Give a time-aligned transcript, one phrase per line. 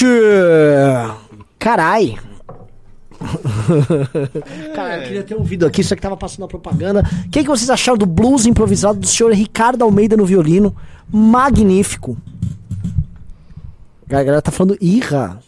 [0.00, 1.20] Noite!
[1.58, 2.18] Carai!
[4.74, 7.02] Cara, eu queria ter ouvido aqui, isso aqui tava passando a propaganda.
[7.26, 10.74] O que, que vocês acharam do blues improvisado do senhor Ricardo Almeida no violino?
[11.12, 12.16] Magnífico.
[14.06, 15.38] A galera tá falando irra.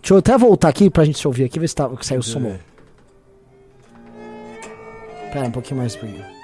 [0.00, 2.22] Deixa eu até voltar aqui pra gente se ouvir aqui, ver se tá, saiu o
[2.22, 2.40] som.
[2.40, 2.58] bom.
[5.30, 6.37] Pera um pouquinho mais pra mim.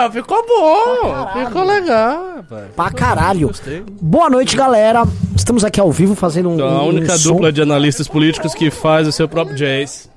[0.00, 1.44] Ah, ficou bom.
[1.44, 2.64] ficou legal, rapaz.
[2.74, 3.48] Pra caralho.
[3.48, 3.82] Gostei.
[4.00, 5.02] Boa noite, galera.
[5.36, 6.54] Estamos aqui ao vivo fazendo um.
[6.54, 7.32] Então, a um única som.
[7.32, 10.08] dupla de analistas políticos que faz o seu próprio jazz.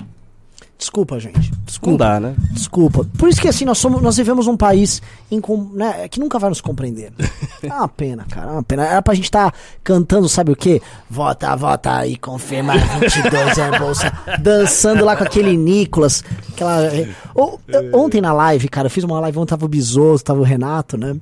[0.83, 1.49] Desculpa, gente.
[1.49, 1.97] Não Desculpa.
[2.03, 2.35] dá, né?
[2.51, 3.07] Desculpa.
[3.17, 5.01] Por isso que assim, nós, somos, nós vivemos um país
[5.31, 7.13] incom- né, que nunca vai nos compreender.
[7.63, 8.47] É uma pena, cara.
[8.49, 8.83] É uma pena.
[8.85, 10.81] Era pra gente estar cantando, sabe o quê?
[11.09, 14.11] Vota, vota e confirma 22 é bolsa.
[14.41, 16.21] Dançando lá com aquele Nicolas.
[16.49, 16.81] Aquela...
[17.33, 17.57] O-
[17.93, 20.97] ontem na live, cara, eu fiz uma live ontem, tava o Bisoto, tava o Renato,
[20.97, 21.15] né?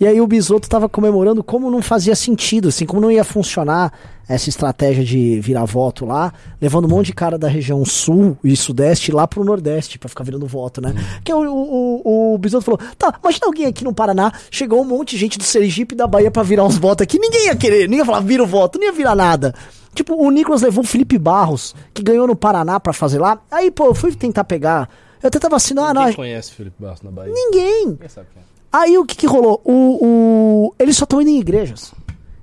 [0.00, 3.92] E aí o Bisoto tava comemorando como não fazia sentido, assim, como não ia funcionar
[4.28, 8.56] essa estratégia de virar voto lá, levando um monte de cara da região sul e
[8.56, 10.94] sudeste lá pro nordeste pra ficar virando voto, né?
[11.22, 14.84] Que o, o, o, o Bisoto falou: tá, imagina alguém aqui no Paraná, chegou um
[14.84, 17.56] monte de gente do Sergipe e da Bahia pra virar uns votos aqui, ninguém ia
[17.56, 19.54] querer, ninguém ia falar, vira o voto, não ia virar nada.
[19.94, 23.38] Tipo, o Nicolas levou o Felipe Barros, que ganhou no Paraná pra fazer lá.
[23.50, 24.90] Aí, pô, eu fui tentar pegar.
[25.22, 27.32] Eu até tava assim, ah, não, Quem conhece o Felipe Bastos na Bahia?
[27.32, 27.94] ninguém.
[27.96, 28.44] Quem sabe quem é?
[28.72, 29.60] Aí o que que rolou?
[29.64, 30.74] O, o...
[30.80, 31.94] Eles só estão indo em igrejas.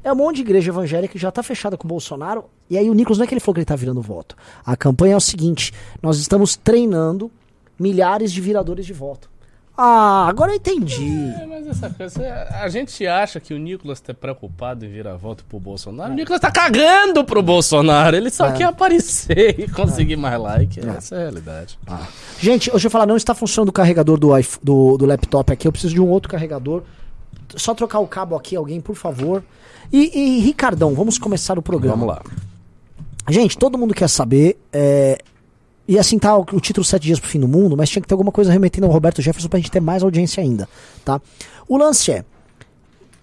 [0.03, 2.45] É um monte de igreja evangélica que já tá fechada com o Bolsonaro.
[2.69, 4.35] E aí o Nicolas não é que ele falou que ele tá virando voto.
[4.66, 7.29] A campanha é o seguinte: nós estamos treinando
[7.79, 9.29] milhares de viradores de voto.
[9.78, 11.31] Ah, agora eu entendi.
[11.41, 12.22] É, mas essa coisa,
[12.61, 16.11] a gente acha que o Nicolas tá preocupado em virar voto pro Bolsonaro.
[16.11, 18.16] O Nicolas tá cagando pro Bolsonaro.
[18.16, 18.51] Ele só É.
[18.51, 20.79] quer aparecer e conseguir mais like.
[20.88, 21.79] Essa é a realidade.
[22.40, 24.29] Gente, hoje eu falar, não está funcionando o carregador do,
[24.61, 25.67] do, do laptop aqui.
[25.67, 26.84] Eu preciso de um outro carregador.
[27.56, 29.44] Só trocar o cabo aqui, alguém, por favor.
[29.91, 31.97] E, e Ricardão, vamos começar o programa.
[32.06, 32.22] Vamos lá.
[33.29, 34.57] Gente, todo mundo quer saber.
[34.72, 35.17] é,
[35.88, 38.07] E assim tá o, o título Sete Dias pro Fim do Mundo, mas tinha que
[38.07, 40.67] ter alguma coisa remetendo ao Roberto Jefferson pra gente ter mais audiência ainda,
[41.03, 41.22] tá?
[41.67, 42.23] O lance é.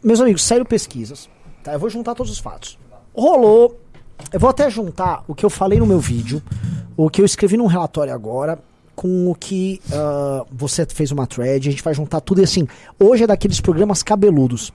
[0.03, 1.29] Meus amigos, saíram pesquisas,
[1.65, 1.73] tá?
[1.73, 2.79] Eu vou juntar todos os fatos.
[3.15, 3.81] Rolou.
[4.33, 6.43] Eu vou até juntar o que eu falei no meu vídeo,
[6.97, 8.59] o que eu escrevi num relatório agora,
[8.99, 12.67] com o que ah, você fez uma thread, a gente vai juntar tudo e assim.
[12.99, 14.73] Hoje é daqueles programas cabeludos.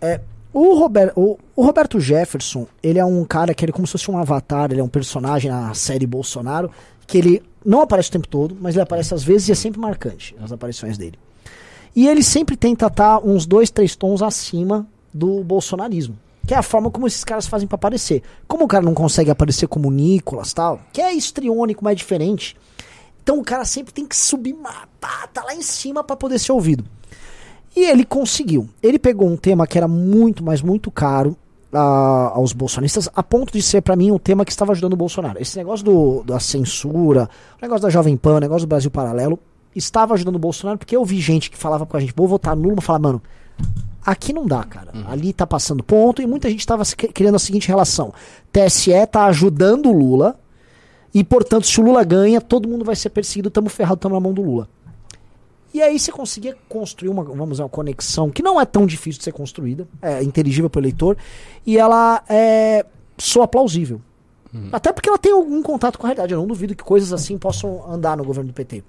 [0.00, 0.20] É,
[0.52, 3.92] o, Rober- o- o Roberto Jefferson, ele é um cara que ele é como se
[3.92, 6.70] fosse um avatar, ele é um personagem na série Bolsonaro,
[7.06, 9.78] que ele não aparece o tempo todo, mas ele aparece às vezes e é sempre
[9.80, 11.16] marcante as aparições dele.
[11.94, 16.16] E ele sempre tenta estar uns dois, três tons acima do bolsonarismo.
[16.46, 18.22] Que é a forma como esses caras fazem pra aparecer.
[18.48, 22.56] Como o cara não consegue aparecer como Nicolas tal, que é histriônico, mas é diferente.
[23.22, 26.38] Então o cara sempre tem que subir, ma- pá, tá lá em cima pra poder
[26.38, 26.84] ser ouvido.
[27.76, 28.68] E ele conseguiu.
[28.82, 31.36] Ele pegou um tema que era muito, mas muito caro
[31.72, 34.96] ah, aos bolsonaristas, a ponto de ser pra mim um tema que estava ajudando o
[34.96, 35.40] Bolsonaro.
[35.40, 37.28] Esse negócio do, da censura,
[37.58, 39.38] o negócio da Jovem Pan, o negócio do Brasil Paralelo,
[39.76, 42.56] estava ajudando o Bolsonaro, porque eu vi gente que falava com a gente, vou votar
[42.56, 43.22] nulo, mas falava, mano,
[44.04, 44.90] aqui não dá, cara.
[45.06, 46.82] Ali tá passando ponto, e muita gente estava
[47.14, 48.12] criando a seguinte relação.
[48.52, 50.36] TSE tá ajudando o Lula,
[51.12, 54.20] e portanto, se o Lula ganha, todo mundo vai ser perseguido, tamo ferrado, tamo na
[54.20, 54.68] mão do Lula.
[55.72, 59.18] E aí você conseguia construir uma, vamos dizer, uma conexão que não é tão difícil
[59.18, 61.16] de ser construída, é inteligível para o eleitor,
[61.64, 62.84] e ela é,
[63.16, 64.00] soa plausível.
[64.72, 66.32] Até porque ela tem algum contato com a realidade.
[66.32, 68.82] Eu não duvido que coisas assim possam andar no governo do PT.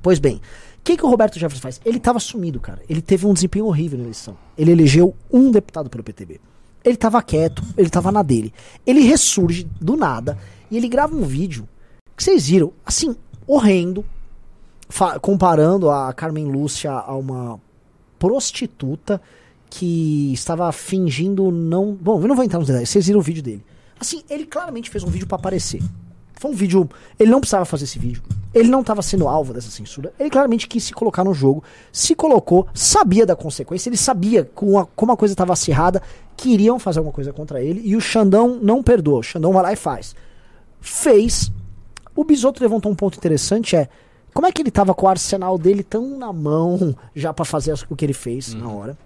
[0.00, 0.40] Pois bem, o
[0.82, 1.80] que, que o Roberto Jefferson faz?
[1.84, 2.80] Ele estava sumido, cara.
[2.88, 4.36] Ele teve um desempenho horrível na eleição.
[4.56, 6.40] Ele elegeu um deputado pelo PTB.
[6.82, 8.54] Ele estava quieto, ele estava na dele.
[8.86, 10.38] Ele ressurge do nada
[10.70, 11.68] e ele grava um vídeo
[12.16, 14.04] que vocês viram, assim, horrendo,
[15.20, 17.60] comparando a Carmen Lúcia a uma
[18.18, 19.20] prostituta
[19.68, 21.92] que estava fingindo não.
[21.94, 23.64] Bom, eu não vou entrar nos detalhes, vocês viram o vídeo dele.
[23.98, 25.82] Assim, ele claramente fez um vídeo pra aparecer.
[26.34, 26.88] Foi um vídeo.
[27.18, 28.22] Ele não precisava fazer esse vídeo.
[28.54, 30.12] Ele não estava sendo alvo dessa censura.
[30.18, 31.62] Ele claramente quis se colocar no jogo.
[31.92, 33.90] Se colocou, sabia da consequência.
[33.90, 36.02] Ele sabia com a- como a coisa estava acirrada
[36.36, 37.82] que iriam fazer alguma coisa contra ele.
[37.84, 39.18] E o Xandão não perdoa.
[39.18, 40.16] O Xandão vai lá e faz.
[40.80, 41.50] Fez.
[42.16, 43.88] O Bisoto levantou um ponto interessante: é
[44.34, 47.74] como é que ele tava com o arsenal dele tão na mão já pra fazer
[47.88, 48.98] o que ele fez na hora.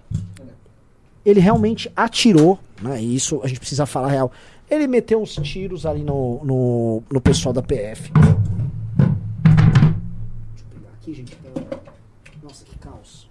[1.24, 3.02] Ele realmente atirou, né?
[3.02, 4.30] E isso a gente precisa falar real.
[4.70, 8.10] Ele meteu uns tiros ali no, no, no pessoal da PF.
[8.12, 8.24] Deixa
[10.58, 11.34] eu pegar aqui, gente.
[11.36, 11.78] pra-
[12.42, 13.28] Nossa, que caos.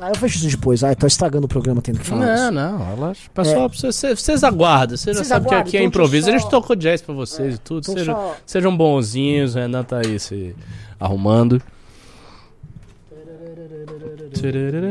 [0.00, 0.82] Ah, eu vejo isso depois.
[0.84, 2.50] Ah, tô estragando o programa tendo que falar Não, isso.
[2.52, 3.30] não, relaxa.
[3.32, 4.96] Pessoal, vocês, vocês aguardam.
[4.96, 6.28] Vocês já sabem que aqui é então improviso.
[6.28, 7.84] A deixa eu gente só- tocou jazz pra vocês e tudo.
[7.86, 9.54] Sejam, só- sejam bonzinhos.
[9.54, 10.54] O Renan tá aí se
[11.00, 11.62] arrumando.
[14.42, 14.86] É é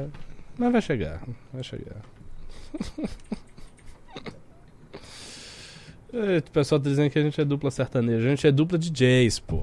[0.00, 0.06] é.
[0.58, 1.20] Mas vai chegar,
[1.52, 1.96] vai chegar.
[6.12, 8.26] É, O pessoal tá dizendo que a gente é dupla sertaneja.
[8.26, 9.62] A gente é dupla de jazz, pô.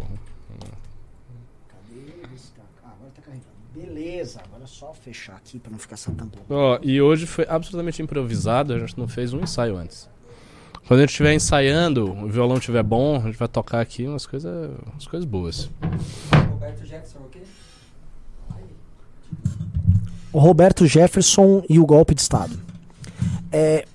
[1.68, 2.02] Cadê
[2.36, 2.68] esse cara?
[2.84, 3.50] Ah, agora tá carregando.
[3.76, 6.40] Beleza, agora é só fechar aqui pra não ficar essa tampa.
[6.50, 10.10] Ó, e hoje foi absolutamente improvisado, a gente não fez um ensaio antes.
[10.88, 14.26] Quando a gente estiver ensaiando, o violão estiver bom, a gente vai tocar aqui umas
[14.26, 15.70] coisas umas coisas boas.
[16.50, 17.42] Roberto Jefferson, ok?
[20.32, 22.60] o Roberto Jefferson e o golpe de Estado.
[23.52, 23.86] É,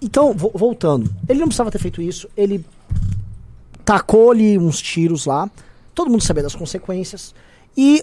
[0.00, 1.10] então, vo- voltando.
[1.28, 2.28] Ele não precisava ter feito isso.
[2.36, 2.64] Ele
[3.84, 5.50] tacou-lhe uns tiros lá.
[5.94, 7.34] Todo mundo sabia das consequências.
[7.76, 8.02] E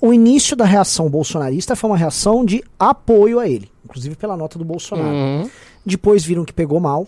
[0.00, 3.70] o início da reação bolsonarista foi uma reação de apoio a ele.
[3.84, 5.08] Inclusive pela nota do Bolsonaro.
[5.08, 5.50] Uhum.
[5.84, 7.06] Depois viram que pegou mal.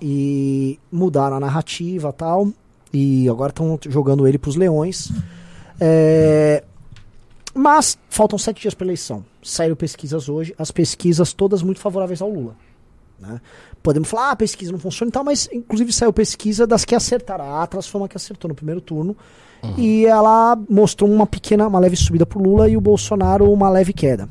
[0.00, 2.48] E mudaram a narrativa tal.
[2.92, 5.10] E agora estão jogando ele pros leões.
[5.80, 6.64] É,
[7.54, 9.24] mas faltam sete dias para eleição.
[9.42, 12.56] Saíram pesquisas hoje, as pesquisas todas muito favoráveis ao Lula.
[13.20, 13.40] Né?
[13.82, 16.94] Podemos falar, ah, a pesquisa não funciona e tal, mas inclusive saiu pesquisa das que
[16.94, 17.44] acertaram.
[17.44, 19.16] A Atlas foi uma que acertou no primeiro turno.
[19.76, 23.92] E ela mostrou uma pequena, uma leve subida pro Lula e o Bolsonaro uma leve
[23.92, 24.28] queda.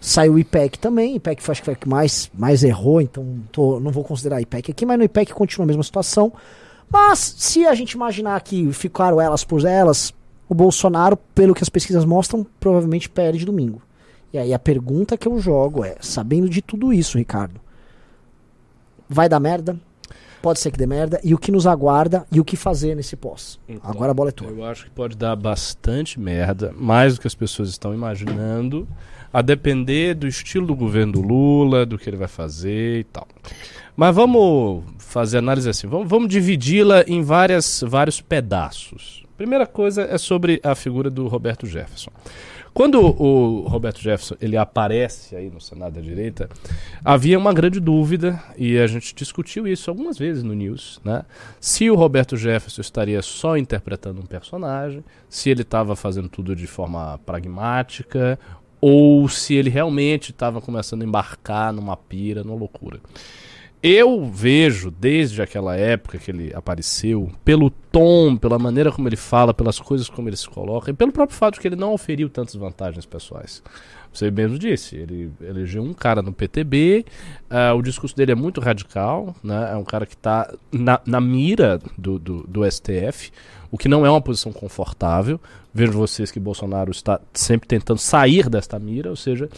[0.00, 3.24] Saiu o IPEC também, IPEC foi, acho que foi o que mais, mais errou, então
[3.50, 6.32] tô- não vou considerar IPEC aqui, mas no IPEC continua a mesma situação.
[6.90, 10.12] Mas se a gente imaginar que ficaram elas por elas,
[10.48, 13.80] o Bolsonaro, pelo que as pesquisas mostram, provavelmente perde domingo.
[14.32, 17.60] E aí a pergunta que eu jogo é, sabendo de tudo isso, Ricardo,
[19.12, 19.76] vai dar merda?
[20.42, 21.20] Pode ser que dê merda.
[21.22, 23.60] E o que nos aguarda e o que fazer nesse pós?
[23.68, 24.48] Então, Agora a bola é tua.
[24.48, 28.88] Eu acho que pode dar bastante merda, mais do que as pessoas estão imaginando,
[29.32, 33.28] a depender do estilo do governo do Lula, do que ele vai fazer e tal.
[33.96, 39.22] Mas vamos fazer análise assim, vamos, vamos dividi-la em várias, vários pedaços.
[39.36, 42.10] Primeira coisa é sobre a figura do Roberto Jefferson.
[42.74, 46.48] Quando o Roberto Jefferson ele aparece aí no Senado da direita,
[47.04, 51.24] havia uma grande dúvida e a gente discutiu isso algumas vezes no News, né?
[51.60, 56.66] Se o Roberto Jefferson estaria só interpretando um personagem, se ele estava fazendo tudo de
[56.66, 58.38] forma pragmática
[58.80, 63.00] ou se ele realmente estava começando a embarcar numa pira, numa loucura.
[63.82, 69.52] Eu vejo, desde aquela época que ele apareceu, pelo tom, pela maneira como ele fala,
[69.52, 72.28] pelas coisas como ele se coloca, e pelo próprio fato de que ele não oferiu
[72.30, 73.60] tantas vantagens pessoais.
[74.12, 77.04] Você mesmo disse, ele elegeu um cara no PTB,
[77.50, 79.70] ah, o discurso dele é muito radical, né?
[79.72, 83.32] é um cara que está na, na mira do, do, do STF,
[83.70, 85.40] o que não é uma posição confortável.
[85.74, 89.48] Vejo vocês que Bolsonaro está sempre tentando sair desta mira, ou seja,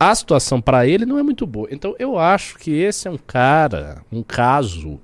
[0.00, 1.68] a situação para ele não é muito boa.
[1.70, 4.98] Então eu acho que esse é um cara, um caso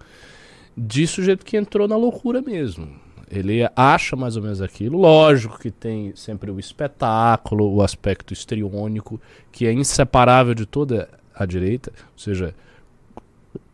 [0.74, 2.88] de sujeito que entrou na loucura mesmo.
[3.30, 4.98] Ele acha mais ou menos aquilo.
[4.98, 9.20] Lógico que tem sempre o espetáculo, o aspecto histriônico,
[9.52, 12.54] que é inseparável de toda a direita, ou seja,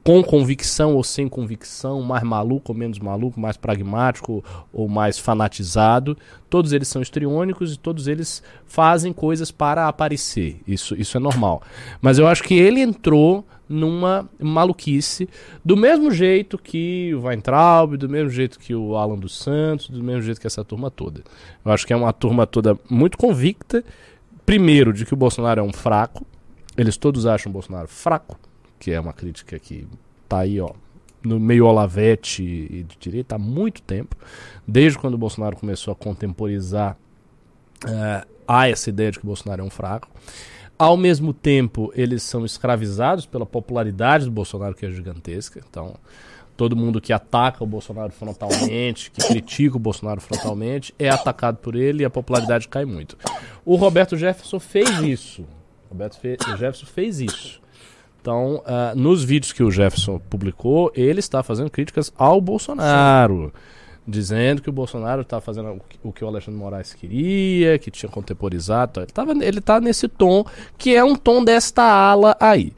[0.05, 6.17] com convicção ou sem convicção, mais maluco ou menos maluco, mais pragmático ou mais fanatizado,
[6.51, 10.61] todos eles são histriônicos e todos eles fazem coisas para aparecer.
[10.67, 11.63] Isso, isso é normal.
[12.01, 15.29] Mas eu acho que ele entrou numa maluquice,
[15.65, 20.03] do mesmo jeito que o Weintraub, do mesmo jeito que o Alan dos Santos, do
[20.03, 21.23] mesmo jeito que essa turma toda.
[21.65, 23.83] Eu acho que é uma turma toda muito convicta,
[24.45, 26.27] primeiro, de que o Bolsonaro é um fraco,
[26.77, 28.39] eles todos acham o Bolsonaro fraco,
[28.83, 29.87] que é uma crítica que
[30.29, 30.73] tá aí, ó,
[31.23, 34.17] no meio Olavete e de direita há muito tempo,
[34.67, 36.97] desde quando o Bolsonaro começou a contemporizar
[37.87, 40.11] eh, há essa ideia de que o Bolsonaro é um fraco.
[40.77, 45.63] Ao mesmo tempo, eles são escravizados pela popularidade do Bolsonaro, que é gigantesca.
[45.71, 45.95] Então,
[46.57, 51.77] todo mundo que ataca o Bolsonaro frontalmente, que critica o Bolsonaro frontalmente, é atacado por
[51.77, 53.17] ele e a popularidade cai muito.
[53.65, 55.45] O Roberto Jefferson fez isso.
[55.89, 57.63] Roberto fe Jefferson fez isso.
[58.23, 63.53] Então, ah, nos vídeos que o Jefferson publicou, ele está fazendo críticas ao Bolsonaro.
[64.07, 69.01] Dizendo que o Bolsonaro está fazendo o que- o Alexandre Moraes queria, que tinha contemporizado.
[69.01, 70.45] Ele, tava, ele tá nesse tom,
[70.79, 72.73] que é um tom desta ala aí.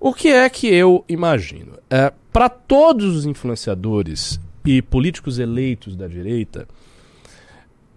[0.00, 1.72] O que é que eu imagino?
[1.88, 6.66] É, Para todos os influenciadores e políticos eleitos da direita,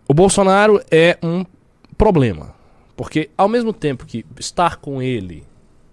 [0.07, 1.43] o Bolsonaro é um
[1.97, 2.53] problema.
[2.95, 5.43] Porque ao mesmo tempo que estar com ele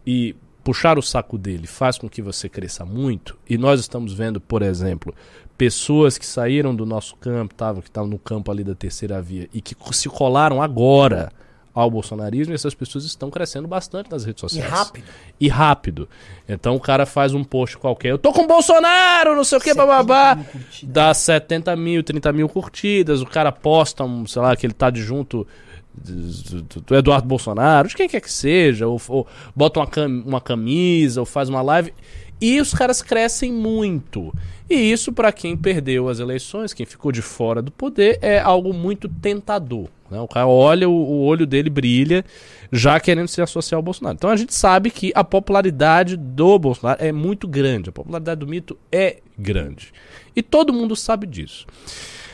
[0.07, 4.41] e puxar o saco dele faz com que você cresça muito, e nós estamos vendo,
[4.41, 5.15] por exemplo,
[5.57, 9.49] pessoas que saíram do nosso campo, tavam, que estavam no campo ali da terceira via,
[9.53, 11.31] e que se colaram agora
[11.75, 14.71] ao bolsonarismo, e essas pessoas estão crescendo bastante nas redes E sociais.
[14.71, 15.05] rápido.
[15.41, 16.09] E rápido.
[16.49, 19.61] Então o cara faz um post qualquer, eu tô com o Bolsonaro, não sei o
[19.61, 20.39] que, 70 bababá.
[20.85, 24.89] Dá 70 mil, 30 mil curtidas, o cara posta, um, sei lá, que ele tá
[24.89, 25.47] de junto
[25.95, 30.23] do, do- do Eduardo Bolsonaro, de quem quer que seja, ou, ou bota uma, cam-
[30.27, 31.93] uma camisa, ou faz uma live.
[32.41, 34.35] E os caras crescem muito.
[34.69, 38.73] E isso, pra quem perdeu as eleições, quem ficou de fora do poder, é algo
[38.73, 39.89] muito tentador.
[40.11, 40.21] né?
[40.21, 42.25] O cara olha, o, o olho dele brilha,
[42.73, 44.17] já querendo se associar ao Bolsonaro.
[44.17, 47.91] Então a gente sabe que a popularidade do Bolsonaro é muito grande.
[47.91, 49.93] A popularidade do mito é grande.
[50.35, 51.67] E todo mundo sabe disso.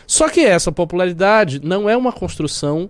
[0.07, 2.89] Só que essa popularidade não é uma construção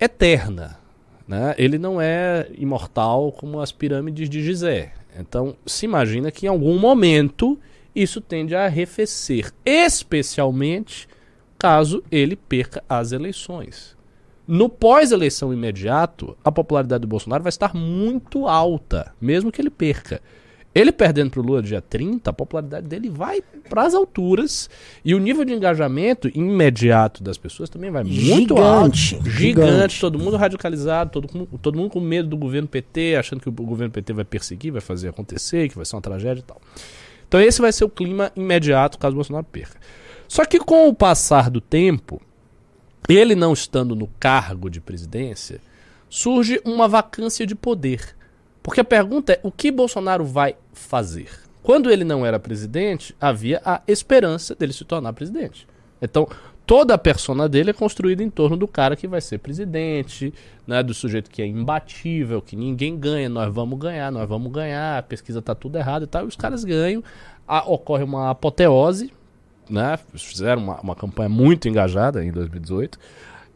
[0.00, 0.78] eterna.
[1.26, 1.54] Né?
[1.58, 4.92] Ele não é imortal como as pirâmides de Gizé.
[5.18, 7.58] Então se imagina que em algum momento
[7.94, 11.08] isso tende a arrefecer, especialmente
[11.58, 13.96] caso ele perca as eleições.
[14.46, 20.22] No pós-eleição imediato, a popularidade do Bolsonaro vai estar muito alta, mesmo que ele perca.
[20.78, 24.70] Ele perdendo para o Lula dia 30, a popularidade dele vai para as alturas
[25.04, 28.96] e o nível de engajamento imediato das pessoas também vai muito alto.
[28.96, 30.00] Gigante, Gigante, gigante.
[30.00, 33.92] todo mundo radicalizado, todo, todo mundo com medo do governo PT, achando que o governo
[33.92, 36.60] PT vai perseguir, vai fazer acontecer, que vai ser uma tragédia e tal.
[37.26, 39.80] Então esse vai ser o clima imediato caso o Bolsonaro perca.
[40.28, 42.22] Só que com o passar do tempo,
[43.08, 45.60] ele não estando no cargo de presidência,
[46.08, 48.16] surge uma vacância de poder.
[48.68, 51.30] Porque a pergunta é: o que Bolsonaro vai fazer?
[51.62, 55.66] Quando ele não era presidente, havia a esperança dele se tornar presidente.
[56.02, 56.28] Então,
[56.66, 60.34] toda a persona dele é construída em torno do cara que vai ser presidente,
[60.66, 64.98] né, do sujeito que é imbatível, que ninguém ganha, nós vamos ganhar, nós vamos ganhar,
[64.98, 67.02] a pesquisa tá tudo errado e tal, e os caras ganham,
[67.46, 69.10] a- ocorre uma apoteose,
[69.70, 69.98] né?
[70.14, 72.98] Fizeram uma, uma campanha muito engajada em 2018.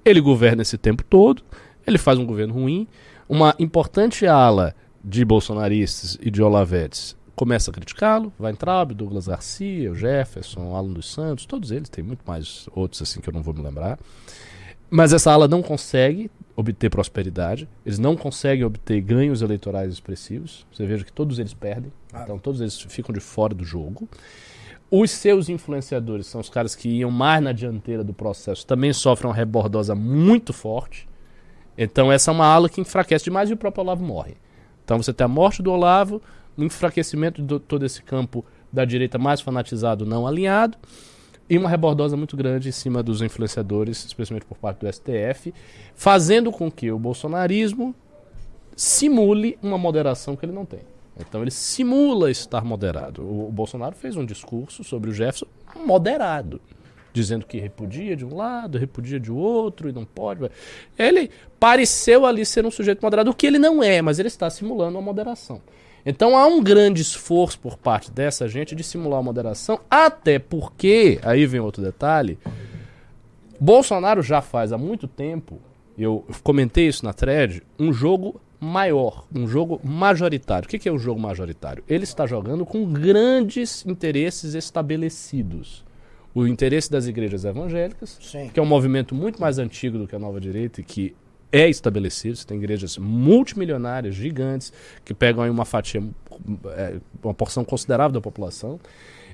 [0.07, 1.43] Ele governa esse tempo todo,
[1.87, 2.89] ele faz um governo ruim.
[3.29, 8.33] Uma importante ala de bolsonaristas e de Olavetes começa a criticá-lo.
[8.39, 13.21] Weintraub, Douglas Garcia, o Jefferson, Alan dos Santos, todos eles, tem muito mais outros assim
[13.21, 13.99] que eu não vou me lembrar.
[14.91, 20.67] Mas essa ala não consegue obter prosperidade, eles não conseguem obter ganhos eleitorais expressivos.
[20.73, 21.91] Você veja que todos eles perdem,
[22.23, 24.09] então todos eles ficam de fora do jogo.
[24.91, 29.31] Os seus influenciadores são os caras que iam mais na dianteira do processo, também sofrem
[29.31, 31.09] uma rebordosa muito forte.
[31.77, 34.37] Então essa é uma ala que enfraquece demais e o próprio Olavo morre.
[34.85, 36.21] Então você tem a morte do Olavo,
[36.57, 40.79] um enfraquecimento de todo esse campo da direita mais fanatizado, não alinhado,
[41.49, 45.53] e uma rebordosa muito grande em cima dos influenciadores, especialmente por parte do STF,
[45.95, 47.95] fazendo com que o bolsonarismo
[48.75, 50.81] simule uma moderação que ele não tem.
[51.19, 53.23] Então ele simula estar moderado.
[53.23, 55.47] O, o Bolsonaro fez um discurso sobre o Jefferson
[55.77, 56.61] moderado,
[57.13, 60.51] dizendo que repudia de um lado, repudia de outro e não pode.
[60.99, 64.49] Ele pareceu ali ser um sujeito moderado, o que ele não é, mas ele está
[64.49, 65.61] simulando uma moderação.
[66.05, 71.21] Então há um grande esforço por parte dessa gente de simular a moderação, até porque,
[71.23, 72.39] aí vem outro detalhe,
[73.61, 75.61] Bolsonaro já faz há muito tempo,
[75.97, 80.67] eu comentei isso na thread, um jogo maior, um jogo majoritário.
[80.67, 81.83] O que é um jogo majoritário?
[81.89, 85.85] Ele está jogando com grandes interesses estabelecidos.
[86.35, 88.51] O interesse das igrejas evangélicas, Sim.
[88.53, 91.15] que é um movimento muito mais antigo do que a nova direita e que
[91.53, 92.37] é estabelecido.
[92.37, 94.73] Você tem igrejas multimilionárias, gigantes,
[95.05, 96.03] que pegam aí uma fatia,
[96.71, 98.81] é, uma porção considerável da população.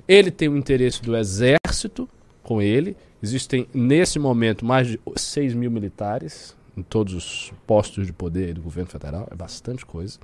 [0.07, 2.09] Ele tem o interesse do exército
[2.43, 2.97] com ele.
[3.23, 8.61] Existem, nesse momento, mais de 6 mil militares em todos os postos de poder do
[8.61, 9.27] governo federal.
[9.31, 10.19] É bastante coisa.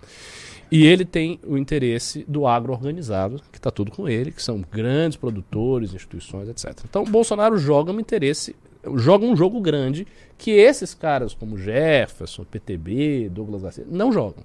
[0.71, 4.63] E ele tem o interesse do agro organizado, que está tudo com ele, que são
[4.71, 6.83] grandes produtores, instituições, etc.
[6.89, 8.55] Então, o Bolsonaro joga um interesse,
[8.95, 14.43] joga um jogo grande que esses caras como Jefferson, PTB, Douglas Garcia, não jogam.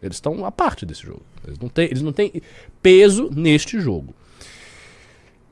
[0.00, 1.22] Eles estão à parte desse jogo.
[1.46, 2.32] Eles não têm, eles não têm
[2.82, 4.14] peso neste jogo.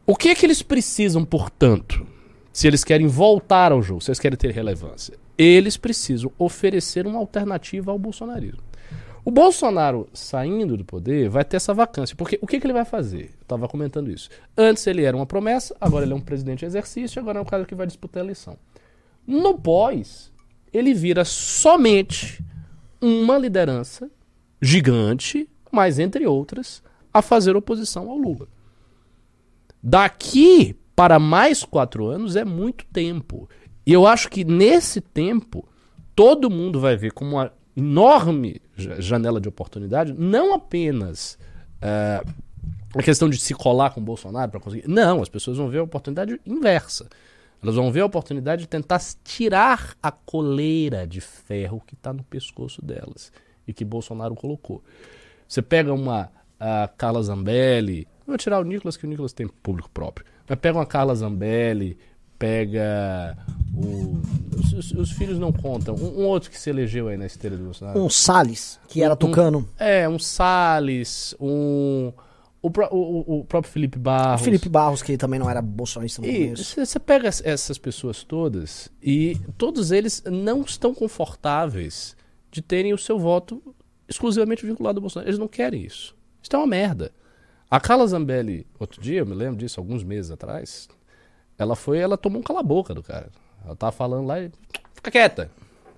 [0.07, 2.07] O que é que eles precisam, portanto,
[2.53, 5.24] se eles querem voltar ao jogo, se eles querem ter relevância?
[5.37, 8.63] Eles precisam oferecer uma alternativa ao bolsonarismo.
[9.25, 12.15] O Bolsonaro saindo do poder vai ter essa vacância.
[12.15, 13.31] Porque o que, que ele vai fazer?
[13.39, 14.29] Eu estava comentando isso.
[14.57, 17.47] Antes ele era uma promessa, agora ele é um presidente em exercício, agora é um
[17.47, 18.59] cara que vai disputar a eleição.
[19.27, 20.31] No pós,
[20.71, 22.45] ele vira somente
[23.01, 24.11] uma liderança
[24.61, 28.47] gigante, mas entre outras, a fazer oposição ao Lula.
[29.83, 33.49] Daqui para mais quatro anos é muito tempo.
[33.87, 35.67] E eu acho que nesse tempo,
[36.15, 41.39] todo mundo vai ver como uma enorme ja- janela de oportunidade, não apenas
[41.83, 42.23] eh,
[42.97, 44.89] a questão de se colar com o Bolsonaro para conseguir.
[44.89, 47.09] Não, as pessoas vão ver a oportunidade inversa.
[47.63, 52.23] Elas vão ver a oportunidade de tentar tirar a coleira de ferro que está no
[52.23, 53.33] pescoço delas
[53.67, 54.83] e que Bolsonaro colocou.
[55.49, 56.31] Você pega uma
[56.97, 60.87] Carla Zambelli, vou tirar o Nicolas, que o Nicolas tem público próprio, mas pega uma
[60.87, 61.99] Carla Zambelli,
[62.39, 63.37] pega
[63.75, 64.19] o.
[64.59, 65.95] Os, os- os filhos não contam.
[65.97, 68.01] Um, um outro que se elegeu aí na esteira do Bolsonaro.
[68.03, 69.69] Um Salles, que era Um- tucano.
[69.79, 72.13] É, um Salles, um.
[72.63, 74.41] O, o- o- o próprio Felipe Barros.
[74.43, 78.89] Felipe Barros, que também não era bolsonarista no E você pega es- essas pessoas todas
[79.03, 82.17] e todos eles não estão confortáveis
[82.51, 83.63] de terem o seu voto
[84.09, 85.29] exclusivamente vinculado ao Bolsonaro.
[85.29, 86.17] Eles não querem isso.
[86.43, 87.13] Isso é uma merda.
[87.71, 90.89] A Carla Zambelli, outro dia, eu me lembro disso, alguns meses atrás,
[91.59, 93.31] ela foi, ela tomou um cala-boca do cara.
[93.65, 94.51] Ela tava falando lá e.
[94.95, 95.51] Fica quieta.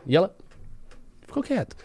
[0.07, 0.35] E ela
[1.23, 1.77] ficou quieta.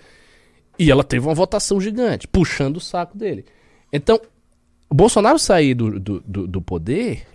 [0.77, 3.45] E ela teve uma votação gigante, puxando o saco dele.
[3.91, 4.19] Então,
[4.89, 7.27] Bolsonaro sair do, do, do, do poder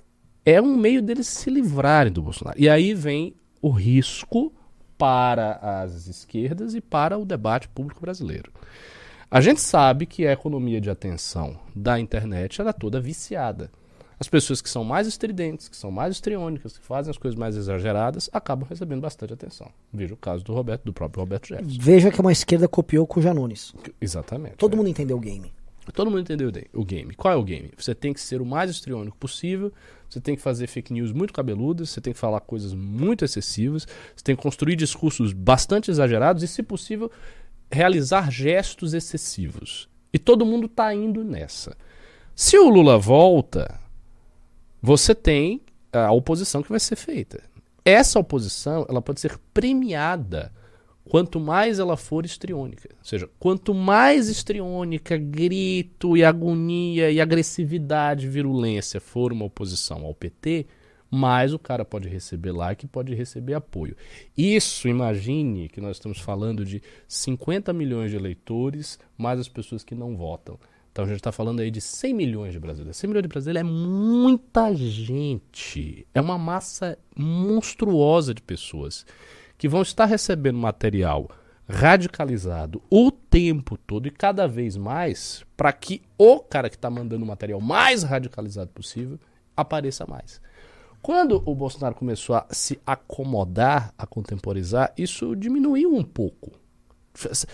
[0.45, 2.59] é um meio deles se livrarem do Bolsonaro.
[2.59, 4.53] E aí vem o risco
[4.97, 8.53] para as esquerdas e para o debate público brasileiro.
[9.31, 13.71] A gente sabe que a economia de atenção da internet ela é toda viciada.
[14.19, 17.55] As pessoas que são mais estridentes, que são mais histriônicas, que fazem as coisas mais
[17.55, 19.71] exageradas, acabam recebendo bastante atenção.
[19.93, 21.79] Veja o caso do Roberto, do próprio Roberto Jefferson.
[21.79, 23.75] Veja que uma esquerda copiou com o Janones.
[24.01, 24.57] Exatamente.
[24.57, 24.77] Todo é.
[24.77, 25.53] mundo entendeu o game.
[25.93, 27.15] Todo mundo entendeu o game.
[27.15, 27.71] Qual é o game?
[27.77, 29.73] Você tem que ser o mais histriônico possível,
[30.09, 33.87] você tem que fazer fake news muito cabeludas, você tem que falar coisas muito excessivas,
[34.15, 37.11] você tem que construir discursos bastante exagerados e, se possível,
[37.71, 39.89] realizar gestos excessivos.
[40.13, 41.77] E todo mundo está indo nessa.
[42.35, 43.79] Se o Lula volta,
[44.87, 47.43] você tem a oposição que vai ser feita.
[47.85, 50.53] Essa oposição ela pode ser premiada
[51.09, 52.91] quanto mais ela for histriônica.
[52.97, 60.15] Ou seja, quanto mais histriônica, grito e agonia e agressividade, virulência for uma oposição ao
[60.15, 60.69] PT,
[61.11, 63.97] mais o cara pode receber like e pode receber apoio.
[64.39, 69.97] Isso, imagine que nós estamos falando de 50 milhões de eleitores, mais as pessoas que
[69.97, 70.57] não votam.
[70.97, 72.97] Então a gente está falando aí de 100 milhões de brasileiros.
[72.97, 76.07] 100 milhões de brasileiros é muita gente.
[76.15, 79.05] É uma massa monstruosa de pessoas
[79.59, 81.29] que vão estar recebendo material
[81.69, 87.27] radicalizado o tempo todo e cada vez mais para que o cara que está mandando
[87.27, 89.21] o material mais radicalizado possível
[89.55, 90.41] apareça mais.
[91.03, 96.53] Quando o Bolsonaro começou a se acomodar, a contemporizar, isso diminuiu um pouco.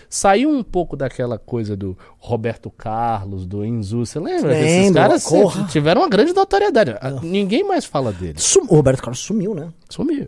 [0.09, 4.05] Saiu um pouco daquela coisa do Roberto Carlos, do Enzu.
[4.05, 4.53] Você lembra?
[4.53, 6.95] que Esses Lembro, caras sempre tiveram uma grande notoriedade.
[7.01, 8.43] Ah, Ninguém mais fala deles.
[8.43, 9.69] Sum- O Roberto Carlos sumiu, né?
[9.89, 10.27] Sumiu.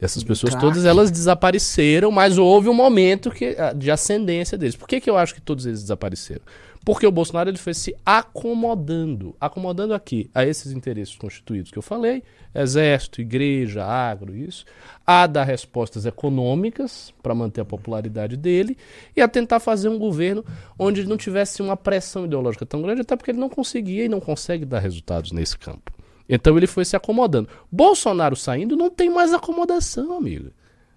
[0.00, 0.66] Essas pessoas Craque.
[0.66, 4.74] todas elas desapareceram, mas houve um momento que, ah, de ascendência deles.
[4.74, 6.40] Por que, que eu acho que todos eles desapareceram?
[6.84, 9.36] Porque o Bolsonaro ele foi se acomodando.
[9.40, 14.64] Acomodando aqui a esses interesses constituídos que eu falei: exército, igreja, agro, isso.
[15.06, 18.76] A dar respostas econômicas para manter a popularidade dele
[19.16, 20.44] e a tentar fazer um governo
[20.76, 24.08] onde ele não tivesse uma pressão ideológica tão grande, até porque ele não conseguia e
[24.08, 25.92] não consegue dar resultados nesse campo.
[26.28, 27.48] Então ele foi se acomodando.
[27.70, 30.50] Bolsonaro saindo não tem mais acomodação, amigo.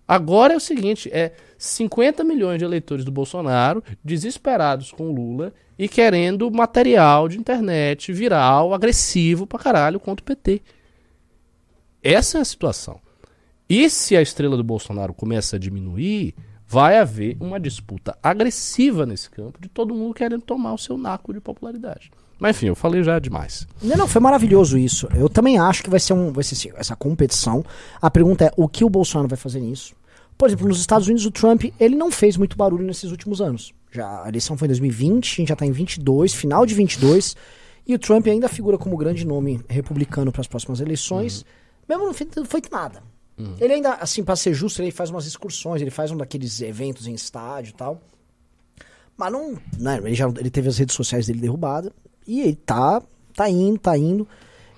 [0.08, 5.88] Agora é o seguinte, é 50 milhões de eleitores do Bolsonaro desesperados com Lula e
[5.88, 10.62] querendo material de internet viral, agressivo pra caralho contra o PT.
[12.02, 13.00] Essa é a situação.
[13.68, 16.36] E se a estrela do Bolsonaro começa a diminuir,
[16.68, 21.34] vai haver uma disputa agressiva nesse campo de todo mundo querendo tomar o seu naco
[21.34, 22.12] de popularidade.
[22.40, 23.68] Mas enfim, eu falei já demais.
[23.82, 25.08] Não, não, foi maravilhoso isso.
[25.16, 27.64] Eu também acho que vai ser, um, vai ser assim, essa competição.
[28.02, 29.96] A pergunta é o que o Bolsonaro vai fazer nisso?
[30.38, 33.74] Por exemplo, nos Estados Unidos, o Trump ele não fez muito barulho nesses últimos anos.
[33.96, 37.36] Já, a eleição foi em 2020, a gente já está em 22, final de 22,
[37.88, 41.46] e o Trump ainda figura como grande nome republicano para as próximas eleições.
[41.88, 43.02] Mesmo não não foi nada.
[43.60, 47.06] Ele ainda, assim, para ser justo, ele faz umas excursões, ele faz um daqueles eventos
[47.06, 48.02] em estádio e tal.
[49.18, 49.58] Mas não.
[49.78, 51.92] Né, ele, já, ele teve as redes sociais dele derrubadas.
[52.26, 53.02] E ele tá,
[53.34, 54.28] tá indo, tá indo.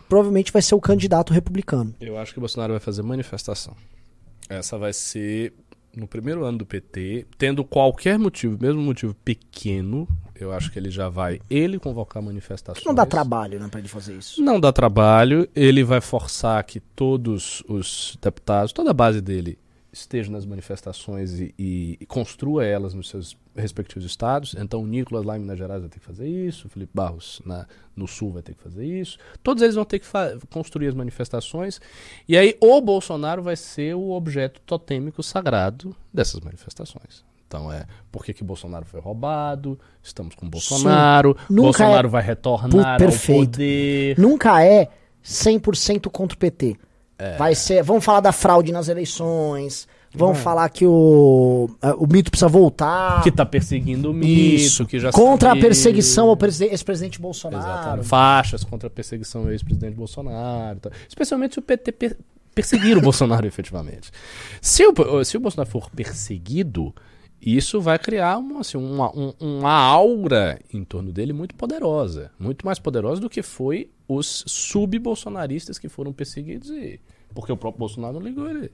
[0.09, 1.93] Provavelmente vai ser o candidato republicano.
[1.99, 3.75] Eu acho que o Bolsonaro vai fazer manifestação.
[4.49, 5.53] Essa vai ser
[5.97, 10.89] no primeiro ano do PT, tendo qualquer motivo, mesmo motivo pequeno, eu acho que ele
[10.89, 12.85] já vai ele convocar manifestações.
[12.85, 14.41] Não dá trabalho, né, pra ele fazer isso.
[14.41, 19.57] Não dá trabalho, ele vai forçar que todos os deputados, toda a base dele,
[19.91, 24.55] esteja nas manifestações e, e- e construa elas nos seus respectivos estados.
[24.59, 27.41] Então, o Nicolas lá em Minas Gerais vai ter que fazer isso, o Felipe Barros
[27.45, 29.17] na- no Sul vai ter que fazer isso.
[29.41, 30.07] Todos eles vão ter que
[30.51, 31.79] construir as manifestações.
[32.27, 37.25] E aí, o Bolsonaro vai ser o objeto totêmico sagrado dessas manifestações.
[37.47, 39.79] Então, é por que, que Bolsonaro foi roubado?
[40.03, 41.35] Estamos com Bolsonaro.
[41.49, 43.51] Bolsonaro é- vai retornar ao perfeito.
[43.51, 44.19] poder.
[44.19, 44.89] Nunca é
[45.23, 46.75] 100% contra o PT.
[47.19, 47.35] É.
[47.37, 52.29] Vai ser, vamos falar da fraude nas eleições, vão falar que o, ah, o mito
[52.29, 53.23] precisa voltar.
[53.23, 54.27] Que tá perseguindo o mito,
[54.61, 54.85] Isso.
[54.85, 55.61] que já contra sabia.
[55.63, 57.63] a perseguição ao preside- ex-presidente Bolsonaro.
[57.63, 58.07] Exatamente.
[58.07, 60.79] Faixas contra a perseguição ao ex-presidente Bolsonaro.
[60.79, 60.91] tal.
[61.07, 62.17] Especialmente se o PT per-
[62.53, 64.11] perseguir o Bolsonaro efetivamente.
[64.61, 66.93] Se o, se o Bolsonaro for perseguido,
[67.41, 72.31] isso vai criar uma, assim, uma, um- uma aura em torno dele muito poderosa.
[72.39, 76.69] Muito mais poderosa do que foi os sub-bolsonaristas que foram perseguidos.
[76.69, 76.99] E,
[77.33, 78.71] porque o próprio Bolsonaro não ligou ele.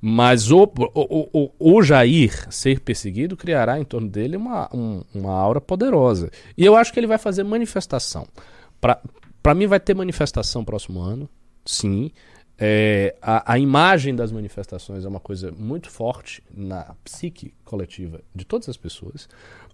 [0.00, 0.62] Mas o,
[0.94, 6.30] o, o, o Jair ser perseguido criará em torno dele uma, um- uma aura poderosa.
[6.58, 8.26] E eu acho que ele vai fazer manifestação.
[8.80, 11.28] Para mim, vai ter manifestação próximo ano,
[11.64, 12.10] sim.
[12.58, 18.44] É, a, a imagem das manifestações é uma coisa muito forte na psique coletiva de
[18.44, 19.28] todas as pessoas.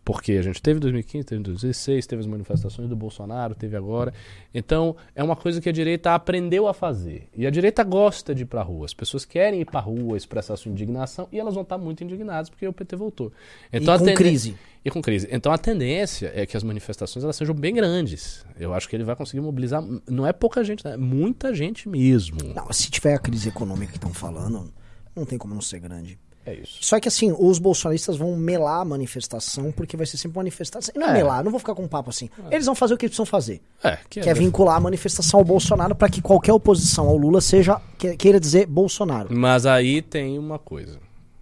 [0.08, 3.76] Porque a gente teve em 2015, teve em 2016, teve as manifestações do Bolsonaro, teve
[3.76, 4.10] agora.
[4.54, 7.28] Então, é uma coisa que a direita aprendeu a fazer.
[7.36, 8.86] E a direita gosta de ir pra rua.
[8.86, 12.48] As pessoas querem ir pra rua, expressar sua indignação, e elas vão estar muito indignadas
[12.48, 13.30] porque o PT voltou.
[13.70, 14.56] Então, E com tenden- crise.
[14.82, 15.28] E com crise.
[15.30, 18.46] Então, a tendência é que as manifestações elas sejam bem grandes.
[18.58, 19.84] Eu acho que ele vai conseguir mobilizar.
[20.08, 20.94] Não é pouca gente, né?
[20.94, 22.38] é muita gente mesmo.
[22.54, 24.72] Não, se tiver a crise econômica que estão falando,
[25.14, 26.18] não tem como não ser grande.
[26.48, 26.78] É isso.
[26.80, 30.92] Só que assim, os bolsonaristas vão melar a manifestação, porque vai ser sempre manifestação.
[30.96, 31.12] Não é, É.
[31.14, 32.30] melar, não vou ficar com um papo assim.
[32.50, 33.60] Eles vão fazer o que eles precisam fazer.
[33.82, 37.40] É, que, Que é vincular a manifestação ao Bolsonaro para que qualquer oposição ao Lula
[37.40, 39.28] seja, que- queira dizer Bolsonaro.
[39.36, 40.98] Mas aí tem uma coisa.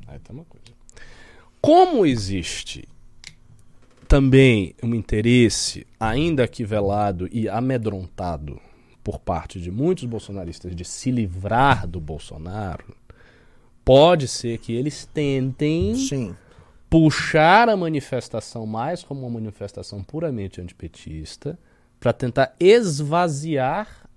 [0.08, 0.66] Aí tem uma coisa.
[1.60, 2.88] Como existe
[4.08, 8.60] também um interesse, ainda que velado e amedrontado,
[9.02, 12.84] por parte de muitos bolsonaristas de se livrar do Bolsonaro,
[13.86, 16.36] pode ser que eles tentem Sim.
[16.90, 21.56] puxar a manifestação mais como uma manifestação puramente antipetista
[22.00, 24.10] para tentar esvaziar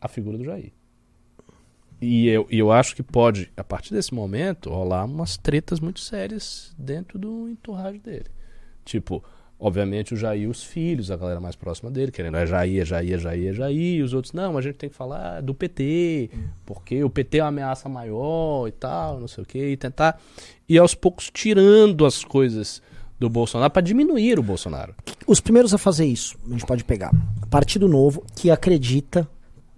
[0.00, 0.72] a figura do Jair.
[2.00, 6.72] E eu, eu acho que pode, a partir desse momento, rolar umas tretas muito sérias
[6.78, 8.26] dentro do entourage dele.
[8.84, 9.24] Tipo,
[9.58, 12.84] obviamente o Jair e os filhos, a galera mais próxima dele, querendo é Jair, é
[12.84, 15.54] Jair, é Jair, é Jair, e os outros, não, a gente tem que falar do
[15.54, 16.30] PT,
[16.64, 20.20] porque o PT é uma ameaça maior e tal, não sei o quê, e tentar
[20.68, 22.82] ir aos poucos tirando as coisas
[23.18, 24.94] do Bolsonaro para diminuir o Bolsonaro.
[25.26, 27.10] Os primeiros a fazer isso, a gente pode pegar.
[27.48, 29.26] Partido Novo, que acredita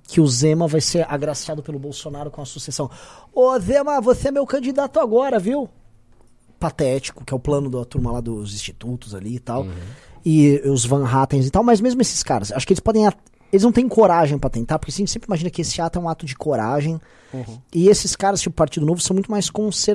[0.09, 2.91] que o Zema vai ser agraciado pelo Bolsonaro com a sucessão.
[3.33, 5.69] Ô Zema, você é meu candidato agora, viu?
[6.59, 9.67] Patético, que é o plano da turma lá dos institutos ali e tal.
[10.25, 13.09] E os Van Hattens e tal, mas mesmo esses caras, acho que eles podem.
[13.51, 16.03] Eles não têm coragem pra tentar, porque a gente sempre imagina que esse ato é
[16.03, 17.01] um ato de coragem.
[17.75, 19.49] E esses caras, tipo Partido Novo, são muito mais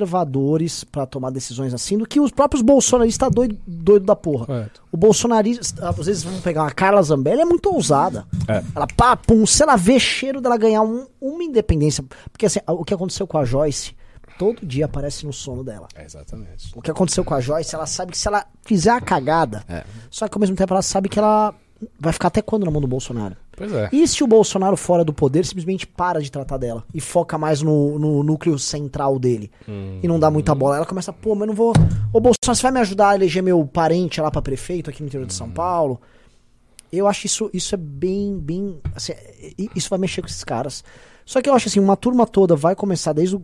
[0.08, 4.46] conservadores pra tomar decisões assim do que os próprios bolsonaristas doido, doido da porra.
[4.46, 4.82] Correto.
[4.92, 8.26] O bolsonarista, às vezes vamos pegar uma Carla Zambelli, é muito ousada.
[8.48, 8.62] É.
[8.74, 12.04] Ela, pá, pum, se ela vê cheiro dela ganhar um- uma independência.
[12.32, 13.94] Porque assim, o que aconteceu com a Joyce,
[14.38, 15.88] todo dia aparece no sono dela.
[15.94, 16.70] É, exatamente.
[16.74, 19.84] O que aconteceu com a Joyce, ela sabe que se ela fizer a cagada, É.
[20.10, 21.54] só que ao mesmo tempo ela sabe que ela
[22.00, 23.36] vai ficar até quando na mão do Bolsonaro.
[23.56, 23.88] Pois é.
[23.92, 27.62] E se o Bolsonaro fora do poder simplesmente para de tratar dela e foca mais
[27.62, 29.50] no, no núcleo central dele
[30.02, 31.72] e não dá muita bola, ela começa, pô, mas eu não vou.
[32.12, 35.06] Ô Bolsonaro, você vai me ajudar a eleger meu parente lá pra prefeito aqui no
[35.08, 36.00] interior de São Paulo?
[36.92, 38.80] Eu acho isso, isso é bem, bem.
[38.94, 39.12] assim,
[39.74, 40.82] isso vai mexer com esses caras.
[41.24, 43.42] Só que eu acho assim, uma turma toda vai começar desde o,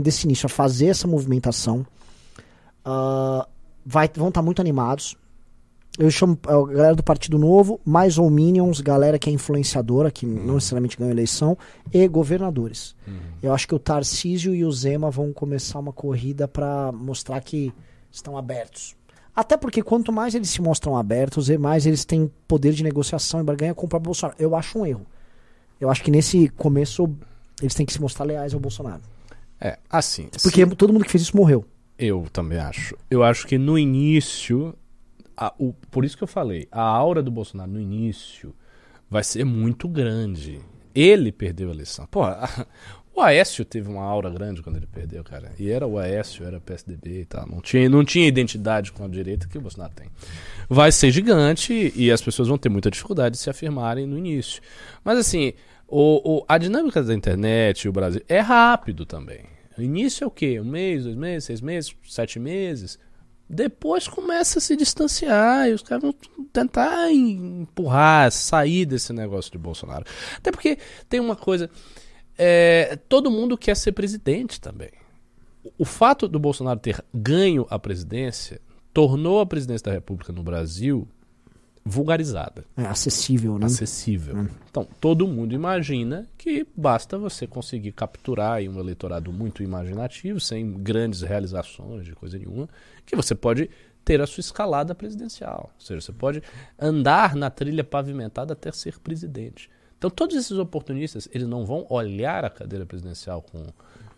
[0.00, 1.86] desse início a fazer essa movimentação.
[2.84, 3.46] Ah,
[3.84, 5.16] vai, vão estar muito animados.
[5.98, 10.24] Eu chamo a galera do Partido Novo, mais ou Minions, galera que é influenciadora, que
[10.24, 11.56] não necessariamente ganhou eleição,
[11.92, 12.96] e governadores.
[13.42, 17.74] Eu acho que o Tarcísio e o Zema vão começar uma corrida pra mostrar que
[18.10, 18.96] estão abertos.
[19.36, 23.40] Até porque quanto mais eles se mostram abertos, e mais eles têm poder de negociação
[23.40, 24.38] e barganha com o próprio Bolsonaro.
[24.38, 25.06] Eu acho um erro.
[25.82, 27.12] Eu acho que nesse começo
[27.60, 29.02] eles têm que se mostrar leais ao Bolsonaro.
[29.60, 30.28] É, assim.
[30.40, 31.64] Porque todo mundo que fez isso morreu.
[31.98, 32.96] Eu também acho.
[33.10, 34.74] Eu acho que no início,
[35.36, 38.54] a- o- por isso que eu falei, a aura do Bolsonaro no início
[39.10, 40.60] vai ser muito grande.
[40.94, 42.06] Ele perdeu a eleição.
[42.06, 42.66] Pô, a-
[43.14, 45.52] o Aécio teve uma aura grande quando ele perdeu, cara.
[45.58, 47.46] E era o Aécio, era PSDB e tal.
[47.46, 50.08] Não tinha, não tinha identidade com a direita que o Bolsonaro tem.
[50.68, 54.62] Vai ser gigante e as pessoas vão ter muita dificuldade de se afirmarem no início.
[55.04, 55.52] Mas assim,
[55.86, 59.44] o, o- a dinâmica da internet o Brasil é rápido também.
[59.76, 60.58] O início é o quê?
[60.60, 62.98] Um mês, dois meses, seis meses, sete meses.
[63.48, 66.14] Depois começa a se distanciar e os caras vão
[66.52, 70.04] tentar empurrar, sair desse negócio de Bolsonaro.
[70.38, 71.68] Até porque tem uma coisa.
[72.36, 74.90] É, todo mundo quer ser presidente também.
[75.78, 78.60] O fato do Bolsonaro ter ganho a presidência
[78.92, 81.08] tornou a presidência da República no Brasil
[81.84, 83.66] vulgarizada É acessível, né?
[83.66, 84.46] acessível.
[84.70, 91.22] Então, todo mundo imagina que basta você conseguir capturar um eleitorado muito imaginativo, sem grandes
[91.22, 92.68] realizações de coisa nenhuma,
[93.04, 93.68] que você pode
[94.04, 95.70] ter a sua escalada presidencial.
[95.74, 96.42] Ou seja, você pode
[96.78, 99.68] andar na trilha pavimentada até ser presidente.
[100.02, 103.64] Então, todos esses oportunistas, eles não vão olhar a cadeira presidencial com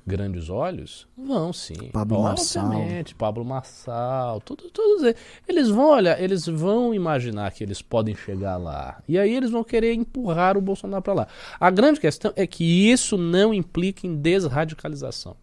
[0.07, 1.07] grandes olhos?
[1.15, 1.91] Vão sim.
[1.93, 2.65] Pablo Marçal.
[2.65, 5.17] Obviamente, Pablo Marçal, tudo, todos eles.
[5.47, 9.03] Eles vão olhar, eles vão imaginar que eles podem chegar lá.
[9.07, 11.29] E aí eles vão querer empurrar o Bolsonaro para lá.
[11.61, 15.37] A grande questão é que isso não implica em desradicalização.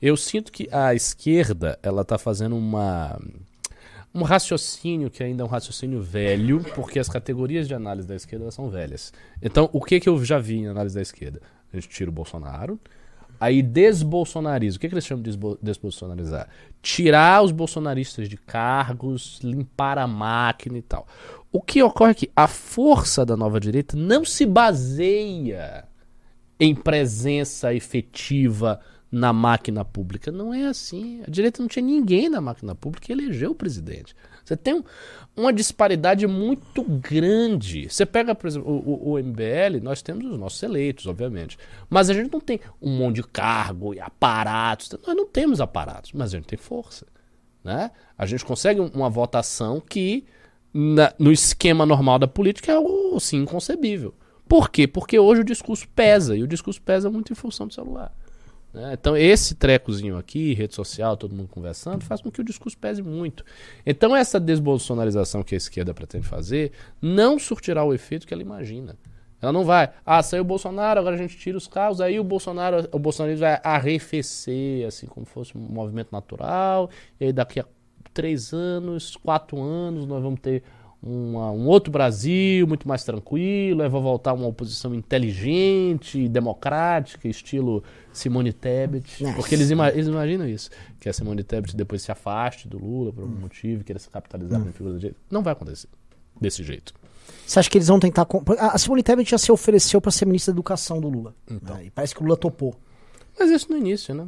[0.00, 3.18] Eu sinto que a esquerda, ela tá fazendo uma
[4.14, 8.50] um raciocínio que ainda é um raciocínio velho, porque as categorias de análise da esquerda
[8.50, 9.12] são velhas.
[9.42, 11.40] Então, o que, que eu já vi em análise da esquerda?
[11.72, 12.80] A gente tira o Bolsonaro,
[13.38, 14.76] aí desbolsonariza.
[14.76, 16.48] O que, que eles chamam de desbo- desbolsonarizar?
[16.80, 21.06] Tirar os bolsonaristas de cargos, limpar a máquina e tal.
[21.52, 25.86] O que ocorre é que a força da nova direita não se baseia
[26.58, 30.30] em presença efetiva na máquina pública.
[30.30, 31.22] Não é assim.
[31.26, 34.14] A direita não tinha ninguém na máquina pública e elegeu o presidente.
[34.44, 34.84] Você tem um-
[35.36, 37.88] uma disparidade muito grande.
[37.88, 41.58] Você pega, por exemplo, o, o- o MBL, nós temos os nossos eleitos, obviamente.
[41.88, 44.90] Mas a gente não tem um monte de cargo e aparatos.
[45.06, 47.06] Nós não temos aparatos, mas a gente tem força.
[47.64, 47.90] Né?
[48.16, 50.24] A gente consegue um- uma votação que,
[50.72, 54.14] na- no esquema normal da política, é algo assim, inconcebível.
[54.48, 54.86] Por quê?
[54.86, 58.14] Porque hoje o discurso pesa, e o discurso pesa muito em função do celular.
[58.72, 58.92] Né?
[58.92, 63.02] Então, esse trecozinho aqui, rede social, todo mundo conversando, faz com que o discurso pese
[63.02, 63.44] muito.
[63.84, 68.96] Então, essa desbolsonarização que a esquerda pretende fazer não surtirá o efeito que ela imagina.
[69.40, 72.24] Ela não vai, ah, saiu o Bolsonaro, agora a gente tira os carros, aí o
[72.24, 77.64] Bolsonaro, o bolsonarismo vai arrefecer, assim como fosse um movimento natural, e aí daqui a
[78.12, 80.64] três anos, quatro anos, nós vamos ter
[81.02, 87.82] uma- um outro Brasil muito mais tranquilo, aí vai voltar uma oposição inteligente, democrática, estilo
[88.12, 89.36] Simone Tebet, Nossa.
[89.36, 93.12] porque eles, ima- eles imaginam isso, que a Simone Tebet depois se afaste do Lula
[93.12, 95.16] por algum motivo, queira se capitalizar como figura do jeito.
[95.30, 95.88] Não vai acontecer
[96.40, 96.92] desse jeito.
[97.46, 98.26] Você acha que eles vão tentar.
[98.58, 101.34] A Simone Tebet já se ofereceu para ser ministra da Educação do Lula.
[101.50, 101.76] Então.
[101.76, 101.84] né?
[101.86, 102.74] E parece que o Lula topou.
[103.38, 104.26] Mas isso no início, né?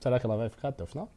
[0.00, 1.10] Será que ela vai ficar até o final?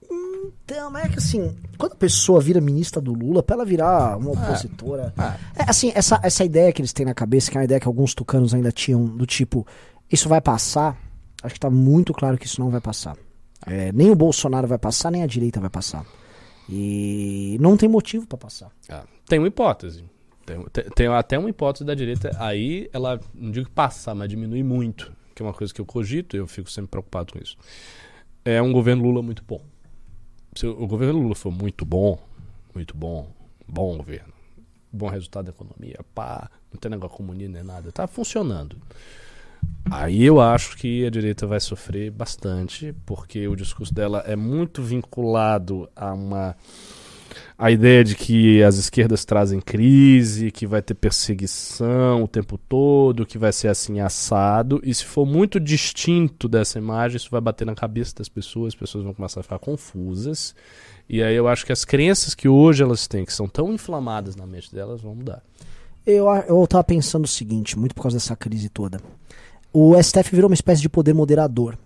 [0.63, 4.17] Então, mas é que assim, quando a pessoa vira ministra do Lula, pra ela virar
[4.17, 5.13] uma opositora.
[5.55, 7.87] É assim, essa, essa ideia que eles têm na cabeça, que é uma ideia que
[7.87, 9.65] alguns tucanos ainda tinham, do tipo,
[10.11, 10.97] isso vai passar,
[11.43, 13.17] acho que tá muito claro que isso não vai passar.
[13.65, 16.05] É, nem o Bolsonaro vai passar, nem a direita vai passar.
[16.67, 18.69] E não tem motivo pra passar.
[18.87, 20.03] Ah, tem uma hipótese.
[20.45, 22.31] Tem, tem- tem até uma hipótese da direita.
[22.39, 25.11] Aí ela, não digo que passar, mas diminui muito.
[25.35, 27.57] Que é uma coisa que eu cogito e eu fico sempre preocupado com isso.
[28.45, 29.61] É um governo Lula muito bom.
[30.59, 32.19] Se o governo Lula for muito bom,
[32.75, 33.29] muito bom,
[33.65, 34.33] bom governo,
[34.91, 38.75] bom resultado da economia, pá, não tem negócio comunista nem nada, tá funcionando.
[39.89, 44.83] Aí eu acho que a direita vai sofrer bastante, porque o discurso dela é muito
[44.83, 46.57] vinculado a uma
[47.57, 53.25] a ideia de que as esquerdas trazem crise, que vai ter perseguição o tempo todo,
[53.25, 57.65] que vai ser assim assado, e se for muito distinto dessa imagem, isso vai bater
[57.65, 60.55] na cabeça das pessoas, as pessoas vão começar a ficar confusas.
[61.07, 64.35] E aí eu acho que as crenças que hoje elas têm, que são tão inflamadas
[64.35, 65.41] na mente delas, vão mudar.
[66.05, 68.99] Eu, a- eu tava pensando o seguinte, muito por causa dessa crise toda.
[69.73, 71.77] O STF virou uma espécie de poder moderador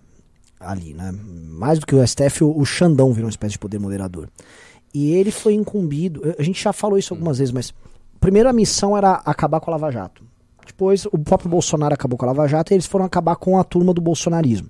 [0.58, 1.12] ali, né?
[1.12, 4.28] Mais do que o STF, o, o Xandão virou uma espécie de poder moderador.
[4.94, 7.74] E ele foi incumbido, a gente já falou isso algumas vezes, mas
[8.20, 10.22] primeiro a missão era acabar com a Lava Jato.
[10.64, 13.64] Depois o próprio Bolsonaro acabou com a Lava Jato e eles foram acabar com a
[13.64, 14.68] turma do bolsonarismo.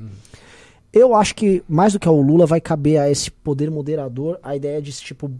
[0.92, 4.56] Eu acho que mais do que ao Lula vai caber a esse poder moderador a
[4.56, 5.30] ideia de tipo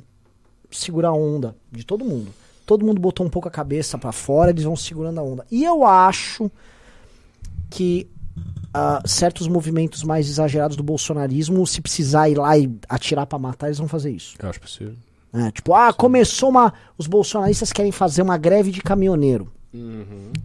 [0.70, 2.30] segurar a onda de todo mundo.
[2.66, 5.46] Todo mundo botou um pouco a cabeça pra fora, eles vão segurando a onda.
[5.50, 6.50] E eu acho
[7.70, 8.08] que
[8.72, 13.66] ah, certos movimentos mais exagerados do bolsonarismo, se precisar ir lá e atirar pra matar,
[13.68, 14.34] eles vão fazer isso.
[14.42, 14.94] Eu acho possível.
[15.32, 16.72] É, tipo, ah, começou uma.
[16.96, 19.50] Os bolsonaristas querem fazer uma greve de caminhoneiro.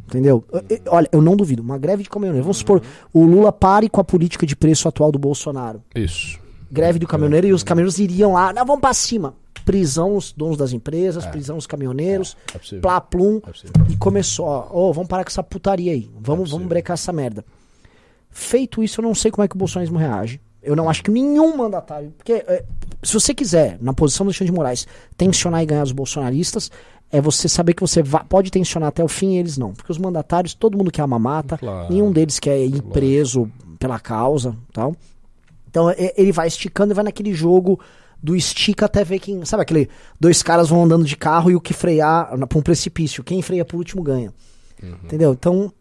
[0.08, 0.44] Entendeu?
[0.52, 2.44] Eu- eu- olha, eu não duvido, uma greve de caminhoneiro.
[2.44, 2.82] Vamos supor,
[3.14, 5.84] o Lula pare com a política de preço atual do Bolsonaro.
[5.94, 6.40] Isso.
[6.72, 9.34] Greve do caminhoneiro e os caminhoneiros iriam lá, não, vamos pra cima.
[9.66, 12.82] Prisão os donos das empresas, prisão os caminhoneiros, É possível.
[12.82, 13.40] plá plum.
[13.46, 13.92] É.
[13.92, 16.10] E começou, ó, ô, vamos parar com essa putaria aí.
[16.20, 17.46] Vamos, vamos brecar essa merda.
[18.30, 20.40] Feito isso, eu não sei como é que o bolsonarismo reage.
[20.62, 22.12] Eu não acho que nenhum mandatário.
[22.18, 22.64] Porque é,
[23.02, 24.88] se você quiser, na posição do Alexandre de Moraes,
[25.18, 26.70] tensionar e ganhar os bolsonaristas,
[27.12, 29.74] é você saber que você pode tensionar até o fim e eles não.
[29.74, 31.92] Porque os mandatários, todo mundo quer a mamata, Claro.
[31.92, 34.96] nenhum deles quer ir preso pela causa tal.
[35.70, 37.80] Então é- ele vai esticando e vai naquele jogo
[38.22, 39.44] do estica até ver quem.
[39.46, 39.90] Sabe aquele.
[40.20, 43.24] Dois caras vão andando de carro e o que frear pra um precipício.
[43.24, 44.34] Quem freia por último ganha.
[45.04, 45.32] Entendeu?
[45.32, 45.72] Então.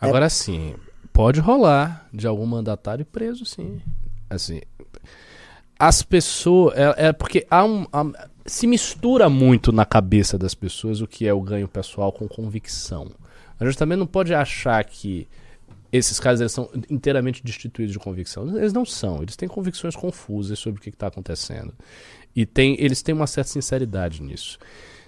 [0.00, 0.74] Agora sim,
[1.18, 3.80] pode rolar de algum mandatário preso, sim.
[4.30, 4.60] Assim,
[5.76, 6.76] as pessoas.
[6.76, 7.86] É, é porque há um.
[7.92, 12.28] há- se mistura muito na cabeça das pessoas o que é o ganho pessoal com
[12.28, 13.10] convicção.
[13.58, 15.26] A gente também não pode achar que
[15.92, 18.56] esses caras eles são inteiramente destituídos de convicção.
[18.56, 19.20] Eles não são.
[19.20, 21.74] Eles têm convicções confusas sobre o que está acontecendo.
[22.34, 24.56] E tem, eles têm uma certa sinceridade nisso.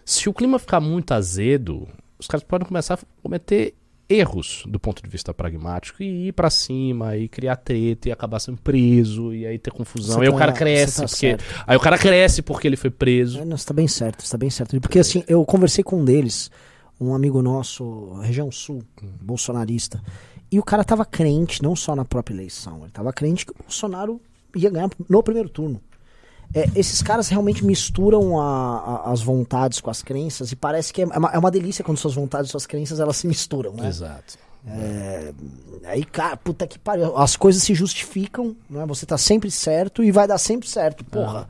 [0.05, 1.87] Se o clima ficar muito azedo,
[2.19, 3.75] os caras podem começar a cometer
[4.11, 8.41] erros do ponto de vista pragmático e ir pra cima e criar treta e acabar
[8.41, 10.19] sendo preso e aí ter confusão.
[10.23, 11.45] E aí tá- o cara cresce tá porque certo.
[11.67, 13.39] aí o cara cresce porque ele foi preso.
[13.39, 14.79] É, não, você tá bem certo, você tá bem certo.
[14.81, 16.51] Porque assim, eu conversei com um deles,
[17.01, 18.83] um amigo nosso, região sul,
[19.23, 20.03] bolsonarista,
[20.51, 23.57] e o cara tava crente, não só na própria eleição, ele tava crente que o
[23.63, 24.21] Bolsonaro
[24.57, 25.81] ia ganhar no primeiro turno.
[26.55, 31.03] É, esses caras realmente misturam a- a- as vontades com as crenças e parece que
[31.03, 33.89] é uma, é uma delícia quando suas vontades e suas crenças elas se misturam, né?
[33.89, 34.37] Exato.
[34.67, 35.33] É,
[35.85, 37.17] aí, cara, puta que pariu.
[37.17, 38.85] As coisas se justificam, né?
[38.87, 41.05] Você tá sempre certo e vai dar sempre certo.
[41.05, 41.49] Porra,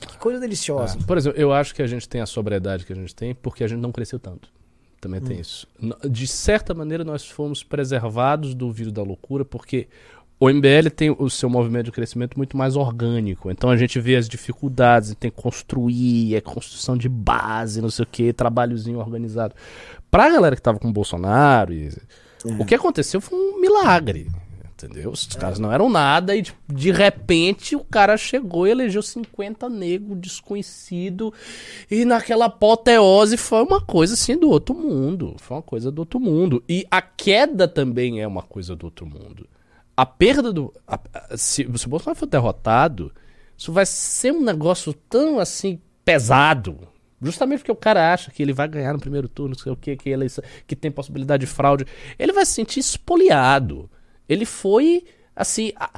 [0.00, 0.98] que coisa deliciosa.
[1.00, 1.02] É.
[1.04, 3.64] Por exemplo, eu acho que a gente tem a sobriedade que a gente tem porque
[3.64, 4.48] a gente não cresceu tanto.
[5.00, 5.24] Também Hum.
[5.24, 5.66] tem isso.
[6.10, 9.88] De certa maneira, nós fomos preservados do vírus da loucura porque
[10.40, 13.50] o MBL tem o seu movimento de crescimento muito mais orgânico.
[13.50, 18.02] Então a gente vê as dificuldades, tem que construir, é construção de base, não sei
[18.04, 19.54] o que, trabalhozinho organizado.
[20.10, 21.90] Pra galera que tava com o Bolsonaro, e-
[22.58, 24.28] o que aconteceu foi um milagre.
[24.82, 25.10] Entendeu?
[25.10, 29.68] Os caras não eram nada e de, de repente o cara chegou e elegeu 50
[29.68, 31.34] negros desconhecido
[31.90, 35.34] e naquela apoteose foi uma coisa assim do outro mundo.
[35.38, 36.64] Foi uma coisa do outro mundo.
[36.66, 39.46] E a queda também é uma coisa do outro mundo.
[40.00, 40.72] A perda do.
[40.86, 43.12] a- a- se, se o Bolsonaro for derrotado,
[43.56, 46.78] isso vai ser um negócio tão assim pesado.
[47.20, 49.76] Justamente porque o cara acha que ele vai ganhar no primeiro turno, não sei o
[49.76, 51.84] que, que, eleição, que tem possibilidade de fraude.
[52.18, 53.90] Ele vai se sentir espoliado.
[54.26, 55.04] Ele foi,
[55.36, 55.90] assim, a,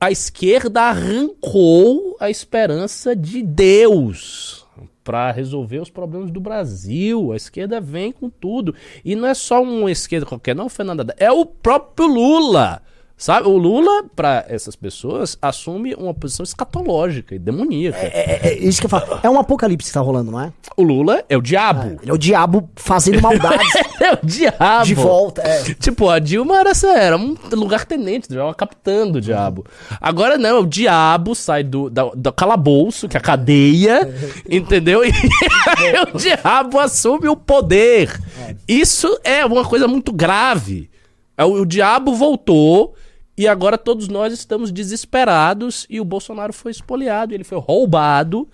[0.00, 4.64] a esquerda arrancou a esperança de Deus
[5.04, 7.32] para resolver os problemas do Brasil.
[7.32, 8.74] A esquerda vem com tudo.
[9.04, 11.14] E não é só uma esquerda qualquer, não, Fernanda.
[11.18, 12.80] É o próprio Lula.
[13.22, 17.98] Sabe, o Lula, para essas pessoas, assume uma posição escatológica e demoníaca.
[17.98, 19.20] É, é isso que eu falo.
[19.22, 20.50] É um apocalipse que tá rolando, não é?
[20.74, 21.98] O Lula é o diabo.
[22.00, 24.84] Ele é o diabo fazendo maldades É o diabo.
[24.86, 25.42] de volta.
[25.42, 25.62] É.
[25.74, 29.66] Tipo, a Dilma era, era um lugar-tenente, já uma capitã do diabo.
[30.00, 34.08] Agora não, o diabo sai do, da- do calabouço, que é a cadeia,
[34.48, 35.04] entendeu?
[35.04, 38.18] E aí o diabo assume o poder.
[38.66, 40.88] Isso é uma coisa muito grave.
[41.36, 42.94] É, O, o diabo voltou
[43.42, 48.48] e agora todos nós estamos desesperados e o Bolsonaro foi espoliado, ele foi roubado.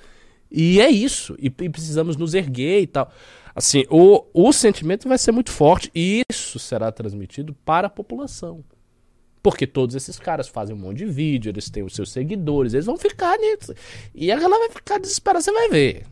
[0.50, 1.34] E é isso.
[1.38, 3.10] E, e precisamos nos erguer e tal.
[3.54, 8.62] Assim, o, o sentimento vai ser muito forte e isso será transmitido para a população.
[9.42, 12.86] Porque todos esses caras fazem um monte de vídeo, eles têm os seus seguidores, eles
[12.86, 13.74] vão ficar nisso.
[14.14, 16.04] E a galera vai ficar desesperada, você vai ver.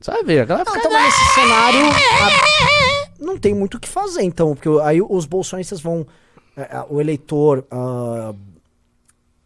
[0.00, 0.90] Você vai ver, a galera vai Ah, ficar.
[0.90, 5.80] então, nesse cenário, a- não tem muito o que fazer, então, porque aí os bolsonaristas
[5.80, 6.06] vão.
[6.56, 7.66] É, é, o eleitor.
[7.70, 8.34] ah,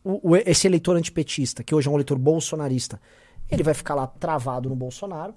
[0.04, 3.00] o- o- esse eleitor antipetista, que hoje é um eleitor bolsonarista,
[3.50, 5.34] ele vai ficar lá travado no Bolsonaro.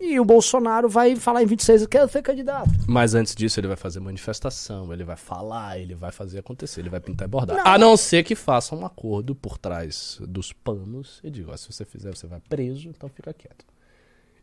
[0.00, 2.70] E o Bolsonaro vai falar em 26, eu quero ser candidato.
[2.86, 6.88] Mas antes disso, ele vai fazer manifestação, ele vai falar, ele vai fazer acontecer, ele
[6.88, 7.66] vai pintar e bordar.
[7.66, 11.84] A não ser que faça um acordo por trás dos panos e diga: se você
[11.84, 13.64] fizer, você vai preso, então fica quieto.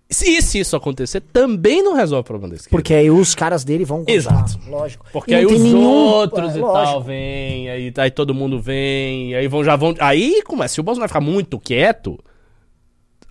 [0.10, 2.78] Se, se isso acontecer, também não resolve o problema da esquerda.
[2.78, 4.60] Porque aí os caras dele vão continuar, Exato.
[4.70, 5.06] Lógico.
[5.12, 6.74] Porque aí os nenhum- outros é, e lógico.
[6.92, 9.96] tal vêm, aí, aí todo mundo vem, aí vão já vão.
[10.00, 10.76] Aí começa.
[10.76, 12.20] Se o Bolsonaro ficar muito quieto,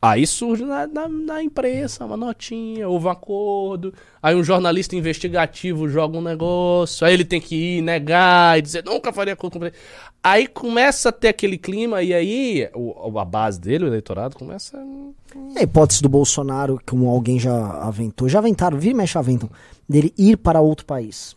[0.03, 3.95] aí surge na, na, na imprensa uma notinha, houve um acordo.
[4.20, 8.85] Aí um jornalista investigativo joga um negócio, aí ele tem que ir negar e dizer
[8.85, 9.75] nunca faria acordo com ele.
[10.22, 14.77] Aí começa a ter aquele clima, e aí o, a base dele, o eleitorado, começa.
[14.77, 15.24] E
[15.57, 19.51] a hipótese do Bolsonaro, como alguém já aventou, já aventaram, vi e mexe aventam,
[19.89, 21.37] dele ir para outro país.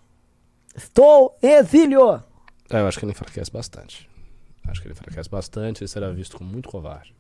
[0.75, 2.21] Estou em exílio!
[2.69, 4.07] É, eu acho que ele enfraquece bastante.
[4.67, 7.13] Acho que ele enfraquece bastante, ele será visto como muito covarde.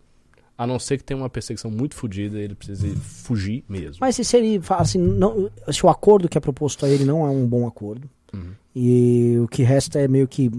[0.57, 3.97] A não ser que tenha uma perseguição muito fodida, ele precise fugir mesmo.
[4.01, 7.25] Mas se ele fala assim, não, se o acordo que é proposto a ele não
[7.25, 8.51] é um bom acordo, Uhum.
[8.75, 10.51] e o que resta é meio que ir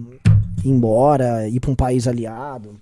[0.65, 2.81] embora, ir pra um país aliado.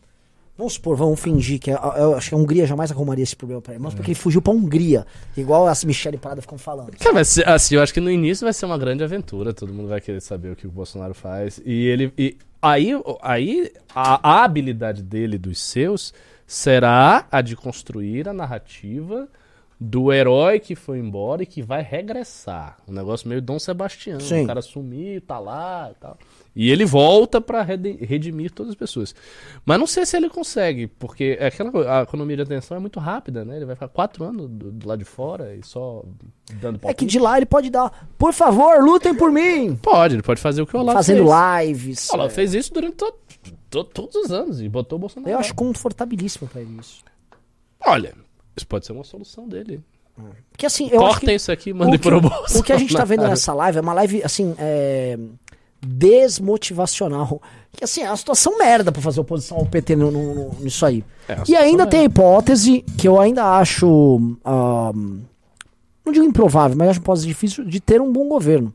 [0.59, 1.71] Vamos supor, vamos fingir que.
[1.71, 3.83] a- Eu acho que a Hungria jamais arrumaria esse problema pra ele.
[3.83, 5.07] Mas porque ele fugiu pra Hungria.
[5.37, 6.93] Igual as Michelle Prada ficam falando.
[6.97, 9.89] Cara, ser, assim, eu acho que no início vai ser uma grande aventura, todo mundo
[9.89, 11.61] vai querer saber o que o Bolsonaro faz.
[11.65, 12.13] E ele.
[12.17, 12.91] E aí
[13.21, 16.15] aí a, a habilidade dele, dos seus,
[16.47, 19.29] será a de construir a narrativa
[19.79, 22.79] do herói que foi embora e que vai regressar.
[22.89, 24.19] Um negócio meio Dom Sebastião.
[24.21, 24.45] Sim.
[24.45, 26.17] O cara sumiu, tá lá e tal.
[26.59, 29.15] E ele volta pra rede- redimir todas as pessoas.
[29.65, 32.99] Mas não sei se ele consegue, porque é aquela a economia de atenção é muito
[32.99, 33.57] rápida, né?
[33.57, 36.03] Ele vai ficar quatro anos do, do lado de fora e só
[36.55, 37.07] dando É que palpite.
[37.07, 38.09] de lá ele pode dar.
[38.17, 39.77] Por favor, lutem por mim!
[39.77, 41.69] Pode, ele pode fazer o que o Olavo Fazendo fez.
[41.69, 42.09] lives.
[42.09, 42.33] O Olavo é.
[42.33, 43.15] fez isso durante to-
[43.69, 45.31] to- todos os anos e botou o Bolsonaro.
[45.31, 47.05] Eu acho confortabilíssimo pra ele isso.
[47.85, 48.15] Olha,
[48.57, 49.83] isso pode ser uma solução dele.
[50.51, 51.35] Porque assim, eu acho Cortem que.
[51.35, 52.59] isso aqui e mandem pro Bolsonaro.
[52.59, 55.19] o que a gente tá vendo nessa live é uma live, assim, é,
[55.87, 57.41] desmotivacional.
[57.73, 60.85] Que assim, é uma situação merda pra fazer oposição ao PT no, no- no- nisso
[60.87, 61.05] aí.
[61.29, 61.91] É, e ainda merda.
[61.91, 64.19] tem a hipótese que eu ainda acho.
[64.45, 68.73] não digo improvável, mas acho uma hipótese difícil de ter um bom governo.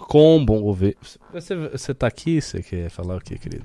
[0.00, 0.96] Com um bom governo.
[1.32, 3.64] Você, você tá aqui, você quer falar o quê, querido?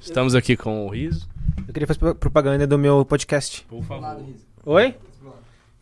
[0.00, 1.28] Estamos aqui com o Riso.
[1.68, 3.62] Eu queria fazer propaganda do meu podcast.
[3.68, 4.24] Por favor.
[4.64, 4.94] Oi?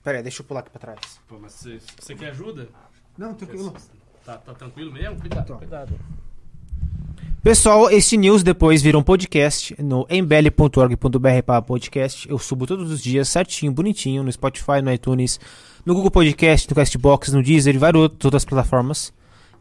[0.02, 0.98] Pera aí, deixa eu pular aqui pra trás.
[1.28, 2.68] Pô, mas você, você quer ajuda?
[3.16, 3.72] Não, tranquilo.
[4.24, 5.20] Tá, tá tranquilo mesmo?
[5.20, 6.00] Cuidado, cuidado.
[7.42, 12.26] Pessoal, esse news depois vira um podcast no embele.org.br para podcast.
[12.26, 15.38] Eu subo todos os dias certinho, bonitinho, no Spotify, no iTunes,
[15.84, 19.12] no Google Podcast, no Castbox, no Deezer e várias outras plataformas.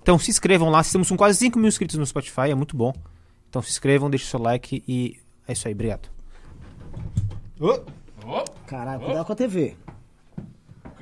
[0.02, 2.94] Então se inscrevam lá, temos com quase 5 mil inscritos no Spotify, é muito bom.
[3.50, 6.08] Então se inscrevam, deixem seu like e é isso aí, obrigado.
[8.66, 9.76] Caralho, cuidado com a TV.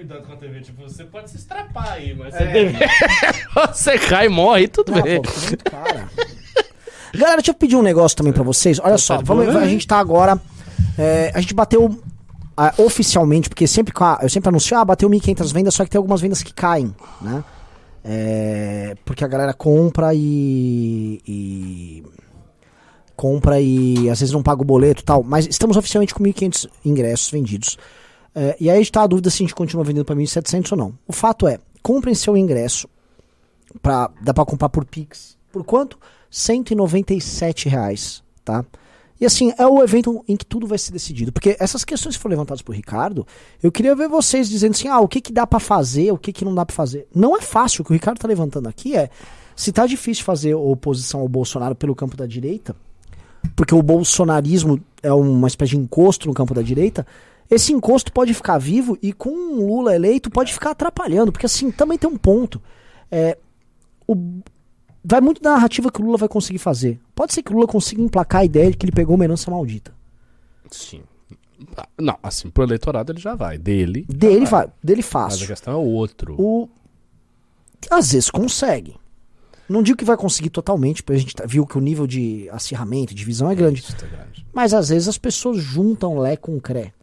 [0.01, 2.73] Cuidado com a TV, tipo, você pode se estrapar aí, mas você, deve...
[3.71, 5.21] você cai e morre, tudo Não, bem.
[5.21, 5.29] pô,
[5.69, 6.09] cara.
[7.13, 8.79] Galera, deixa eu pedir um negócio também pra vocês.
[8.79, 10.41] Olha só, de vamos, a gente tá agora.
[10.97, 12.01] é, a gente bateu
[12.57, 13.93] ah, oficialmente, porque sempre
[14.23, 17.43] eu sempre anuncio, ah, bateu 1.500 vendas, só que tem algumas vendas que caem, né?
[18.03, 22.03] É, porque a galera compra e, e-
[23.15, 25.21] compra e às vezes não paga o boleto e tal.
[25.21, 27.77] Mas estamos oficialmente com 1.500 ingressos vendidos.
[28.33, 30.93] É, e aí está a dúvida se a gente continua vendendo para 1.700 ou não.
[31.07, 32.87] O fato é, comprem seu ingresso.
[33.81, 35.37] Pra, dá pra comprar por Pix.
[35.51, 35.97] Por quanto?
[36.29, 38.65] 197 reais, tá?
[39.19, 41.31] E assim, é o evento em que tudo vai ser decidido.
[41.31, 43.25] Porque essas questões que foram levantadas por Ricardo,
[43.61, 46.33] eu queria ver vocês dizendo assim, ah, o que que dá pra fazer, o que
[46.33, 47.07] que não dá pra fazer.
[47.13, 49.09] Não é fácil, o que o Ricardo tá levantando aqui é,
[49.55, 52.75] se tá difícil fazer oposição ao Bolsonaro pelo campo da direita,
[53.55, 57.05] porque o bolsonarismo é uma espécie de encosto no campo da direita,
[57.51, 61.69] esse encosto pode ficar vivo e com um Lula eleito pode ficar atrapalhando, porque assim,
[61.69, 62.59] também tem um ponto.
[63.11, 63.37] É,
[64.07, 64.39] o-
[65.03, 66.99] vai muito da narrativa que o Lula vai conseguir fazer.
[67.13, 69.51] Pode ser que o Lula consiga emplacar a ideia de que ele pegou uma herança
[69.51, 69.93] maldita.
[70.71, 71.01] Sim.
[71.99, 73.57] Não, assim, pro eleitorado ele já vai.
[73.57, 74.05] Dele.
[74.09, 74.65] Dele, vai.
[74.65, 75.47] vai, dele Mas a fácil.
[75.47, 76.35] questão é o outro.
[76.39, 76.67] O,
[77.89, 78.95] às vezes consegue.
[79.69, 82.49] Não digo que vai conseguir totalmente, porque a gente tá- viu que o nível de
[82.51, 83.81] acirramento, de divisão é grande.
[83.81, 84.45] Isso tá grande.
[84.53, 86.93] Mas às vezes as pessoas juntam Lé com Cré.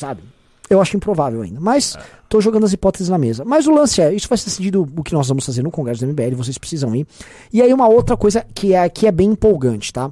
[0.00, 0.22] Sabe?
[0.70, 1.60] Eu acho improvável ainda.
[1.60, 1.96] Mas
[2.28, 3.44] tô jogando as hipóteses na mesa.
[3.44, 6.00] Mas o lance é, isso vai ser decidido o que nós vamos fazer no Congresso
[6.00, 7.06] do MBL, vocês precisam ir.
[7.52, 10.10] E aí uma outra coisa que é, que é bem empolgante, tá?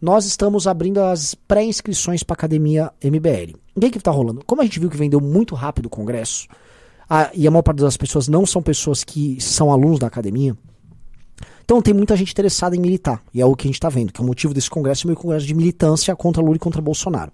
[0.00, 3.56] Nós estamos abrindo as pré-inscrições para academia MBL.
[3.74, 4.42] O que que tá rolando?
[4.46, 6.46] Como a gente viu que vendeu muito rápido o congresso,
[7.10, 10.56] a- e a maior parte das pessoas não são pessoas que são alunos da academia,
[11.64, 13.20] então tem muita gente interessada em militar.
[13.34, 15.08] E é o que a gente está vendo, que é o motivo desse congresso é
[15.08, 17.32] meio congresso de militância contra Lula e contra Bolsonaro.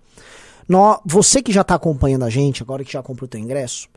[1.04, 3.88] Você que já está acompanhando a gente, agora que já comprou o teu ingresso,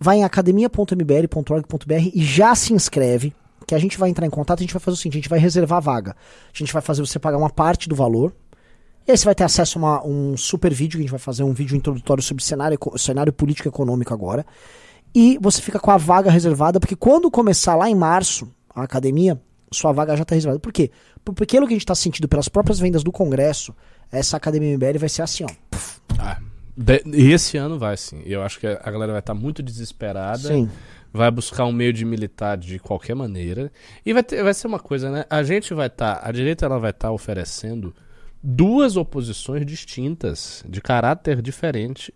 [0.00, 3.34] vai em academia.mbl.org.br e já se inscreve,
[3.66, 5.28] que a gente vai entrar em contato, a gente vai fazer o seguinte, a gente
[5.28, 6.16] vai reservar a vaga.
[6.54, 8.32] A gente vai fazer você pagar uma parte do valor,
[9.06, 11.18] e aí você vai ter acesso a uma- um super vídeo, que a gente vai
[11.18, 14.46] fazer um vídeo introdutório sobre cenário, cenário político econômico agora.
[15.14, 19.40] E você fica com a vaga reservada, porque quando começar lá em março a academia,
[19.72, 20.60] sua vaga já está reservada.
[20.60, 20.90] Por quê?
[21.24, 23.74] Por- Porque pelo que a gente está sentindo pelas próprias vendas do Congresso,
[24.10, 25.48] essa academia MBL vai ser assim, ó.
[26.18, 26.38] Ah,
[27.12, 28.22] e esse ano vai sim.
[28.24, 30.48] Eu acho que a galera vai estar muito desesperada.
[30.48, 30.70] Sim.
[31.12, 33.72] Vai buscar um meio de militar de qualquer maneira.
[34.04, 35.24] E vai, ter- vai ser uma coisa, né?
[35.30, 36.20] A gente vai estar.
[36.22, 37.94] a direita ela vai estar oferecendo
[38.42, 42.12] duas oposições distintas, de caráter diferente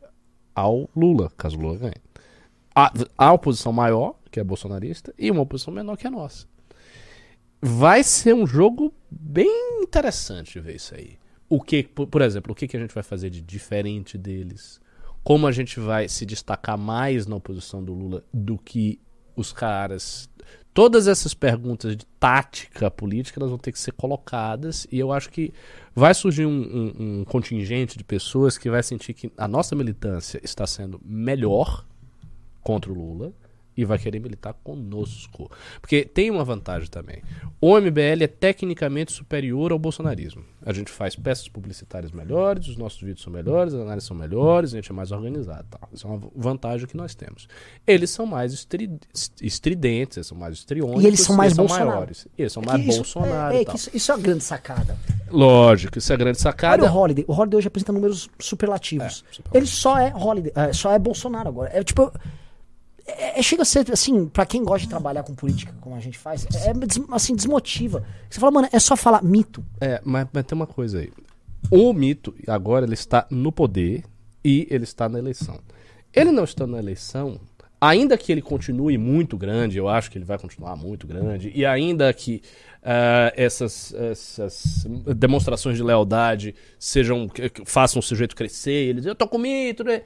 [0.55, 1.95] ao Lula, caso Lula ganhe.
[2.74, 6.47] A, a oposição maior, que é bolsonarista, e uma oposição menor, que é a nossa.
[7.61, 11.16] Vai ser um jogo bem interessante ver isso aí.
[11.55, 14.80] O que, por, exemplo, o que, que a gente vai fazer de diferente deles?
[15.22, 18.98] Como a gente vai se destacar mais na oposição do Lula do que
[19.36, 20.30] os caras
[20.74, 25.28] Todas essas perguntas de tática política elas vão ter que ser colocadas e eu acho
[25.28, 25.53] que
[25.94, 30.40] vai surgir um, um- um contingente de pessoas que vai sentir que a nossa militância
[30.42, 31.86] está sendo melhor
[32.62, 33.34] contra o Lula
[33.76, 35.50] e vai querer militar conosco.
[35.80, 37.22] Porque tem uma vantagem também.
[37.60, 40.44] O MBL é tecnicamente superior ao bolsonarismo.
[40.64, 44.72] A gente faz peças publicitárias melhores, os nossos vídeos são melhores, as análises são melhores,
[44.72, 45.66] a gente é mais organizado.
[45.70, 45.88] Tal.
[45.92, 47.48] Isso é uma vantagem que nós temos.
[47.86, 48.90] Eles são mais estri-
[49.40, 51.90] estridentes, eles são mais estriônicos, E eles são mais são Bolsonaro.
[51.90, 52.28] maiores.
[52.38, 53.54] Eles são É mais isso- Bolsonaro.
[53.54, 54.96] É, é isso, isso é uma grande sacada.
[55.30, 56.82] Lógico, isso é grande sacada.
[56.82, 57.24] Olha o Holiday.
[57.26, 59.24] O Holiday hoje apresenta números superlativos.
[59.30, 61.70] É, super- Ele só é Holiday, é, só é Bolsonaro agora.
[61.72, 62.12] É tipo.
[63.18, 66.00] É, é- chega a ser, assim, pra quem gosta de trabalhar com política, como a
[66.00, 68.04] gente faz, é des- assim, desmotiva.
[68.28, 69.64] Você fala, mano, é só falar mito.
[69.80, 71.10] É, mas, mas tem uma coisa aí.
[71.70, 74.04] O mito, agora, ele está no poder
[74.44, 75.58] e ele está na eleição.
[76.12, 77.40] Ele não está na eleição,
[77.80, 81.64] ainda que ele continue muito grande, eu acho que ele vai continuar muito grande, e
[81.64, 82.42] ainda que
[82.82, 84.84] ah, essas, essas
[85.16, 87.30] demonstrações de lealdade sejam
[87.64, 90.02] façam o sujeito crescer, ele diz, eu tô com mito, né?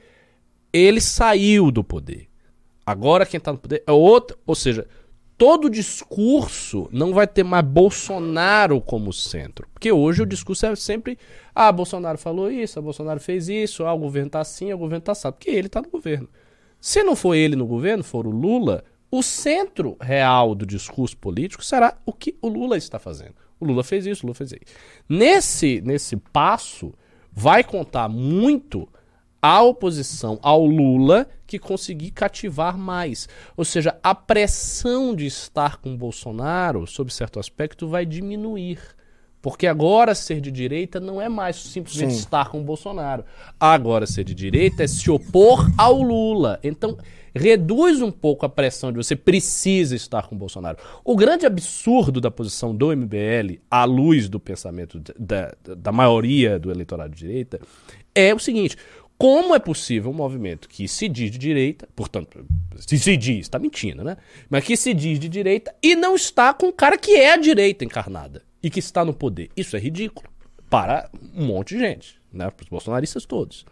[0.71, 2.27] Ele saiu do poder.
[2.87, 4.87] Agora quem tá no poder é outro, ou seja,
[5.37, 9.67] todo discurso não vai ter mais Bolsonaro como centro.
[9.73, 11.19] Porque hoje o discurso é sempre,
[11.53, 14.79] ah, Bolsonaro falou isso, ah, Bolsonaro fez isso, ah, o governo tá assim, ah, o
[14.79, 16.29] governo tá assado, porque ele tá no governo.
[16.79, 21.65] Se não for ele no governo, for o Lula, o centro real do discurso político
[21.65, 23.35] será o que o Lula está fazendo.
[23.59, 24.61] O Lula fez isso, o Lula fez isso.
[25.09, 26.93] Nesse, nesse passo,
[27.33, 28.87] vai contar muito
[29.41, 33.27] a oposição ao Lula que conseguir cativar mais.
[33.55, 38.79] Ou seja, a pressão de estar com Bolsonaro, sob certo aspecto, vai diminuir.
[39.41, 42.19] Porque agora ser de direita não é mais simplesmente Sim.
[42.19, 43.23] estar com Bolsonaro.
[43.59, 46.59] Agora ser de direita é se opor ao Lula.
[46.63, 46.97] Então
[47.33, 50.77] reduz um pouco a pressão de você precisa estar com Bolsonaro.
[51.05, 56.59] O grande absurdo da posição do MBL, à luz do pensamento da, da, da maioria
[56.59, 57.59] do eleitorado de direita,
[58.13, 58.75] é o seguinte:
[59.17, 62.45] como é possível um movimento que se diz de direita, portanto,
[62.77, 64.17] se se diz, está mentindo, né?
[64.49, 67.37] Mas que se diz de direita e não está com um cara que é a
[67.37, 69.49] direita encarnada e que está no poder?
[69.57, 70.29] Isso é ridículo
[70.69, 72.49] para um monte de gente, né?
[72.51, 73.65] Para os bolsonaristas todos.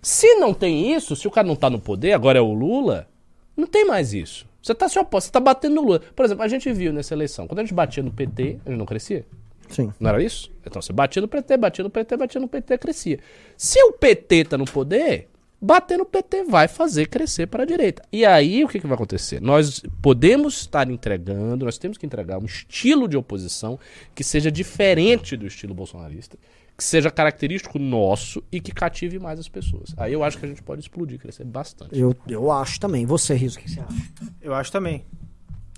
[0.00, 3.08] Se não tem isso, se o cara não tá no poder, agora é o Lula,
[3.56, 4.46] não tem mais isso.
[4.62, 6.00] Você tá se oposto, você tá batendo no Lula.
[6.14, 8.86] Por exemplo, a gente viu nessa eleição, quando a gente batia no PT, gente não
[8.86, 9.26] crescia.
[9.68, 9.92] Sim.
[9.98, 10.50] Não era isso?
[10.64, 13.18] Então você batia no PT, batia no PT, batia no PT, crescia.
[13.56, 15.28] Se o PT tá no poder,
[15.60, 18.02] bater no PT vai fazer crescer para a direita.
[18.12, 19.40] E aí o que, que vai acontecer?
[19.40, 23.78] Nós podemos estar entregando, nós temos que entregar um estilo de oposição
[24.14, 26.36] que seja diferente do estilo bolsonarista,
[26.76, 29.94] que seja característico nosso e que cative mais as pessoas.
[29.96, 31.98] Aí eu acho que a gente pode explodir, crescer bastante.
[31.98, 33.06] Eu, eu acho também.
[33.06, 34.32] Você, Riso, o que você acha?
[34.42, 35.04] Eu acho também.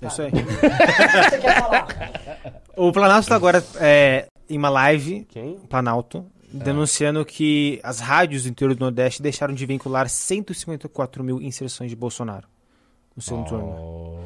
[0.01, 0.31] É isso aí.
[1.29, 1.87] você quer falar?
[2.75, 5.57] O Planalto tá agora é, em uma live, Quem?
[5.69, 11.89] Planalto, denunciando que as rádios do interior do Nordeste deixaram de vincular 154 mil inserções
[11.89, 12.47] de Bolsonaro
[13.15, 14.17] no segundo turno.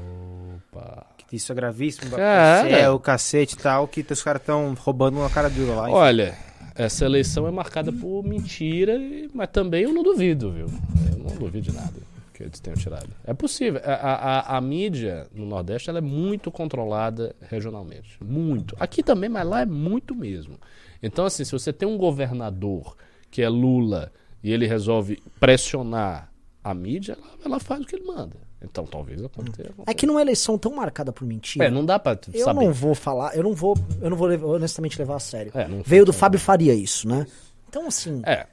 [0.72, 1.08] Opa.
[1.28, 2.70] Que Isso é gravíssimo, Cara.
[2.70, 5.90] é o cacete e tal, que os caras estão roubando uma cara dura lá.
[5.90, 6.38] Olha,
[6.76, 9.00] essa eleição é marcada por mentira,
[9.34, 10.68] mas também eu não duvido, viu?
[11.12, 12.13] Eu não duvido de nada
[12.44, 13.10] que eles tenham tirado.
[13.26, 13.82] É possível.
[13.84, 18.18] A, a, a- a mídia no Nordeste ela é muito controlada regionalmente.
[18.24, 18.76] Muito.
[18.80, 20.56] Aqui também, mas lá é muito mesmo.
[21.02, 22.96] Então, assim, se você tem um governador
[23.30, 24.12] que é Lula
[24.44, 26.32] e ele resolve pressionar
[26.64, 28.38] a mídia, ela, ela faz o que ele manda.
[28.62, 29.74] Então, talvez aconteça.
[29.86, 31.66] É que numa eleição tão marcada por mentira.
[31.66, 32.64] É, não dá pra Eu saber.
[32.66, 35.52] não vou falar, eu não vou, eu não vou honestamente levar a sério.
[35.54, 37.28] É, Veio do Fábio Faria isso, né?
[37.74, 38.46] Então, assim, É,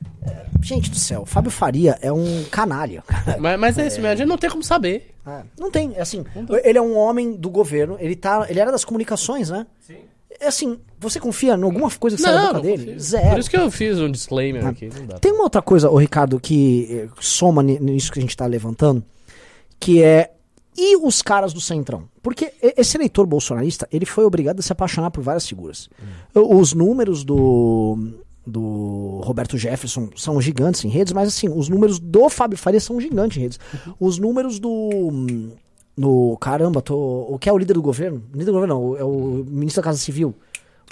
[0.63, 3.05] gente do céu, Fábio Faria é um canalha.
[3.39, 5.15] mas, mas é isso mesmo, a gente não tem como saber.
[5.27, 6.25] É, não tem, é assim,
[6.65, 9.67] ele é um homem do governo, ele tá, ele era das comunicações, né?
[9.79, 9.99] Sim.
[10.41, 12.79] É assim, você confia em alguma coisa que sai da boca não dele?
[12.79, 13.01] confio.
[13.01, 13.29] Zero.
[13.29, 14.89] Por isso que eu fiz um disclaimer aqui.
[14.99, 15.19] Não dá.
[15.19, 18.47] Tem uma outra coisa, ô Ricardo, que eh, soma ni- nisso que a gente tá
[18.47, 19.05] levantando,
[19.79, 20.31] que é
[20.79, 22.09] e os caras do Centrão?
[22.23, 25.91] Porque esse eleitor bolsonarista, ele foi obrigado a se apaixonar por várias figuras.
[26.35, 27.99] O- Os números do
[28.47, 33.01] do Roberto Jefferson são gigantes em redes, mas assim, os números do Fábio Faria são
[33.01, 33.61] gigantes em redes.
[33.99, 35.51] Os números do
[35.97, 36.97] no caramba, tô,
[37.29, 38.23] o que é o líder do governo?
[38.33, 40.35] Líder do governo não, é o ministro da Casa Civil.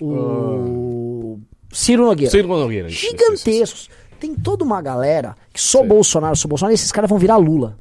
[0.01, 1.39] O
[1.73, 2.89] Ciro Nogueira Ciro Nogueira.
[2.89, 3.89] gigantescos.
[4.21, 7.79] Tem toda uma galera que sou Bolsonaro, sou Bolsonaro, e esses caras vão virar Lula.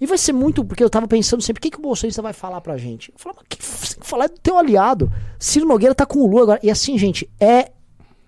[0.00, 2.32] E vai ser muito, porque eu tava pensando sempre, o que, que o bolsonarista vai
[2.32, 3.10] falar pra gente?
[3.12, 5.10] Eu falava, que f- você tem que falar do teu aliado.
[5.38, 6.60] Ciro Nogueira tá com o Lula agora.
[6.62, 7.70] E assim, gente, é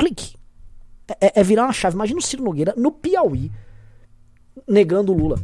[0.01, 0.35] clique.
[1.21, 1.95] É, é virar uma chave.
[1.95, 3.51] Imagina o Ciro Nogueira no Piauí
[4.67, 5.39] negando o Lula.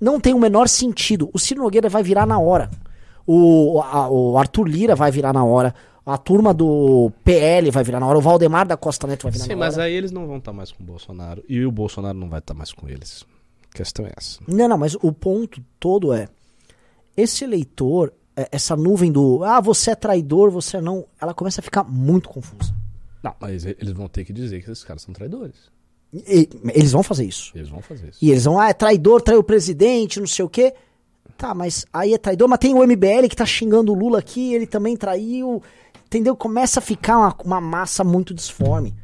[0.00, 1.30] Não tem o menor sentido.
[1.32, 2.70] O Ciro Nogueira vai virar na hora.
[3.26, 5.74] O, a- o Arthur Lira vai virar na hora.
[6.04, 8.18] A turma do PL vai virar na hora.
[8.18, 9.84] O Valdemar da Costa Neto vai virar Sim, na mas hora.
[9.84, 11.44] aí eles não vão estar mais com o Bolsonaro.
[11.48, 13.24] E o Bolsonaro não vai estar mais com eles.
[13.72, 14.40] A questão é essa.
[14.48, 16.28] Não, não, mas o ponto todo é.
[17.16, 19.44] Esse eleitor, é, essa nuvem do.
[19.44, 21.04] Ah, você é traidor, você não.
[21.20, 22.74] Ela começa a ficar muito confusa.
[23.22, 25.54] Não, mas eles vão ter que dizer que esses caras são traidores.
[26.12, 27.52] E- eles vão fazer isso.
[27.54, 28.18] Eles vão fazer isso.
[28.20, 30.74] E eles vão, ah, é traidor, traiu o presidente, não sei o quê.
[31.38, 34.52] Tá, mas aí é traidor, mas tem o MBL que tá xingando o Lula aqui,
[34.54, 35.62] ele também traiu.
[36.06, 36.36] Entendeu?
[36.36, 38.94] Começa a ficar uma, uma massa muito disforme.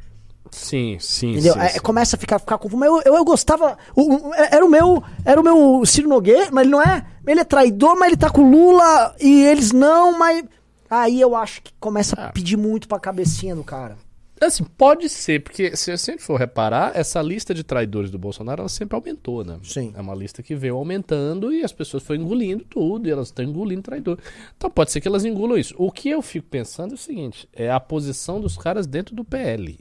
[0.51, 1.53] Sim, sim, Entendeu?
[1.53, 1.79] sim, É, sim.
[1.79, 2.83] começa a ficar, ficar confuso.
[2.83, 3.77] Eu, eu, eu gostava.
[3.95, 5.01] o- o- era o meu.
[5.25, 7.05] Era o meu Ciro Nogueira, mas ele não é.
[7.25, 10.43] Ele é traidor, mas ele tá com o Lula e eles não, mas.
[10.89, 12.31] Aí eu acho que começa a Ah.
[12.31, 13.95] pedir muito pra cabecinha do cara.
[14.41, 18.61] Assim, pode ser, porque se a gente for reparar, essa lista de traidores do Bolsonaro,
[18.61, 19.59] ela sempre aumentou, né?
[19.63, 19.91] Sim.
[19.95, 23.43] É uma lista que veio aumentando e as pessoas foram engolindo tudo, e elas estão
[23.43, 24.17] engolindo traidor.
[24.55, 25.75] Então pode ser que elas engulam isso.
[25.77, 29.25] O que eu fico pensando é o seguinte, é a posição dos caras dentro do
[29.25, 29.77] PL.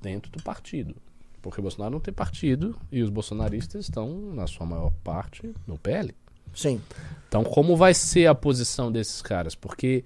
[0.00, 0.94] Dentro do partido.
[1.42, 5.76] Porque o Bolsonaro não tem partido e os bolsonaristas estão, na sua maior parte, no
[5.78, 6.14] PL.
[6.54, 6.80] Sim.
[7.28, 9.54] Então, como vai ser a posição desses caras?
[9.54, 10.04] Porque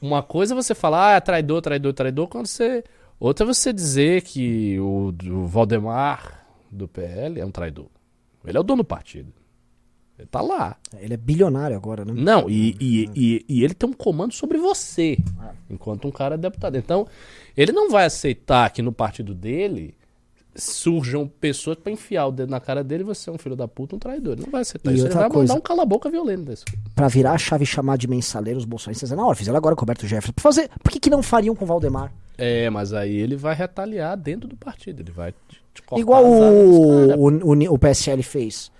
[0.00, 2.84] uma coisa é você falar, ah, é traidor, traidor, traidor, quando você.
[3.18, 7.88] Outra é você dizer que o, o Valdemar do PL é um traidor.
[8.44, 9.32] Ele é o dono do partido.
[10.18, 10.76] Ele tá lá.
[10.98, 12.12] Ele é bilionário agora, né?
[12.14, 15.18] Não, e, e, e, e ele tem um comando sobre você,
[15.70, 16.76] enquanto um cara é deputado.
[16.76, 17.06] Então,
[17.56, 19.94] ele não vai aceitar que no partido dele
[20.54, 23.68] surjam pessoas pra enfiar o dedo na cara dele e você é um filho da
[23.68, 24.32] puta, um traidor.
[24.34, 25.06] Ele não vai aceitar E isso.
[25.06, 26.64] Ele vai coisa- mandar um cala-boca violento desse.
[26.94, 29.36] Pra virar a chave e chamar de mensaleiro os bolsonaristas é na hora.
[29.36, 30.32] Fizeram agora com o Roberto Jefferson.
[30.32, 32.12] Por, fazer, por que, que não fariam com o Valdemar?
[32.36, 35.00] É, mas aí ele vai retaliar dentro do partido.
[35.02, 37.16] Ele vai te, te cortar Igual o, caras.
[37.70, 38.70] o, o PSL fez.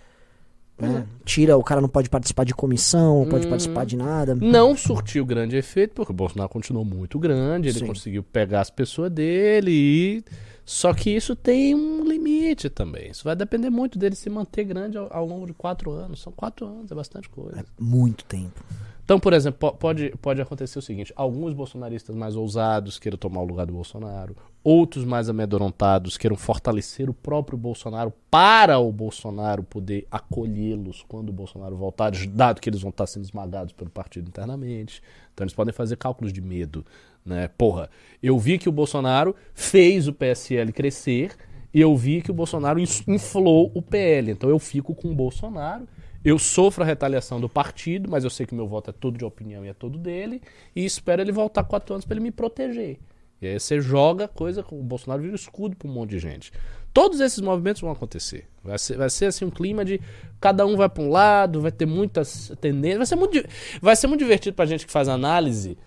[0.80, 1.04] né?
[1.24, 3.50] Tira, o cara não pode participar de comissão, não pode Hum.
[3.50, 4.34] participar de nada.
[4.34, 7.86] Não surtiu grande efeito, porque o Bolsonaro continuou muito grande, ele Sim.
[7.86, 10.24] conseguiu pegar as pessoas dele e.
[10.70, 13.10] Só que isso tem um limite também.
[13.10, 16.20] Isso vai depender muito dele se manter grande ao, ao longo de quatro anos.
[16.20, 17.60] São quatro anos, é bastante coisa.
[17.60, 18.62] É muito tempo.
[19.02, 23.40] Então, por exemplo, po- pode, pode acontecer o seguinte: alguns bolsonaristas mais ousados queiram tomar
[23.40, 29.62] o lugar do Bolsonaro, outros mais amedrontados queiram fortalecer o próprio Bolsonaro para o Bolsonaro
[29.62, 34.28] poder acolhê-los quando o Bolsonaro voltar, dado que eles vão estar sendo esmagados pelo partido
[34.28, 35.02] internamente.
[35.32, 36.84] Então, eles podem fazer cálculos de medo.
[37.28, 37.48] Né?
[37.48, 37.90] Porra,
[38.22, 41.36] eu vi que o Bolsonaro fez o PSL crescer
[41.72, 44.32] e eu vi que o Bolsonaro inflou o PL.
[44.32, 45.86] Então, eu fico com o Bolsonaro.
[46.24, 49.24] Eu sofro a retaliação do partido, mas eu sei que meu voto é todo de
[49.24, 50.42] opinião e é todo dele,
[50.74, 52.98] e espero ele voltar quatro anos para ele me proteger.
[53.40, 56.52] E aí você joga coisa, o Bolsonaro vira escudo para um monte de gente.
[56.92, 58.48] Todos esses movimentos vão acontecer.
[58.64, 60.00] Vai ser, vai ser assim um clima de
[60.40, 62.98] cada um vai para um lado, vai ter muitas tendências.
[62.98, 63.48] Vai ser muito,
[63.80, 65.78] vai ser muito divertido para gente que faz análise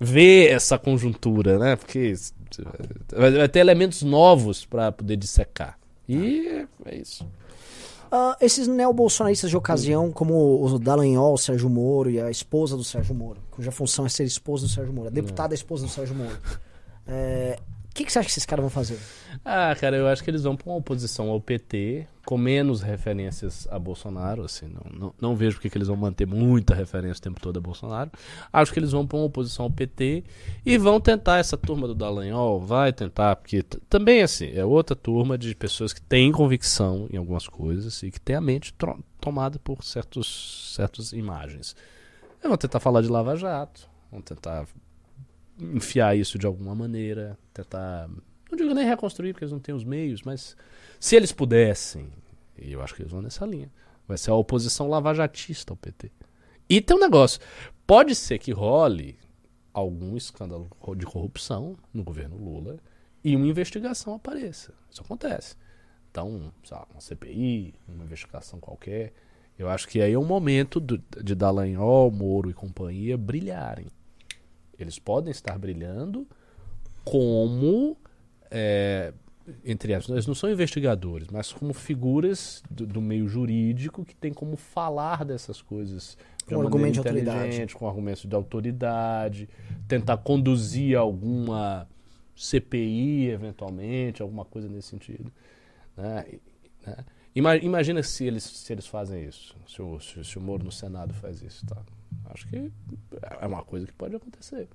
[0.00, 1.76] ver essa conjuntura, né?
[1.76, 2.14] Porque
[3.12, 5.78] vai, ter elementos novos para poder dissecar.
[6.08, 7.26] E é, é isso.
[8.10, 12.82] Ah, esses neobolsonaristas de ocasião, como o Dallagnol, o Sérgio Moro e a esposa do
[12.82, 16.16] Sérgio Moro, cuja função é ser esposa do Sérgio Moro, a deputada esposa do Sérgio
[16.16, 16.36] Moro.
[17.06, 17.58] É,
[17.90, 18.98] O que, que você acha que esses caras vão fazer?
[19.44, 23.66] Ah, cara, eu acho que eles vão pra uma oposição ao PT, com menos referências
[23.68, 27.22] a Bolsonaro, assim, não, não, não vejo porque que eles vão manter muita referência o
[27.22, 28.10] tempo todo a Bolsonaro.
[28.52, 30.22] Acho que eles vão pra uma oposição ao PT
[30.64, 35.36] e vão tentar, essa turma do Dallagnol vai tentar, porque também, assim, é outra turma
[35.36, 38.72] de pessoas que têm convicção em algumas coisas e que têm a mente
[39.20, 41.74] tomada por certos, certas imagens.
[42.38, 44.64] Eles vão tentar falar de Lava Jato, vão tentar
[45.60, 48.08] enfiar isso de alguma maneira, tentar.
[48.50, 50.56] Não digo nem reconstruir, porque eles não têm os meios, mas
[50.98, 52.08] se eles pudessem,
[52.58, 53.70] e eu acho que eles vão nessa linha,
[54.08, 56.10] vai ser a oposição lavajatista ao PT.
[56.68, 57.40] E tem um negócio:
[57.86, 59.16] pode ser que role
[59.72, 62.78] algum escândalo de corrupção no governo Lula
[63.22, 64.72] e uma investigação apareça.
[64.90, 65.54] Isso acontece.
[66.10, 69.12] Então, lá, uma CPI, uma investigação qualquer.
[69.56, 73.86] Eu acho que aí é o momento do- de Dallagnol, Moro e companhia brilharem
[74.82, 76.26] eles podem estar brilhando
[77.04, 77.96] como
[78.50, 79.12] é,
[79.64, 84.32] entre aspas, eles não são investigadores, mas como figuras do, do meio jurídico que tem
[84.32, 86.16] como falar dessas coisas
[86.46, 87.74] de Com argumento de autoridade.
[87.74, 89.48] com argumentos de autoridade,
[89.88, 91.88] tentar conduzir alguma
[92.36, 95.30] CPI eventualmente, alguma coisa nesse sentido.
[95.96, 96.24] né?
[96.86, 96.96] Né?
[97.34, 101.14] Ima- Imagina se eles, se eles fazem isso, se o, se o Moro no Senado
[101.14, 101.64] faz isso.
[101.66, 101.76] Tá?
[102.32, 102.70] Acho que
[103.40, 104.68] é uma coisa que pode acontecer.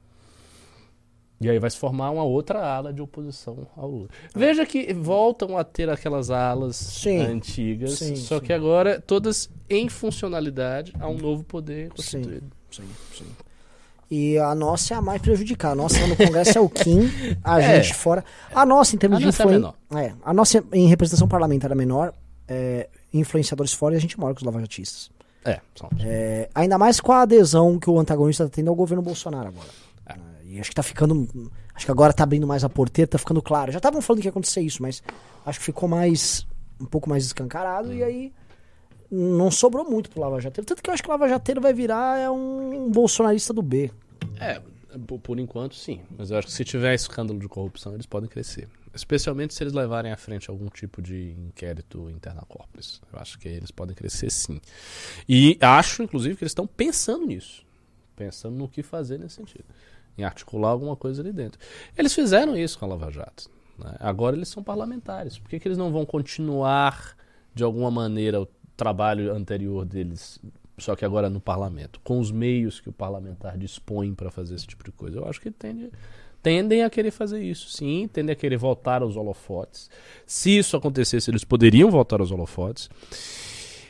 [1.42, 4.08] E aí vai se formar uma outra ala de oposição ao Lula.
[4.34, 7.20] Veja que voltam a ter aquelas alas Sim.
[7.20, 8.46] antigas, Sim, só sim.
[8.46, 12.50] que agora todas em funcionalidade a um novo poder constituído.
[12.72, 12.84] Sim,
[13.14, 13.26] sim.
[14.10, 15.74] E a nossa é a mais prejudicada.
[15.74, 17.10] A nossa no Congresso é o Kim,
[17.44, 17.82] a É.
[17.84, 18.24] gente fora.
[18.54, 19.54] A nossa, em termos A de é influência.
[19.60, 19.76] menor.
[19.94, 22.14] É, a nossa em representação parlamentar é menor,
[22.48, 25.10] é, influenciadores fora e a gente mora com os lavajatistas.
[25.46, 25.62] É.
[26.00, 29.68] É, ainda mais com a adesão que o antagonista está tendo ao governo Bolsonaro agora.
[30.08, 30.16] É.
[30.46, 31.52] E acho que tá ficando.
[31.74, 33.72] Acho que agora tá abrindo mais a porteira, tá ficando claro.
[33.72, 35.04] Já estavam falando que ia acontecer isso, mas
[35.46, 36.48] acho que ficou mais.
[36.82, 38.34] um pouco mais escancarado e aí.
[39.12, 40.66] Não sobrou muito pro Lava Jateiro.
[40.66, 43.91] Tanto que eu acho que o Lava Jateiro vai virar é um bolsonarista do B.
[44.39, 44.60] É,
[45.06, 46.02] por, por enquanto sim.
[46.18, 48.68] Mas eu acho que se tiver escândalo de corrupção, eles podem crescer.
[48.96, 53.02] Especialmente se eles levarem à frente algum tipo de inquérito interna corporis.
[53.12, 54.60] Eu acho que eles podem crescer sim.
[55.28, 57.66] E acho, inclusive, que eles estão pensando nisso.
[58.16, 59.66] Pensando no que fazer nesse sentido.
[60.18, 61.60] Em articular alguma coisa ali dentro.
[61.98, 63.50] Eles fizeram isso com a Lava Jato.
[63.78, 63.96] né?
[64.00, 65.38] Agora eles são parlamentares.
[65.38, 67.18] Por que, que eles não vão continuar,
[67.54, 70.39] de alguma maneira, o trabalho anterior deles
[70.78, 74.68] só que agora no parlamento, com os meios que o parlamentar dispõe para fazer esse
[74.68, 75.20] tipo de coisa.
[75.20, 75.89] Eu acho que tende,
[76.46, 79.89] tendem a querer fazer isso, sim, tendem a querer voltar aos holofotes.
[80.28, 82.88] Se isso acontecesse, eles poderiam voltar aos holofotes.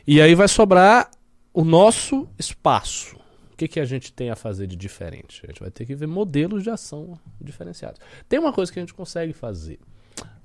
[0.07, 1.11] E aí vai sobrar
[1.53, 3.17] o nosso espaço.
[3.51, 5.41] O que, que a gente tem a fazer de diferente?
[5.43, 7.99] A gente vai ter que ver modelos de ação diferenciados.
[8.29, 9.77] Tem uma coisa que a gente consegue fazer.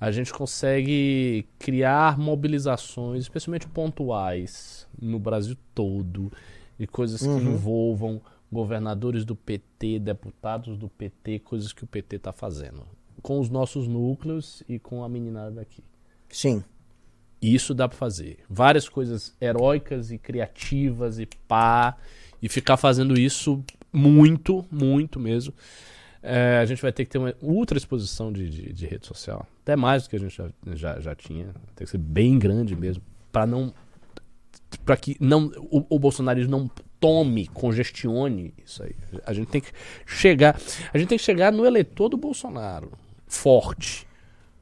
[0.00, 6.32] A gente consegue criar mobilizações, especialmente pontuais, no Brasil todo,
[6.76, 8.20] e coisas que envolvam
[8.50, 12.86] governadores do PT, deputados do PT, coisas que o PT está fazendo.
[13.22, 15.84] Com os nossos núcleos e com a meninada daqui.
[16.28, 16.64] Sim.
[17.40, 18.38] Isso dá pra fazer.
[18.48, 21.96] Várias coisas heróicas e criativas e pá.
[22.42, 25.54] E ficar fazendo isso muito, muito mesmo.
[26.22, 29.46] É, a gente vai ter que ter uma ultra exposição de, de, de rede social.
[29.62, 31.46] Até mais do que a gente já, já, já tinha.
[31.74, 33.02] Tem que ser bem grande mesmo.
[33.32, 33.72] Pra não.
[34.78, 38.94] Para que não, o, o bolsonarismo não tome, congestione isso aí.
[39.26, 39.72] A gente tem que
[40.06, 40.60] chegar.
[40.92, 42.92] A gente tem que chegar no eleitor do Bolsonaro.
[43.26, 44.06] Forte.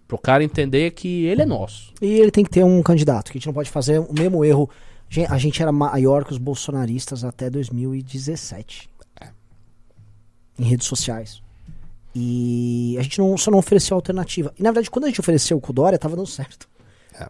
[0.07, 1.93] Pro cara entender que ele é nosso.
[2.01, 4.45] E ele tem que ter um candidato, que a gente não pode fazer o mesmo
[4.45, 4.71] erro.
[5.29, 8.89] A gente era maior que os bolsonaristas até 2017.
[10.59, 11.43] Em redes sociais.
[12.15, 14.53] E a gente não, só não ofereceu alternativa.
[14.59, 16.69] E na verdade, quando a gente ofereceu com o Dória, tava dando certo.
[17.15, 17.29] É.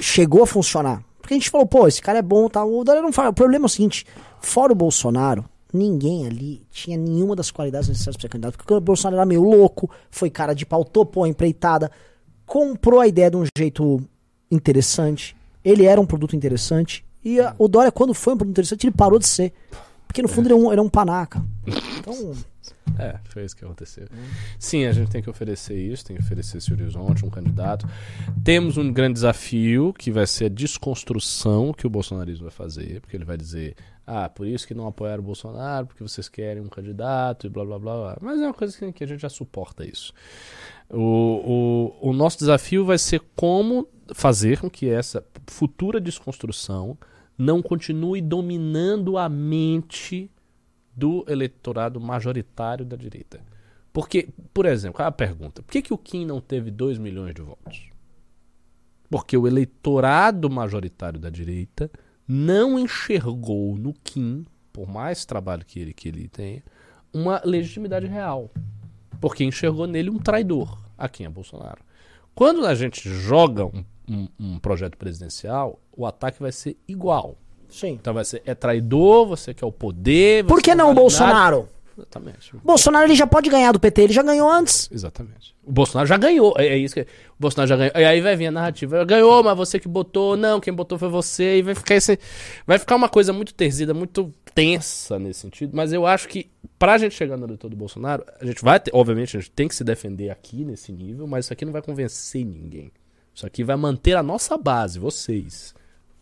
[0.00, 1.02] Chegou a funcionar.
[1.22, 2.62] Porque a gente falou, pô, esse cara é bom, tá?
[2.64, 3.30] O Dória não fala.
[3.30, 4.04] O problema é o seguinte:
[4.40, 8.58] fora o Bolsonaro, ninguém ali tinha nenhuma das qualidades necessárias para ser candidato.
[8.58, 11.90] Porque o Bolsonaro era meio louco, foi cara de pau, topou a empreitada,
[12.44, 14.02] comprou a ideia de um jeito
[14.50, 15.34] interessante.
[15.64, 17.04] Ele era um produto interessante.
[17.24, 19.52] E a- o Dória, quando foi um produto interessante, ele parou de ser.
[20.12, 21.42] Porque no fundo ele é um, ele é um panaca.
[21.98, 22.34] Então,
[22.98, 24.06] É, foi isso que aconteceu.
[24.58, 27.88] Sim, a gente tem que oferecer isso, tem que oferecer esse horizonte, um candidato.
[28.44, 33.16] Temos um grande desafio, que vai ser a desconstrução que o bolsonarismo vai fazer, porque
[33.16, 33.74] ele vai dizer,
[34.06, 37.64] ah, por isso que não apoiaram o Bolsonaro, porque vocês querem um candidato e blá
[37.64, 37.96] blá blá.
[37.96, 38.18] blá.
[38.20, 40.12] Mas é uma coisa que, a gente já suporta isso.
[40.90, 46.98] O, o, o nosso desafio vai ser como fazer com que essa futura desconstrução
[47.36, 50.30] não continue dominando a mente
[50.94, 53.40] do eleitorado majoritário da direita.
[53.92, 55.62] Porque, por exemplo, a pergunta?
[55.62, 57.90] Por que, que o Kim não teve 2 milhões de votos?
[59.10, 61.90] Porque o eleitorado majoritário da direita
[62.26, 66.62] não enxergou no Kim, por mais trabalho que ele, que ele tenha,
[67.12, 68.50] uma legitimidade real.
[69.20, 71.82] Porque enxergou nele um traidor, a quem é Bolsonaro.
[72.34, 77.36] Quando a gente joga um, um- um projeto presidencial, o ataque vai ser igual.
[77.68, 77.92] sim.
[77.92, 80.44] Então vai ser, é traidor, você quer o poder.
[80.44, 81.68] Por que não o Bolsonaro?
[81.96, 82.54] Exatamente.
[82.64, 84.88] Bolsonaro ele já pode ganhar do PT, ele já ganhou antes.
[84.90, 85.54] Exatamente.
[85.62, 86.54] O Bolsonaro já ganhou.
[86.58, 87.02] É, é isso que.
[87.02, 87.06] O
[87.38, 87.92] Bolsonaro já ganhou.
[87.94, 89.04] E aí vai vir a narrativa.
[89.04, 90.34] Ganhou, mas você que botou.
[90.36, 91.58] Não, quem botou foi você.
[91.58, 92.18] E vai ficar esse.
[92.66, 95.76] Vai ficar uma coisa muito terzida, muito tensa nesse sentido.
[95.76, 98.90] Mas eu acho que, pra gente chegar no eleitor do Bolsonaro, a gente vai ter.
[98.94, 101.82] Obviamente, a gente tem que se defender aqui nesse nível, mas isso aqui não vai
[101.82, 102.90] convencer ninguém.
[103.34, 105.74] Isso aqui vai manter a nossa base, vocês.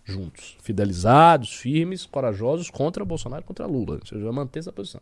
[0.05, 0.57] Juntos.
[0.63, 4.01] Fidelizados, firmes, corajosos contra Bolsonaro contra Lula.
[4.05, 5.01] Gente vai manter essa posição.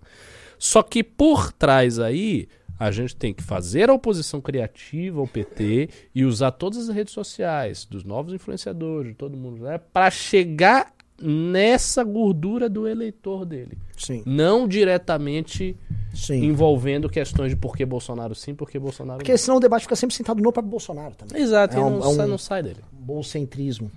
[0.59, 2.49] Só que por trás aí,
[2.79, 7.13] a gente tem que fazer a oposição criativa ao PT e usar todas as redes
[7.13, 13.77] sociais, dos novos influenciadores, de todo mundo, né, para chegar nessa gordura do eleitor dele.
[13.97, 15.77] Sim, Não diretamente
[16.15, 16.45] sim.
[16.45, 19.97] envolvendo questões de por que Bolsonaro sim, por que Bolsonaro Porque senão o debate fica
[19.97, 21.37] sempre sentado no próprio Bolsonaro também.
[21.39, 21.45] não.
[21.47, 22.81] Exato, É ele um- não, é um- sai, não sai dele.
[22.93, 23.91] Bolcentrismo.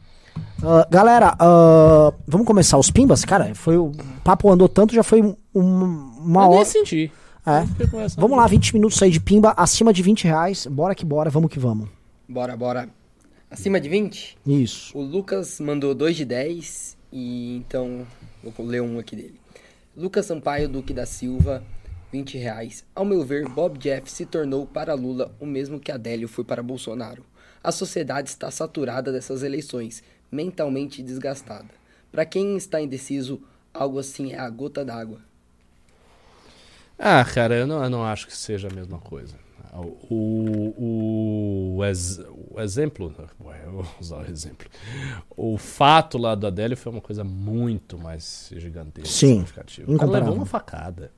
[0.64, 3.24] Ah, galera, ah, vamos começar os pimbas?
[3.26, 3.92] Cara, foi o
[4.24, 6.66] papo andou tanto, já foi um- um- uma Eu nem hora.
[6.66, 7.12] senti.
[7.46, 7.66] É.
[7.66, 8.22] Fica conversando.
[8.22, 10.66] Vamos lá, 20 minutos aí de pimba, acima de 20 reais.
[10.68, 11.90] Bora que bora, vamos que vamos.
[12.30, 12.88] Bora, bora.
[13.50, 14.38] Acima de 20?
[14.46, 14.98] Isso.
[14.98, 18.06] O Lucas mandou 2 de 10 e então
[18.44, 19.40] vou ler um aqui dele.
[19.96, 21.64] Lucas Sampaio Duque da Silva,
[22.12, 22.84] 20 reais.
[22.96, 26.64] Ao meu ver, Bob Jeff se tornou para Lula o mesmo que Adélio foi para
[26.64, 27.26] Bolsonaro.
[27.64, 31.70] A sociedade está saturada dessas eleições, mentalmente desgastada.
[32.12, 33.42] Para quem está indeciso,
[33.74, 35.20] algo assim é a gota d'água.
[36.98, 39.36] Ah, cara, eu não, eu não acho que seja a mesma coisa.
[39.74, 43.16] O, o, o, ex- o exemplo,
[43.84, 44.70] vou usar o exemplo.
[45.36, 49.92] O fato lá do Adélio foi uma coisa muito mais gigantesca, Sim, significativa.
[49.92, 51.12] O cara levou uma facada.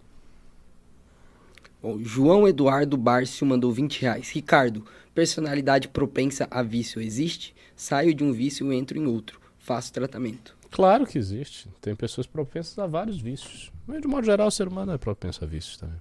[1.81, 4.29] Bom, João Eduardo Bárcio mandou 20 reais.
[4.29, 7.53] Ricardo, personalidade propensa a vício existe?
[7.75, 9.41] Saio de um vício e entro em outro.
[9.57, 10.55] Faço tratamento.
[10.71, 11.69] Claro que existe.
[11.81, 13.71] Tem pessoas propensas a vários vícios.
[13.85, 15.97] Mas, de modo geral, o ser humano é propenso a vícios também.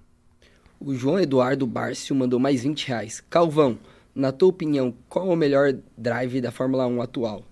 [0.78, 3.22] O João Eduardo Bárcio mandou mais 20 reais.
[3.28, 3.78] Calvão,
[4.14, 7.42] na tua opinião, qual é o melhor drive da Fórmula 1 atual?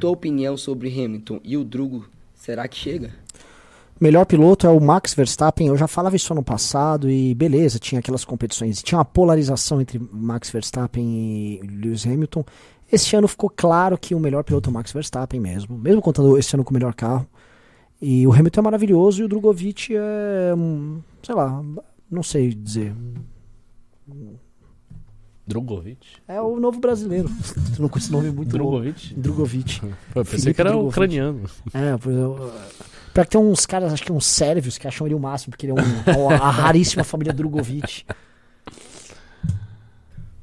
[0.00, 3.12] Tua opinião sobre Hamilton e o Drugo, será que chega?
[3.98, 5.68] Melhor piloto é o Max Verstappen.
[5.68, 8.82] Eu já falava isso ano passado e beleza, tinha aquelas competições.
[8.82, 12.44] Tinha uma polarização entre Max Verstappen e Lewis Hamilton.
[12.92, 16.36] Esse ano ficou claro que o melhor piloto é o Max Verstappen mesmo, mesmo contando
[16.36, 17.26] esse ano com o melhor carro.
[18.00, 21.64] E o Hamilton é maravilhoso e o Drogovic é, um, sei lá,
[22.10, 22.94] não sei dizer.
[25.46, 25.98] Drogovic?
[26.26, 27.28] É o novo brasileiro.
[27.74, 28.80] Tu não com esse nome muito louco.
[28.80, 29.14] Drogovic?
[29.14, 29.80] Drogovic.
[29.80, 29.86] Pô,
[30.20, 30.92] eu pensei Felipe que era Drogovic.
[30.92, 31.50] ucraniano.
[31.72, 32.52] É, pois eu.
[33.14, 35.66] Pior que tem uns caras, acho que uns sérvios, que acham ele o máximo, porque
[35.66, 38.04] ele é um, a raríssima família Drogovic.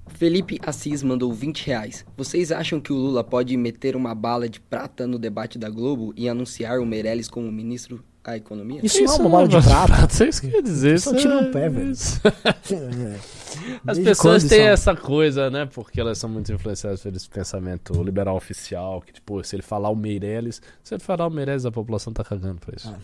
[0.07, 2.05] Felipe Assis mandou 20 reais.
[2.15, 6.13] Vocês acham que o Lula pode meter uma bala de prata no debate da Globo
[6.15, 8.79] e anunciar o Meirelles como ministro da Economia?
[8.83, 10.07] Isso, não é uma bola de prata.
[10.13, 10.95] Isso é isso que eu ia dizer.
[10.95, 11.91] Isso é um tiro no pé, é- velho.
[11.91, 13.19] isso- É.
[13.85, 15.65] As Desde pessoas têm isso é um- essa coisa, né?
[15.65, 19.89] Porque elas são muito influenciadas por esse pensamento liberal oficial, que, tipo, se ele falar
[19.89, 22.89] o Meirelles, se ele falar o Meirelles, a população tá cagando pra isso.
[22.89, 22.97] Ah.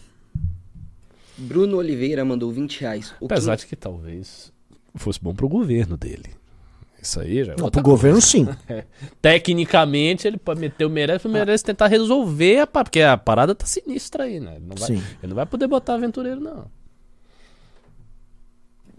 [1.37, 3.13] Bruno Oliveira mandou 20 reais.
[3.19, 4.51] O Apesar Kim- de que talvez
[4.95, 6.31] fosse bom pro governo dele.
[7.01, 8.47] Isso aí já é Não, pro governo, sim.
[9.21, 13.65] Tecnicamente, ele pode meter o Meirelles pro Meirelles tentar resolver, a, porque a parada tá
[13.65, 14.55] sinistra aí, né?
[14.57, 15.03] Ele não vai, Sim.
[15.23, 16.65] ele não vai poder botar aventureiro, não.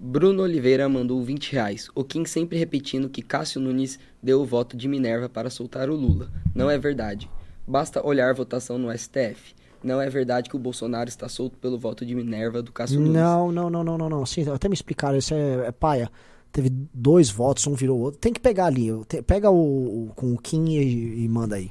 [0.03, 1.91] Bruno Oliveira mandou 20 reais.
[1.95, 5.95] O Kim sempre repetindo que Cássio Nunes deu o voto de Minerva para soltar o
[5.95, 6.31] Lula.
[6.55, 7.31] Não é verdade.
[7.67, 9.55] Basta olhar a votação no STF.
[9.85, 13.15] Não é verdade que o Bolsonaro está solto pelo voto de Minerva do Cássio Nunes.
[13.15, 14.27] Não, não, não, não, não, não.
[14.27, 16.11] Sim, até me explicaram, isso é, é paia.
[16.53, 18.21] Teve dois votos, um virou o outro.
[18.21, 18.89] Tem que pegar ali.
[19.07, 21.71] te- pega o, o- com o Kim e, e manda aí.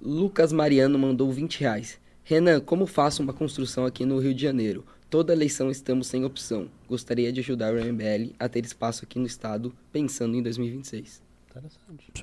[0.00, 1.98] Lucas Mariano mandou 20 reais.
[2.24, 4.84] Renan, como faço uma construção aqui no Rio de Janeiro?
[5.08, 6.68] Toda eleição estamos sem opção.
[6.88, 11.20] Gostaria de ajudar o MBL a ter espaço aqui no estado, pensando em 2026.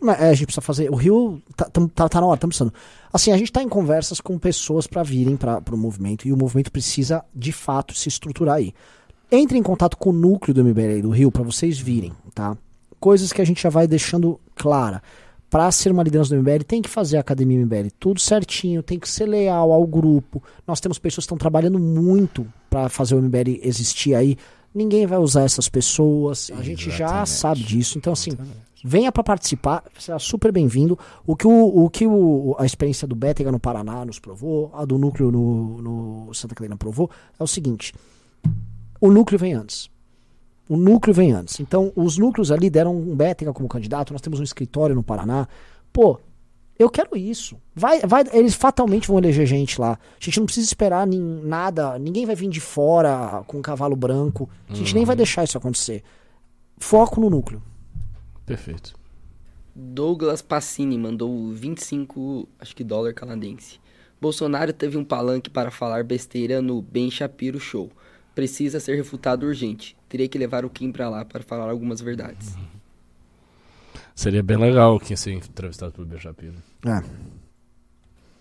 [0.01, 0.89] Mas, é, a gente precisa fazer.
[0.89, 2.73] O Rio tá, tam- tá, tá na hora, estamos precisando.
[3.11, 6.37] Assim, a gente tá em conversas com pessoas para virem para o movimento e o
[6.37, 8.73] movimento precisa, de fato, se estruturar aí.
[9.31, 12.57] Entre em contato com o núcleo do MBL do Rio para vocês virem, tá?
[12.99, 15.01] Coisas que a gente já vai deixando clara.
[15.49, 18.99] Para ser uma liderança do MBL, tem que fazer a academia MBL tudo certinho, tem
[18.99, 20.43] que ser leal ao grupo.
[20.65, 24.35] Nós temos pessoas que estão trabalhando muito para fazer o MBL existir aí.
[24.75, 26.51] Ninguém vai usar essas pessoas.
[26.57, 27.29] A gente já Exatamente.
[27.29, 27.97] sabe disso.
[27.97, 28.31] Então, assim,
[28.83, 30.99] venha para participar, será super bem-vindo.
[31.25, 34.83] O que, o, o que o- a experiência do Bétega no Paraná nos provou, a
[34.83, 35.81] do núcleo no,
[36.27, 37.09] no Santa Catarina provou,
[37.39, 37.93] é o seguinte:
[38.99, 39.89] o núcleo vem antes.
[40.69, 41.59] O núcleo vem antes.
[41.59, 45.47] Então, os núcleos ali deram um Bétega como candidato, nós temos um escritório no Paraná.
[45.93, 46.19] Pô,
[46.77, 47.55] eu quero isso.
[47.73, 49.93] Vai, vai, eles fatalmente vão eleger gente lá.
[50.19, 53.95] A gente não precisa esperar nin- nada, ninguém vai vir de fora com um cavalo
[53.95, 54.49] branco.
[54.69, 56.03] A gente nem vai deixar isso acontecer.
[56.77, 57.61] Foco no núcleo.
[58.45, 58.93] Perfeito.
[59.75, 63.79] Douglas Passini mandou 25, acho que dólar canadense.
[64.19, 67.89] Bolsonaro teve um palanque para falar besteira no Ben Shapiro Show.
[68.37, 69.97] Precisa ser refutado urgente.
[70.07, 72.53] Teria que levar o Kim pra lá para falar algumas verdades.
[74.13, 76.53] Seria bem legal quem ser entrevistado pelo Ben Shapiro.
[76.85, 77.03] É.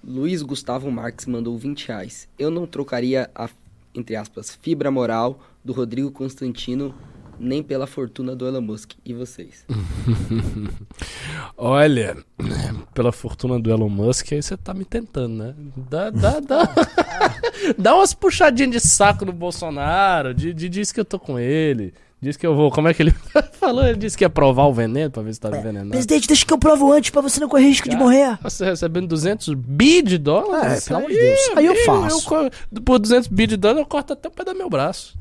[0.05, 2.29] Luiz Gustavo Marques mandou 20 reais.
[2.39, 3.49] Eu não trocaria a,
[3.95, 6.95] entre aspas, fibra moral do Rodrigo Constantino
[7.39, 8.93] nem pela fortuna do Elon Musk.
[9.03, 9.65] E vocês?
[11.57, 12.19] Olha,
[12.93, 15.55] pela fortuna do Elon Musk, aí você tá me tentando, né?
[15.89, 16.69] Dá, dá, dá.
[17.79, 21.93] dá umas puxadinhas de saco no Bolsonaro, de, de, diz que eu tô com ele,
[22.21, 22.71] diz que eu vou.
[22.71, 23.15] Como é que ele
[23.59, 23.85] falou?
[23.87, 25.91] Ele disse que ia provar o veneno pra ver se tá envenenado.
[25.91, 28.39] Presidente, deixa que eu provo antes pra você não correr risco de Cara, morrer.
[28.43, 30.85] Você recebendo 200 bi de dólares?
[30.85, 31.41] É, pelo amor de Deus.
[31.57, 32.25] Aí eu faço.
[32.27, 32.51] co-
[32.85, 35.17] por 200 bi de dólares eu corto até o pé do meu braço.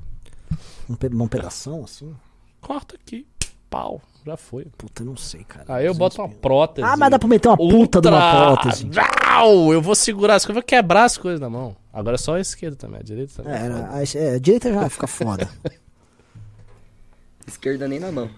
[0.90, 2.14] Um, pe- um pedação assim?
[2.62, 3.26] Corta aqui.
[3.70, 4.02] Pau.
[4.26, 4.66] Já foi.
[4.78, 5.66] Puta, não sei, cara.
[5.68, 6.88] Aí eu boto uma prótese.
[6.88, 8.90] Ah, mas dá pra meter uma puta Ultra- prótese.
[9.24, 9.72] Au!
[9.72, 11.76] Eu vou segurar as coisas, eu vou quebrar as coisas na mão.
[11.94, 13.54] Agora é só a esquerda também, a direita também.
[13.54, 15.48] É, aí, é, a direita já fica foda.
[17.48, 18.30] Esquerda nem na mão.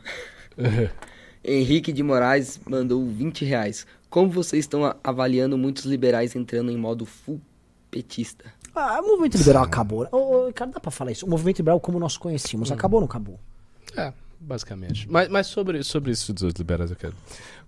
[1.43, 3.85] Henrique de Moraes mandou 20 reais.
[4.09, 7.39] Como vocês estão a- avaliando muitos liberais entrando em modo full
[7.89, 8.45] petista?
[8.75, 10.07] Ah, o movimento liberal acabou.
[10.11, 11.25] ô, cara, dá pra falar isso.
[11.25, 13.39] O movimento liberal, como nós conhecíamos, acabou ou não acabou?
[13.95, 15.09] É, basicamente.
[15.09, 17.15] Mas, mas sobre, sobre isso dos liberais eu quero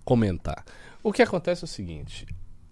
[0.04, 0.64] comentar.
[1.02, 2.26] O que acontece é o seguinte: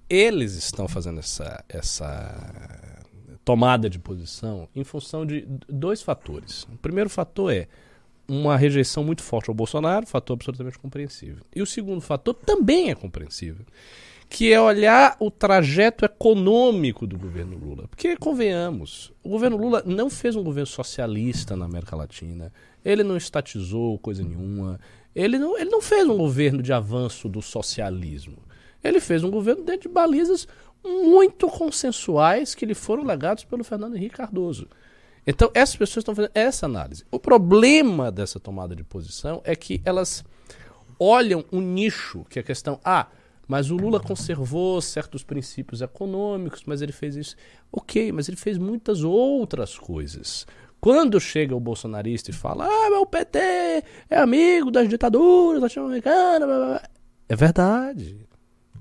[0.08, 2.98] eles estão fazendo essa, essa
[3.44, 6.64] tomada de posição em função de dois fatores.
[6.64, 7.68] O primeiro fator é
[8.28, 11.42] uma rejeição muito forte ao Bolsonaro, fator absolutamente compreensível.
[11.54, 13.64] E o segundo fator também é compreensível,
[14.28, 17.88] que é olhar o trajeto econômico do governo Lula.
[17.88, 22.52] Porque, convenhamos, o governo Lula não fez um governo socialista na América Latina,
[22.88, 24.80] ele não estatizou coisa nenhuma,
[25.14, 28.38] ele não, ele não fez um governo de avanço do socialismo.
[28.82, 30.48] Ele fez um governo dentro de balizas
[30.82, 34.66] muito consensuais que lhe foram legados pelo Fernando Henrique Cardoso.
[35.26, 37.04] Então, essas pessoas estão fazendo essa análise.
[37.10, 40.24] O problema dessa tomada de posição é que elas
[40.98, 43.08] olham um nicho, que é a questão, ah,
[43.46, 47.36] mas o Lula conservou certos princípios econômicos, mas ele fez isso.
[47.70, 50.46] Ok, mas ele fez muitas outras coisas.
[50.80, 56.46] Quando chega o bolsonarista e fala, ah, mas o PT é amigo das ditaduras latino-americanas,
[56.48, 56.82] blá, blá, blá",
[57.28, 58.28] é verdade.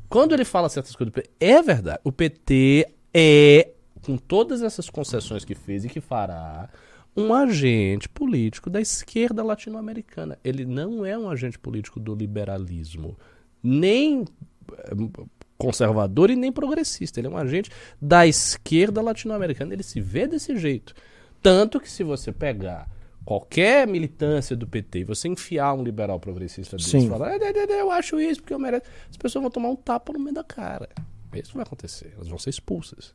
[0.07, 1.99] Quando ele fala certas coisas é verdade.
[2.03, 3.71] O PT é,
[4.01, 6.69] com todas essas concessões que fez e que fará,
[7.15, 10.37] um agente político da esquerda latino-americana.
[10.43, 13.17] Ele não é um agente político do liberalismo,
[13.61, 14.23] nem
[14.71, 15.25] eh,
[15.57, 17.19] conservador e nem progressista.
[17.19, 19.73] Ele é um agente da esquerda latino-americana.
[19.73, 20.93] Ele se vê desse jeito.
[21.41, 22.89] Tanto que se você pegar
[23.25, 27.71] qualquer militância do PT e você enfiar um liberal progressista desse e falar, "É, é,
[27.73, 30.33] é, eu acho isso porque eu mereço, as pessoas vão tomar um tapa no meio
[30.33, 30.87] da cara.
[31.33, 32.13] Isso vai acontecer.
[32.15, 33.13] Elas vão ser expulsas.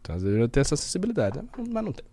[0.00, 1.44] Então, às vezes, eu tenho essa acessibilidade, né?
[1.68, 2.04] mas não tem.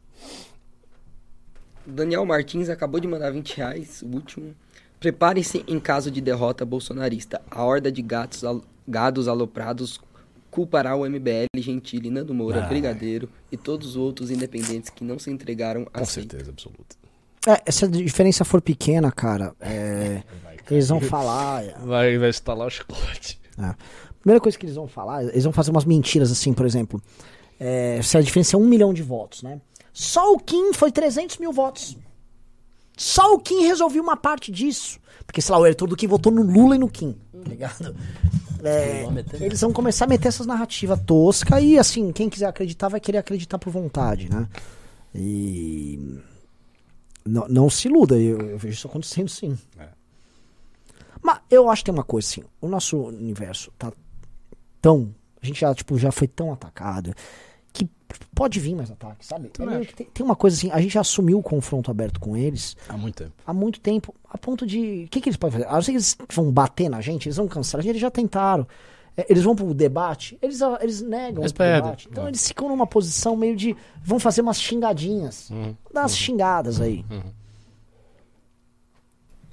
[1.86, 4.56] Daniel Martins acabou de mandar 20 reais, o último.
[5.00, 7.42] Preparem-se em caso de derrota bolsonarista.
[7.52, 10.00] A horda de gatos, al- gados aloprados
[10.54, 12.68] culpará o MBL, Gentili, Nando Moura, Ah.
[12.68, 16.30] Brigadeiro e todos os outros independentes que não se entregaram a Com seita.
[16.38, 16.96] certeza absoluta.
[17.48, 20.24] É, se a diferença for pequena, cara, é,
[20.72, 21.64] eles vão falar.
[21.66, 23.40] é, Vai, vai instalar o chicote.
[23.58, 23.76] É.
[24.22, 27.02] Primeira coisa que eles vão falar, eles vão fazer umas mentiras assim, por exemplo.
[27.60, 29.60] é, se a diferença é um milhão de votos, né?
[29.92, 31.98] Só o Kim foi 300 mil votos.
[32.98, 35.00] Só o Kim resolveu uma parte disso.
[35.26, 37.14] Porque, sei lá, o eleitor do Kim votou no Lula e no Kim.
[37.44, 37.96] Tá ligado?
[38.64, 39.06] É,
[39.42, 43.18] eles vão começar a meter essas narrativas toscas e, assim, quem quiser acreditar vai querer
[43.18, 44.48] acreditar por vontade, né?
[45.14, 46.20] E.
[47.26, 49.58] Não, não se iluda, eu, eu vejo isso acontecendo sim.
[49.80, 49.88] É.
[51.22, 53.92] Mas eu acho que tem uma coisa assim, o nosso universo tá
[54.82, 55.14] tão.
[55.42, 57.14] A gente já, tipo, já foi tão atacado
[58.24, 59.52] que pode vir mais ataque, sabe?
[59.60, 62.76] É tem, tem uma coisa assim, a gente já assumiu o confronto aberto com eles
[62.90, 63.32] Há muito tempo.
[63.46, 65.04] há muito tempo, a ponto de.
[65.06, 65.82] O que, que eles podem fazer?
[65.84, 68.68] Ser que eles vão bater na gente, eles vão cancelar a gente, eles já tentaram.
[69.16, 72.08] É, Eles vão pro debate, eles, eles negam Eles o debate.
[72.12, 72.30] Então É.
[72.30, 73.76] eles ficam numa posição meio de.
[74.04, 75.52] Vão fazer umas xingadinhas.
[75.52, 75.76] Uhum.
[75.94, 77.06] Dar umas xingadas aí.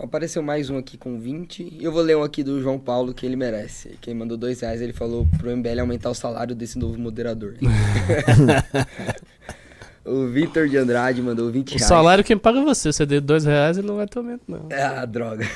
[0.02, 1.76] Apareceu mais um aqui com 20.
[1.78, 3.98] E eu vou ler um aqui do João Paulo que ele merece.
[4.00, 7.56] Quem mandou dois reais, ele falou pro MBL aumentar o salário desse novo moderador.
[10.02, 11.86] o Vitor de Andrade mandou 20 O reais.
[11.86, 12.90] salário quem paga é você.
[12.90, 14.68] Você deu dois reais e não vai ter aumento, não.
[14.72, 15.46] Ah, droga.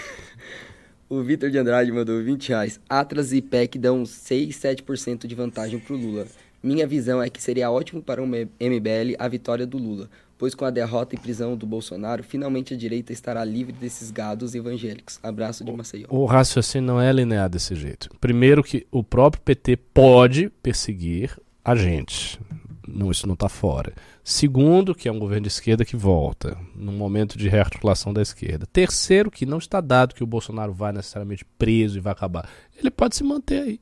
[1.08, 2.78] O Vitor de Andrade mandou 20 reais.
[2.86, 6.26] Atlas e PEC dão 6, 7% de vantagem pro Lula.
[6.62, 10.08] Minha visão é que seria ótimo para o MBL a vitória do Lula,
[10.44, 14.54] pois com a derrota e prisão do Bolsonaro, finalmente a direita estará livre desses gados
[14.54, 15.18] evangélicos.
[15.22, 16.06] Abraço de Maceió.
[16.10, 18.10] O raciocínio não é linear desse jeito.
[18.20, 21.34] Primeiro que o próprio PT pode perseguir
[21.64, 22.38] a gente.
[22.86, 23.94] Não, isso não está fora.
[24.22, 28.66] Segundo, que é um governo de esquerda que volta, num momento de rearticulação da esquerda.
[28.70, 32.46] Terceiro, que não está dado que o Bolsonaro vai necessariamente preso e vai acabar.
[32.78, 33.80] Ele pode se manter aí.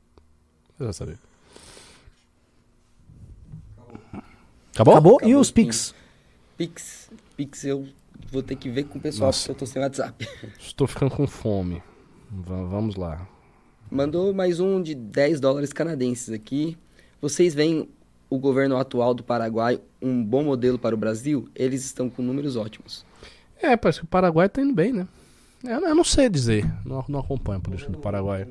[0.77, 1.17] Você vai saber.
[4.73, 4.93] Acabou?
[4.93, 5.13] Acabou?
[5.15, 5.53] E Acabou, os sim.
[5.53, 5.93] Pix?
[6.57, 7.09] Pix.
[7.35, 7.87] Pix eu
[8.31, 9.39] vou ter que ver com o pessoal Nossa.
[9.39, 10.27] porque eu tô sem WhatsApp.
[10.59, 11.81] Estou ficando com fome.
[12.29, 13.27] Va- vamos lá.
[13.91, 16.77] Mandou mais um de 10 dólares canadenses aqui.
[17.21, 17.87] Vocês veem
[18.29, 21.47] o governo atual do Paraguai um bom modelo para o Brasil?
[21.55, 23.05] Eles estão com números ótimos.
[23.61, 25.07] É, parece que o Paraguai tá indo bem, né?
[25.63, 26.65] Eu, eu não sei dizer.
[26.85, 28.47] Não, não acompanho a política do Paraguai.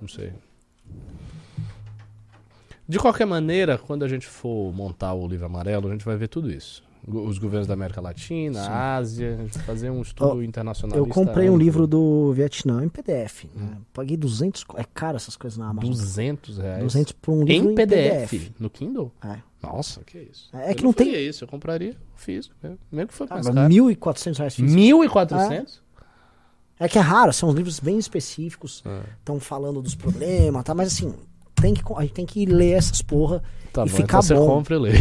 [0.00, 0.32] Não sei.
[2.88, 6.28] De qualquer maneira, quando a gente for montar o livro amarelo, a gente vai ver
[6.28, 6.82] tudo isso.
[7.10, 10.96] Os governos da América Latina, Ásia, a gente fazer um estudo Ó, internacional.
[10.98, 13.44] Eu comprei um livro do Vietnã em PDF.
[13.54, 13.78] Né?
[13.92, 14.64] Paguei 200.
[14.64, 15.90] co- É caro essas coisas na Amazon.
[15.90, 16.82] 200 reais.
[16.82, 19.12] 200 por um livro em em PDF, no Kindle?
[19.24, 19.38] É.
[19.62, 20.48] Nossa, que isso.
[20.52, 22.54] É Eu que não tem- faria isso, eu compraria físico,
[22.92, 23.68] mesmo, que fosse mais Ah, caro.
[23.68, 24.78] 1.400 reais físico.
[24.80, 25.80] 1.400?
[26.78, 28.84] É que é raro, são uns livros bem específicos.
[28.86, 29.00] É.
[29.18, 30.74] Estão falando dos problemas, tá?
[30.74, 31.12] Mas assim,
[31.60, 33.42] tem que, a gente tem que ler essas porra
[33.72, 34.46] Tá e bom, ficar então você bom.
[34.46, 34.92] compra e lê.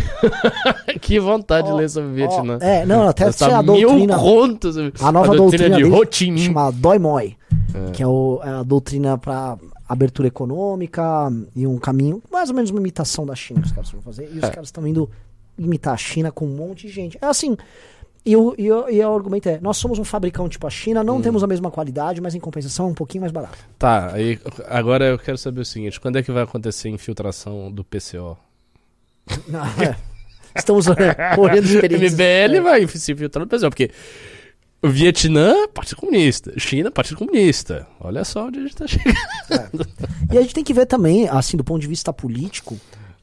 [1.02, 2.60] que vontade Ó, de ler sobre Vietnã.
[2.62, 4.18] ó, é, não, até Gastar ser a mil doutrina.
[4.18, 4.78] contos.
[5.02, 7.36] A nova a doutrina, de dele Ho chama Doi Moi,
[7.94, 12.70] que é, o- é a doutrina para abertura econômica e um caminho, mais ou menos
[12.72, 14.30] uma imitação da China que os caras vão fazer.
[14.34, 14.50] E os É.
[14.50, 15.10] caras estão indo
[15.58, 17.18] imitar a China com um monte de gente.
[17.22, 17.56] É assim.
[18.28, 21.00] E o, e, o, e o argumento é: nós somos um fabricão tipo a China,
[21.00, 21.06] Hum.
[21.06, 23.58] não temos a mesma qualidade, mas em compensação é um pouquinho mais barato.
[23.80, 27.72] Tá, aí agora eu quero saber o seguinte: quando é que vai acontecer a infiltração
[27.72, 28.38] do PCO?
[29.82, 29.96] É.
[30.56, 32.14] Estamos é, correndo experiências.
[32.14, 33.92] MBL vai se infiltrar no PCO, porque
[34.82, 36.52] o Vietnã, Partido Comunista.
[36.58, 37.88] China, Partido Comunista.
[38.00, 39.88] Olha só onde a gente tá chegando.
[40.32, 42.78] E a gente tem que ver também, assim, do ponto de vista político,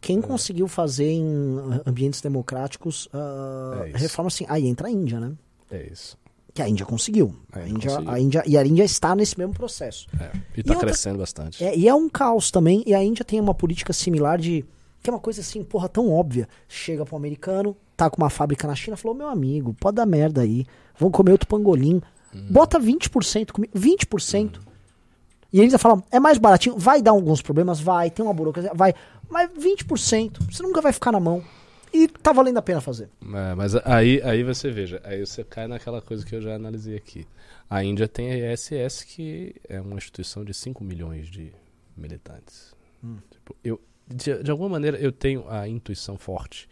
[0.04, 4.44] quem conseguiu fazer em ambientes democráticos ah, É reforma assim.
[4.48, 5.32] Aí entra a Índia, né?
[5.70, 6.18] É isso.
[6.52, 7.34] Que a Índia conseguiu.
[7.52, 8.10] É, a, Índia, conseguiu.
[8.10, 10.06] a Índia, e a Índia está nesse mesmo processo.
[10.20, 10.30] É.
[10.56, 11.64] E tá outra- crescendo bastante.
[11.64, 12.82] É, e é um caos também.
[12.86, 14.64] E a Índia tem uma política similar de.
[15.02, 16.48] Que é uma coisa assim, porra, tão óbvia.
[16.68, 20.42] Chega pro americano, tá com uma fábrica na China, falou: meu amigo, pode dar merda
[20.42, 20.66] aí.
[20.98, 22.00] Vão comer outro pangolim.
[22.50, 23.72] Bota 20% comigo.
[23.76, 24.60] 20%.
[25.54, 28.92] E eles falam, é mais baratinho, vai dar alguns problemas, vai, tem uma burocracia, vai,
[29.30, 31.44] mas 20%, você nunca vai ficar na mão.
[31.92, 33.08] E tá valendo a pena fazer.
[33.22, 36.96] É, mas aí, aí você veja, aí você cai naquela coisa que eu já analisei
[36.96, 37.24] aqui.
[37.70, 41.52] A Índia tem a ISS, que é uma instituição de 5 milhões de
[41.96, 42.74] militantes.
[43.30, 46.68] Tipo, eu, de, de alguma maneira, eu tenho a intuição forte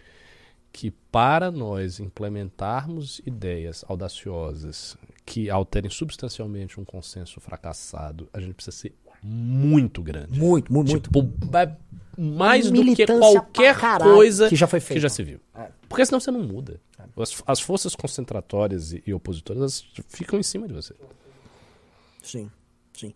[0.72, 8.76] que para nós implementarmos ideias audaciosas que alterem substancialmente um consenso fracassado, a gente precisa
[8.76, 10.38] ser muito grande.
[10.38, 11.04] Muito, muito, muito.
[11.04, 11.76] Tipo, ba-
[12.18, 14.96] mais do que qualquer coisa que já foi feito.
[14.98, 15.38] que já se viu.
[15.54, 15.68] É.
[15.88, 16.80] Porque senão você não muda.
[17.16, 20.94] As, as forças concentratórias e, e opositoras elas ficam em cima de você.
[22.22, 22.50] Sim,
[22.92, 23.14] sim.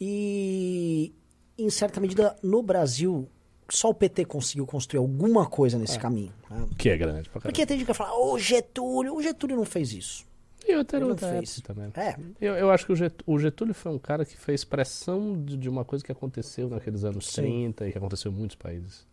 [0.00, 1.12] E
[1.56, 3.28] em certa medida, no Brasil,
[3.70, 6.32] só o PT conseguiu construir alguma coisa nesse caminho.
[6.50, 6.66] né?
[6.76, 7.42] Que é grande pra caramba.
[7.52, 10.26] Porque tem gente que vai falar, ô Getúlio, o Getúlio não fez isso.
[10.66, 11.60] E outra, não outra fez.
[11.60, 11.90] também.
[11.94, 15.42] É, Eu, eu acho que o Get- o Getúlio foi um cara que fez pressão
[15.44, 17.42] de, de uma coisa que aconteceu naqueles anos Sim.
[17.42, 19.06] 30 e que aconteceu em muitos países.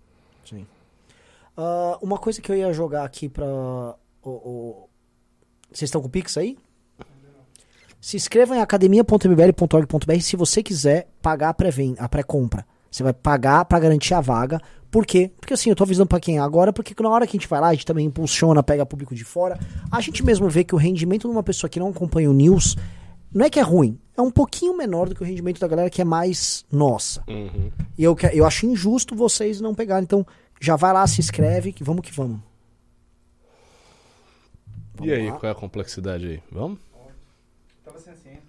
[0.46, 0.66] sim.
[1.58, 3.46] Ah, uma coisa que eu ia jogar aqui pra.
[4.24, 6.58] Vocês estão com o Pix aí?
[8.00, 12.66] Se inscreva em academia.mbl.org.br se você quiser pagar a pré-venda, a pré-compra.
[12.90, 14.60] Você vai pagar pra garantir a vaga.
[14.92, 15.32] Por quê?
[15.40, 17.48] Porque assim, eu tô avisando pra quem é agora, porque na hora que a gente
[17.48, 19.58] vai lá, a gente também impulsiona, pega público de fora.
[19.90, 22.76] A gente mesmo vê que o rendimento de uma pessoa que não acompanha o news
[23.34, 25.90] não é que é ruim, é um pouquinho menor do que o rendimento da galera
[25.90, 27.24] que é mais nossa.
[27.98, 30.04] E eu, que- eu acho injusto vocês não pegarem.
[30.04, 30.28] Então,
[30.60, 32.42] já vai lá, se inscreve, que vamos que vamos.
[35.02, 35.38] e aí, lá.
[35.40, 36.44] qual é a complexidade aí?
[36.52, 36.78] Vamos?
[37.86, 38.40] Tava sem senha.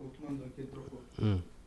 [0.00, 1.02] O que mandou aqui, ele trocou.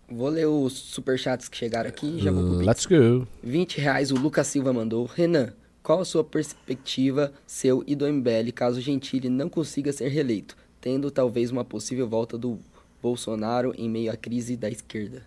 [0.09, 2.65] Vou ler os superchats que chegaram aqui e já vou pro.
[2.65, 3.27] Let's go.
[3.43, 5.05] 20 reais o Lucas Silva mandou.
[5.05, 5.53] Renan,
[5.83, 11.11] qual a sua perspectiva, seu e do MBL, caso Gentili não consiga ser reeleito, tendo
[11.11, 12.57] talvez uma possível volta do
[13.01, 15.23] Bolsonaro em meio à crise da esquerda?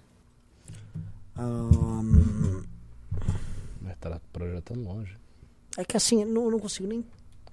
[1.37, 2.63] Ahn,
[3.83, 5.17] Mas tá projetando longe.
[5.77, 7.05] é que assim, não, não consigo nem.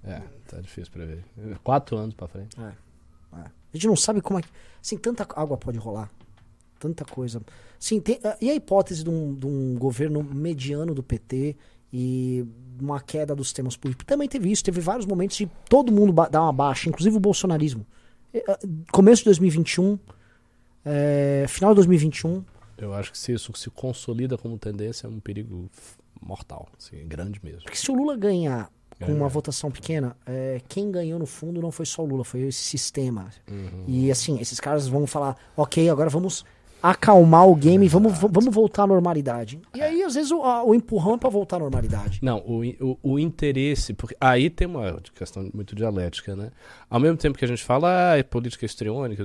[0.04, 1.24] É, tá difícil pra ver.
[1.64, 2.58] Quatro anos pra frente.
[2.60, 2.72] é.
[3.34, 4.48] A gente não sabe como é que.
[4.82, 6.10] Assim, tanta água pode rolar.
[6.80, 7.42] Tanta coisa.
[7.80, 11.56] Sim, tem, ah, e a hipótese de um, de um governo mediano do PT
[11.92, 12.46] e
[12.80, 14.06] uma queda dos temas políticos?
[14.06, 14.64] Também teve isso.
[14.64, 17.86] Teve vários momentos de todo mundo dar uma baixa, inclusive o bolsonarismo.
[18.34, 18.60] E, ah,
[18.92, 19.98] Começo de 2021,
[20.86, 22.44] é, final de 2021.
[22.78, 25.70] Eu acho que se isso se consolida como tendência é um perigo
[26.22, 27.64] mortal, assim, grande mesmo.
[27.64, 31.72] Porque se o Lula ganhar com uma votação pequena, é, quem ganhou no fundo não
[31.72, 33.30] foi só o Lula, foi esse sistema.
[33.50, 33.84] Uhum.
[33.88, 36.44] E assim, esses caras vão falar, ok, agora vamos
[36.92, 39.60] acalmar o game e vamos, vamos voltar à normalidade.
[39.76, 42.20] E aí, às vezes, o, a- o empurrão é pra voltar à normalidade.
[42.22, 46.52] Não, o, o, o interesse, porque aí tem uma questão muito dialética, né?
[46.90, 49.24] Ao mesmo tempo que a gente fala, ah, é política histriônica,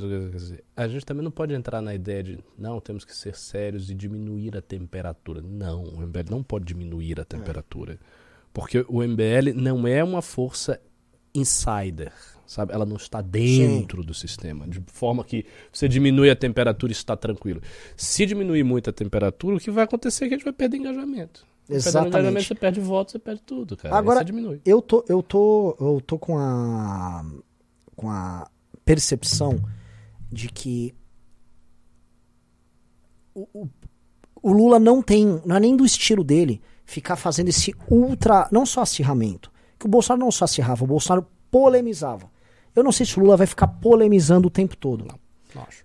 [0.77, 3.95] a gente também não pode entrar na ideia de, não, temos que ser sérios e
[3.95, 5.41] diminuir a temperatura.
[5.43, 7.99] Não, o MBL não pode diminuir a temperatura.
[8.53, 10.81] Porque o MBL não é uma força
[11.35, 12.13] insider,
[12.47, 12.73] sabe?
[12.73, 17.17] Ela não está dentro do sistema, de forma que você diminui a temperatura e está
[17.17, 17.61] tranquilo.
[17.97, 20.77] Se diminuir muito a temperatura, o que vai acontecer é que a gente vai perder
[20.79, 21.47] engajamento.
[21.69, 22.47] Do engajamento, Exatamente.
[22.49, 23.97] você perde voto, você perde tudo, cara.
[23.97, 24.61] Agora- Aí você diminui.
[24.65, 27.25] Eu tô, eu tô, eu tô com a
[27.95, 28.49] com a
[28.85, 29.63] percepção
[30.31, 30.93] de que
[33.35, 33.69] o, o,
[34.43, 38.67] o Lula não tem, não é nem do estilo dele ficar fazendo esse ultra, não
[38.67, 42.29] só acirramento, que o Bolsonaro não só acirrava, o Bolsonaro polemizava.
[42.75, 45.05] Eu não sei se o Lula vai ficar polemizando o tempo todo.
[45.55, 45.85] Não acho.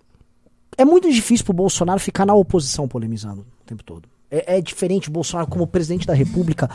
[0.77, 4.07] É muito difícil pro Bolsonaro ficar na oposição polemizando o tempo todo.
[4.31, 6.69] É, é diferente o Bolsonaro como presidente da república.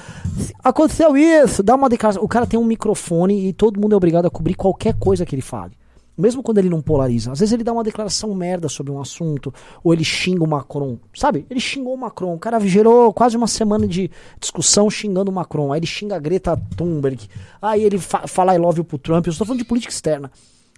[0.62, 2.22] Aconteceu isso, dá uma declaração.
[2.22, 5.34] O cara tem um microfone e todo mundo é obrigado a cobrir qualquer coisa que
[5.34, 5.72] ele fale.
[6.16, 7.32] Mesmo quando ele não polariza.
[7.32, 9.52] Às vezes ele dá uma declaração merda sobre um assunto,
[9.82, 10.98] ou ele xinga o Macron.
[11.14, 11.46] Sabe?
[11.48, 12.34] Ele xingou o Macron.
[12.34, 15.72] O cara gerou quase uma semana de discussão xingando o Macron.
[15.72, 17.28] Aí ele xinga a Greta Thunberg.
[17.60, 19.26] Aí ele fa fala I love you pro Trump.
[19.26, 20.30] Eu estou falando de política externa.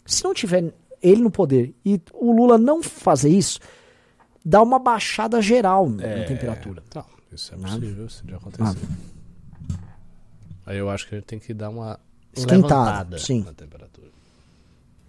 [0.07, 3.59] Se não tiver ele no poder e o Lula não fazer isso,
[4.45, 6.83] dá uma baixada geral na temperatura.
[6.95, 8.79] Não, isso é possível, isso de acontecer.
[10.67, 11.99] Aí eu acho que gente tem que dar uma
[12.33, 13.43] Esquentada, levantada sim.
[13.43, 14.09] na temperatura.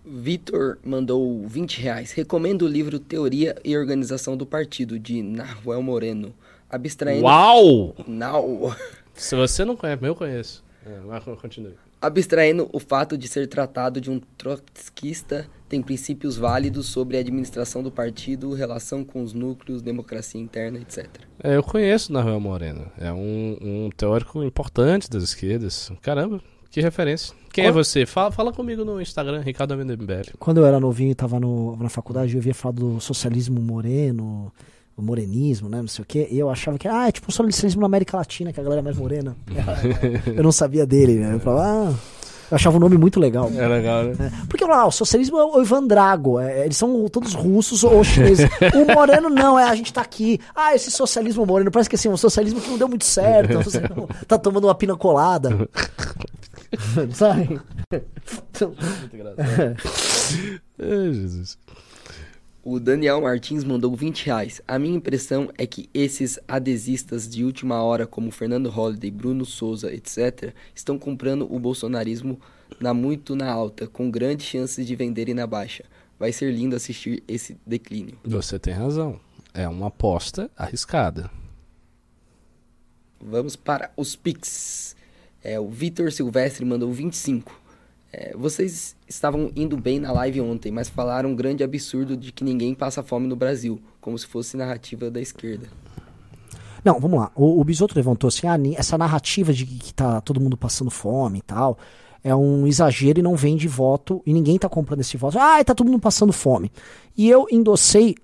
[0.06, 2.12] Vitor mandou 20 reais.
[2.12, 6.34] Recomendo o livro Teoria e Organização do Partido, de Nahuel Moreno.
[6.70, 7.24] Abstraindo.
[7.24, 7.96] Uau!
[8.08, 8.76] Não.
[9.14, 10.64] Se você não conhece, eu conheço.
[10.86, 11.74] É, mas continue.
[12.02, 17.82] Abstraindo o fato de ser tratado de um trotskista, tem princípios válidos sobre a administração
[17.82, 21.08] do partido, relação com os núcleos, democracia interna, etc.
[21.42, 22.92] É, eu conheço Nahuel Moreno.
[22.98, 25.92] É um, um teórico importante das esquerdas.
[26.02, 26.42] Caramba,
[26.76, 27.34] que referência.
[27.54, 28.06] Quem é Qual- você?
[28.06, 30.32] Fala, fala comigo no Instagram, Ricardo Amenembele.
[30.38, 34.52] Quando eu era novinho e tava no, na faculdade, eu via falar do socialismo moreno,
[34.98, 35.80] o morenismo, né?
[35.80, 36.28] Não sei o quê.
[36.30, 38.82] E eu achava que, ah, é tipo um socialismo na América Latina, que a galera
[38.82, 39.38] é mais morena.
[40.36, 41.36] eu não sabia dele, né?
[41.36, 41.94] Eu falava, ah.
[42.52, 43.50] Eu achava o nome muito legal.
[43.56, 44.16] É legal, né?
[44.20, 48.04] É, Porque lá, o socialismo é o Ivan Drago, é, eles são todos russos ou
[48.04, 48.50] chineses.
[48.76, 50.40] O moreno não, é a gente tá aqui.
[50.54, 53.58] Ah, esse socialismo moreno, parece que assim, um socialismo que não deu muito certo,
[53.98, 55.68] um tá tomando uma pina colada.
[57.14, 57.48] Sabe?
[57.50, 59.76] Muito engraçado.
[60.80, 61.58] Ai, Jesus.
[62.64, 64.60] O Daniel Martins mandou 20 reais.
[64.68, 69.94] A minha impressão é que esses adesistas de última hora, como Fernando Holliday, Bruno Souza,
[69.94, 72.40] etc., estão comprando o bolsonarismo
[72.80, 75.86] na muito na alta, com grandes chances de venderem na baixa.
[76.18, 78.18] Vai ser lindo assistir esse declínio.
[78.24, 79.20] Você tem razão.
[79.54, 81.30] É uma aposta arriscada.
[83.22, 84.95] Vamos para os Pix.
[85.46, 87.54] É, o Vitor Silvestre mandou 25.
[88.12, 92.44] É, vocês estavam indo bem na live ontem, mas falaram um grande absurdo de que
[92.44, 95.68] ninguém passa fome no Brasil, como se fosse narrativa da esquerda.
[96.84, 97.32] Não, vamos lá.
[97.36, 101.38] O, o Bisotto levantou assim, ah, essa narrativa de que tá todo mundo passando fome
[101.38, 101.78] e tal,
[102.24, 105.38] é um exagero e não vende voto, e ninguém tá comprando esse voto.
[105.38, 106.72] Ah, tá todo mundo passando fome.
[107.16, 108.16] E eu endossei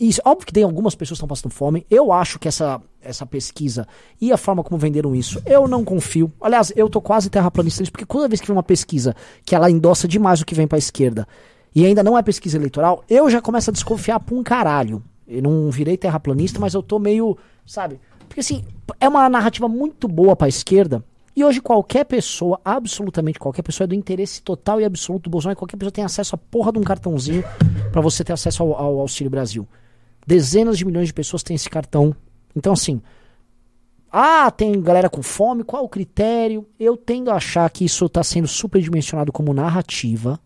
[0.00, 0.20] isso.
[0.24, 1.86] Óbvio que tem algumas pessoas que estão passando fome.
[1.90, 3.86] Eu acho que essa, essa pesquisa
[4.20, 6.32] e a forma como venderam isso, eu não confio.
[6.40, 9.14] Aliás, eu tô quase terraplanista nisso, porque toda vez que vem uma pesquisa
[9.44, 11.28] que ela endossa demais o que vem pra esquerda,
[11.74, 15.02] e ainda não é pesquisa eleitoral, eu já começo a desconfiar pra um caralho.
[15.28, 18.00] Eu não virei terraplanista, mas eu tô meio, sabe?
[18.26, 18.64] Porque assim,
[18.98, 21.04] é uma narrativa muito boa pra esquerda.
[21.34, 25.56] E hoje qualquer pessoa, absolutamente qualquer pessoa, é do interesse total e absoluto do Bolsonaro.
[25.58, 27.44] Qualquer pessoa tem acesso à porra de um cartãozinho
[27.92, 29.66] pra você ter acesso ao, ao Auxílio Brasil.
[30.30, 32.14] Dezenas de milhões de pessoas têm esse cartão.
[32.54, 33.02] Então, assim,
[34.12, 36.64] ah, tem galera com fome, qual o critério?
[36.78, 40.38] Eu tendo a achar que isso está sendo superdimensionado como narrativa,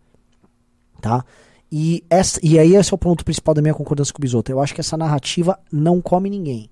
[1.03, 1.23] tá?
[1.71, 4.51] E, essa, e aí esse é o ponto principal da minha concordância com o Bisotto.
[4.51, 6.71] Eu acho que essa narrativa não come ninguém.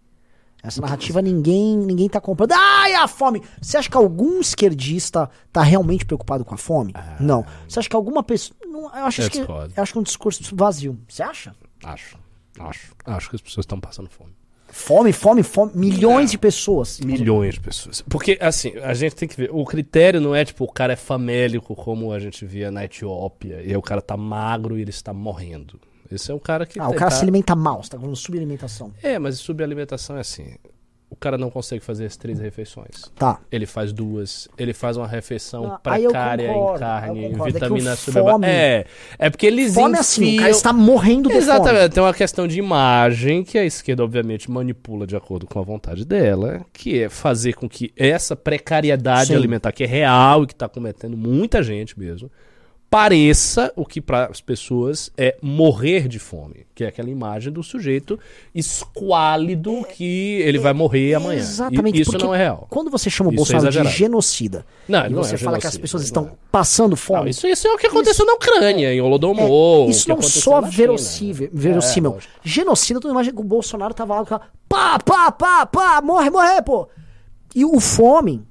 [0.63, 2.53] Essa narrativa ninguém ninguém tá comprando.
[2.53, 3.43] Ai, a fome!
[3.61, 6.95] Você acha que algum esquerdista tá realmente preocupado com a fome?
[7.21, 7.45] não.
[7.69, 8.57] Você acha que alguma pessoa...
[8.65, 10.99] Não, eu, acho Eu que, eu acho que é um discurso vazio.
[11.07, 11.55] Você acha?
[11.85, 12.22] Acho.
[12.59, 12.95] Acho.
[13.05, 14.33] Acho que as pessoas estão passando fome.
[14.69, 15.73] Fome, fome, fome.
[15.75, 16.99] Milhões de pessoas.
[17.01, 18.01] Milhões de pessoas.
[18.09, 19.51] Porque, assim, a gente tem que ver.
[19.53, 23.61] O critério não é tipo o cara é famélico, como a gente via na Etiópia,
[23.63, 25.79] e aí o cara tá magro e ele está morrendo.
[26.11, 26.81] Esse é um cara que.
[26.81, 28.93] Ah, o tá- cara se alimenta mal, você tá falando subalimentação.
[29.03, 30.57] É, mas subalimentação é assim.
[31.13, 33.13] O cara não consegue fazer as três refeições.
[33.15, 33.39] Tá.
[33.53, 37.25] Ele faz duas, ele faz uma refeição Ah, precária concordo, em carne.
[37.27, 38.87] É vitamina fome- É,
[39.19, 41.89] é porque eles Fome é assim, o cara enfiam- está morrendo de Exatamente, fome.
[41.91, 46.07] tem uma questão de imagem que a esquerda, obviamente, manipula de acordo com a vontade
[46.07, 49.35] dela, que é fazer com que essa precariedade Sim.
[49.37, 52.31] alimentar, que é real e que está cometendo muita gente mesmo,
[52.93, 57.63] pareça o que para as pessoas é morrer de fome, que é aquela imagem do
[57.63, 58.21] sujeito
[58.55, 61.41] esquálido que ele vai morrer amanhã.
[61.41, 61.97] Exatamente.
[61.97, 62.67] E isso não é real.
[62.69, 63.97] Quando você chama o Isso é Bolsonaro de exagerado.
[63.97, 66.31] genocida Não, e não você é fala que as pessoas não estão é.
[66.51, 67.21] passando fome.
[67.21, 69.89] Não, isso, isso é o que aconteceu na Ucrânia, em Holodomor.
[69.89, 70.61] isso não China.
[70.61, 71.49] verossímil.
[71.51, 72.19] verossímil.
[72.19, 74.25] É, genocida, tu imagina que o Bolsonaro tava lá
[74.69, 76.87] pá, pá, pá, pá, morre, morre, pô.
[77.55, 78.43] E o fome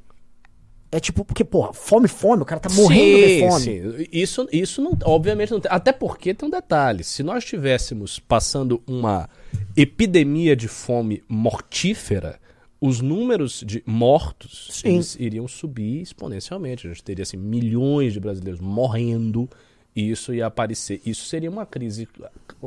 [0.91, 3.61] é tipo, porque, porra, fome, fome, o cara tá morrendo de fome.
[3.61, 4.07] Sim.
[4.11, 5.71] Isso, isso não, obviamente não tem.
[5.71, 9.29] Até porque tem um detalhe: se nós estivéssemos passando uma
[9.75, 12.39] epidemia de fome mortífera,
[12.79, 14.99] os números de mortos Sim.
[15.17, 16.87] iriam subir exponencialmente.
[16.87, 19.49] A gente teria assim, milhões de brasileiros morrendo.
[19.93, 21.01] E isso ia aparecer.
[21.05, 22.07] Isso seria uma crise,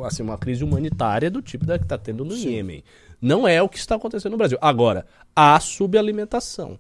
[0.05, 2.85] assim, uma crise humanitária do tipo da que está tendo no Iêmen.
[3.21, 4.59] Não é o que está acontecendo no Brasil.
[4.61, 6.79] Agora, há subalimentação.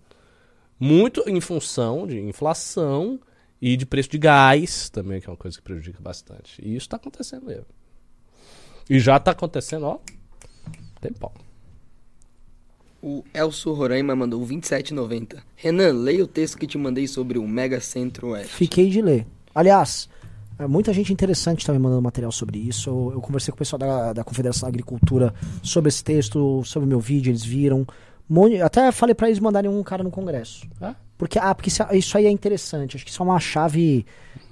[0.78, 3.20] Muito em função de inflação
[3.60, 6.60] e de preço de gás também, que é uma coisa que prejudica bastante.
[6.62, 7.66] E isso está acontecendo mesmo.
[8.88, 9.98] E já está acontecendo, ó.
[11.01, 11.32] Tem pau.
[13.02, 15.42] O Elcio Roraima mandou 27,90.
[15.56, 18.55] Renan, leia o texto que te mandei sobre o Mega Centro-Oeste.
[18.55, 19.26] Fiquei de ler.
[19.55, 20.09] Aliás,
[20.59, 22.88] é, muita gente interessante também mandando material sobre isso.
[22.88, 26.86] Eu, eu conversei com o pessoal da, da Confederação da Agricultura sobre esse texto, sobre
[26.86, 27.86] o meu vídeo, eles viram.
[28.64, 30.66] Até falei pra eles mandarem um cara no congresso.
[30.80, 32.96] Ah, Porque, ah, porque isso, isso aí é interessante.
[32.96, 34.05] Acho que isso é uma chave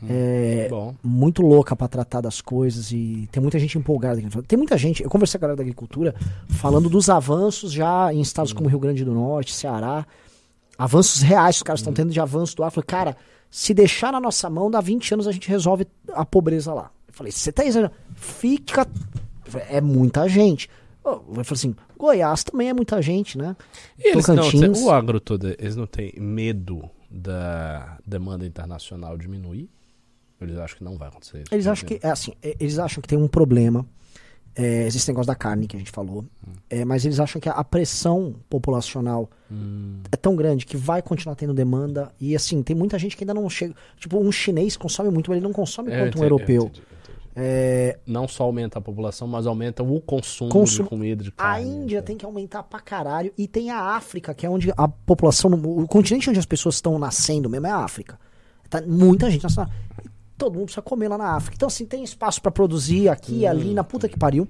[0.08, 0.94] é, bom.
[1.02, 4.18] muito louca pra tratar das coisas e tem muita gente empolgada.
[4.20, 4.42] aqui.
[4.42, 6.14] Tem muita gente, eu conversei com a galera da agricultura
[6.48, 10.06] falando dos avanços já em estados como Rio Grande do Norte, Ceará.
[10.78, 12.68] Avanços reais que os caras estão tendo de avanço do ar.
[12.68, 13.16] Eu falei, cara,
[13.50, 16.90] se deixar na nossa mão, dá 20 anos a gente resolve a pobreza lá.
[17.06, 17.94] Eu falei, você tá exagerando?
[18.14, 18.86] Fica.
[19.68, 20.68] É muita gente.
[21.04, 23.56] Eu falei assim, Goiás também é muita gente, né?
[23.98, 29.68] E eles não, o agro todo, eles não têm medo da demanda internacional diminuir?
[30.40, 31.54] Eles acham que não vai acontecer isso?
[31.54, 33.86] Eles acham que, é assim, é, eles acham que tem um problema.
[34.54, 36.24] É, existe negócio da carne que a gente falou.
[36.68, 39.30] É, mas eles acham que a pressão populacional
[40.10, 42.12] é tão grande que vai continuar tendo demanda.
[42.20, 43.74] E assim, tem muita gente que ainda não chega.
[43.96, 46.62] Tipo, um chinês consome muito, mas ele não consome É, quanto um europeu.
[46.62, 47.01] eu entendi, eu entendi.
[47.34, 50.84] É, Não só aumenta a população, mas aumenta o consumo, Consumo.
[50.84, 51.68] de comida, de a carne.
[51.68, 52.06] Índia tá?
[52.06, 53.32] tem que aumentar pra caralho.
[53.38, 55.50] E tem a África, que é onde a população.
[55.52, 58.18] O continente onde as pessoas estão nascendo mesmo é a África.
[58.68, 59.70] Tá muita gente nascendo.
[60.04, 61.54] E todo mundo precisa comer lá na África.
[61.56, 64.46] Então, assim, tem espaço pra produzir aqui e ali, na puta que pariu.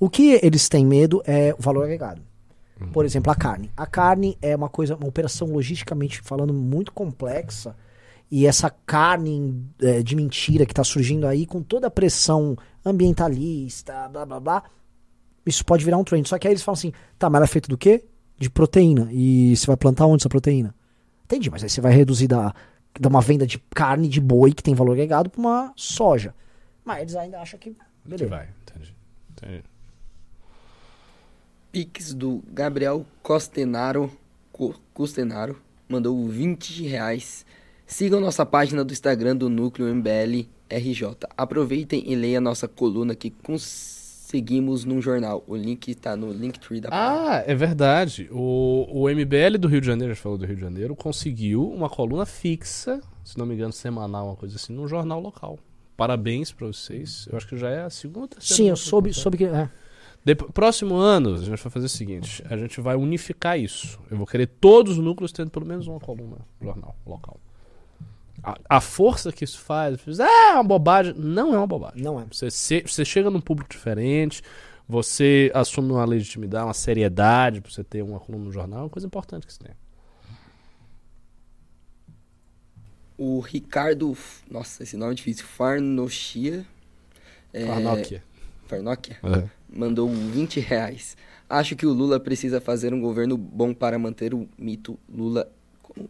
[0.00, 2.22] O que eles têm medo é o valor agregado.
[2.92, 3.70] Por exemplo, a carne.
[3.76, 7.74] A carne é uma coisa, uma operação logisticamente falando muito complexa.
[8.30, 14.08] E essa carne é, de mentira que está surgindo aí, com toda a pressão ambientalista,
[14.08, 14.62] blá blá blá,
[15.46, 16.28] isso pode virar um trend.
[16.28, 18.04] Só que aí eles falam assim: tá, mas ela é feita do quê?
[18.38, 19.08] De proteína.
[19.10, 20.74] E você vai plantar onde essa proteína?
[21.24, 22.54] Entendi, mas aí você vai reduzir da,
[23.00, 26.34] da uma venda de carne de boi que tem valor agregado para uma soja.
[26.84, 27.70] Mas eles ainda acham que.
[27.70, 28.30] Que Beleza.
[28.30, 28.94] vai, entendi.
[29.32, 29.64] entendi.
[31.70, 34.10] Pix do Gabriel Costenaro,
[34.52, 37.44] Co- Costenaro mandou 20 reais.
[37.88, 41.16] Sigam nossa página do Instagram do Núcleo MBL RJ.
[41.36, 45.42] Aproveitem e leiam nossa coluna que conseguimos num jornal.
[45.46, 47.30] O link está no Linktree da página.
[47.38, 48.28] Ah, é verdade.
[48.30, 51.66] O, o MBL do Rio de Janeiro, a gente falou do Rio de Janeiro, conseguiu
[51.66, 55.58] uma coluna fixa, se não me engano, semanal, uma coisa assim, num jornal local.
[55.96, 57.26] Parabéns pra vocês.
[57.30, 58.54] Eu acho que já é a segunda terceira.
[58.62, 59.22] Sim, eu soube, acontece.
[59.22, 59.44] soube que.
[59.44, 59.68] É.
[60.24, 63.98] Depo- próximo ano, a gente vai fazer o seguinte: a gente vai unificar isso.
[64.10, 67.40] Eu vou querer todos os núcleos tendo pelo menos uma coluna no jornal local.
[68.42, 71.14] A, a força que isso faz, ah, é uma bobagem.
[71.16, 72.02] Não é uma bobagem.
[72.02, 72.24] Não é.
[72.30, 74.42] Você, se- você chega num público diferente,
[74.88, 78.88] você assume uma legitimidade, uma seriedade pra você ter uma coluna no jornal, é uma
[78.90, 79.74] coisa importante que você tem.
[83.16, 84.16] O Ricardo.
[84.50, 85.44] Nossa, esse nome é difícil.
[85.44, 86.64] Farnochia.
[87.52, 88.22] É, Farnokia.
[88.66, 89.18] Farnokia?
[89.68, 91.16] mandou 20 reais.
[91.48, 95.50] Acho que o Lula precisa fazer um governo bom para manter o mito Lula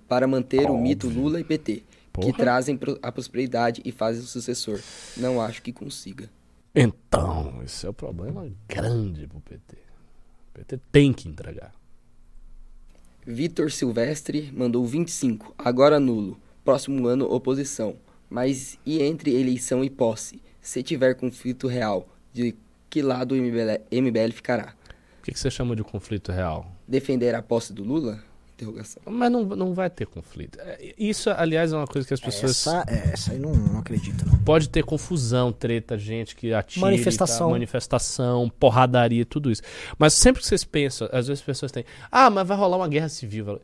[0.06, 1.82] para manter o mito Lula e PT,
[2.18, 2.38] que Porra.
[2.38, 4.80] trazem pro- a prosperidade e fazem o sucessor.
[5.16, 6.28] Não acho que consiga.
[6.74, 9.76] Então, esse é o problema grande pro PT.
[10.50, 11.72] O PT tem que entregar.
[13.26, 15.54] Vitor Silvestre mandou 25.
[15.58, 16.40] Agora nulo.
[16.64, 17.96] Próximo ano oposição.
[18.30, 20.40] Mas e entre eleição e posse?
[20.60, 22.54] Se tiver conflito real, de
[22.90, 24.74] que lado o MBL, MBL ficará?
[25.20, 26.70] O que, que você chama de conflito real?
[26.86, 28.22] Defender a posse do Lula?
[28.58, 29.00] Interrogação.
[29.06, 30.58] Mas não, não vai ter conflito.
[30.60, 32.50] É, Isso, aliás, é uma coisa que as pessoas.
[32.66, 34.36] Essa, é, essa aí não, não acredito, não.
[34.38, 36.84] Pode ter confusão, treta, gente que atira.
[36.86, 37.38] Manifestação.
[37.38, 39.62] tal, manifestação, porradaria, tudo isso.
[39.96, 41.84] Mas sempre que vocês pensam, às vezes as pessoas têm.
[42.10, 43.60] Ah, mas vai rolar uma guerra civil.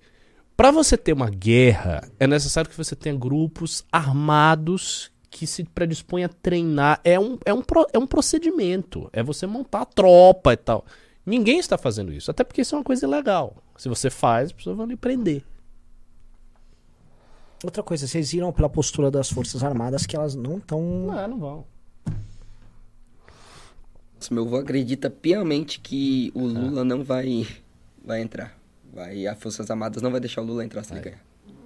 [0.56, 6.22] Pra você ter uma guerra, é necessário que você tenha grupos armados que se predispõem
[6.22, 7.00] a treinar.
[7.02, 9.10] É um, é um, pro- é um procedimento.
[9.12, 10.86] É você montar a tropa e tal.
[11.26, 12.30] Ninguém está fazendo isso.
[12.30, 13.56] Até porque isso é uma coisa ilegal.
[13.76, 15.42] Se você faz, as pessoas vão lhe prender.
[17.62, 20.80] Outra coisa, vocês viram pela postura das Forças Armadas que elas não estão.
[20.82, 21.64] Não, não vão.
[24.16, 27.46] Nossa, Meu avô acredita piamente que o Lula não vai,
[28.04, 28.56] vai entrar.
[28.92, 31.20] Vai, a Forças Armadas não vai deixar o Lula entrar se ele ganhar.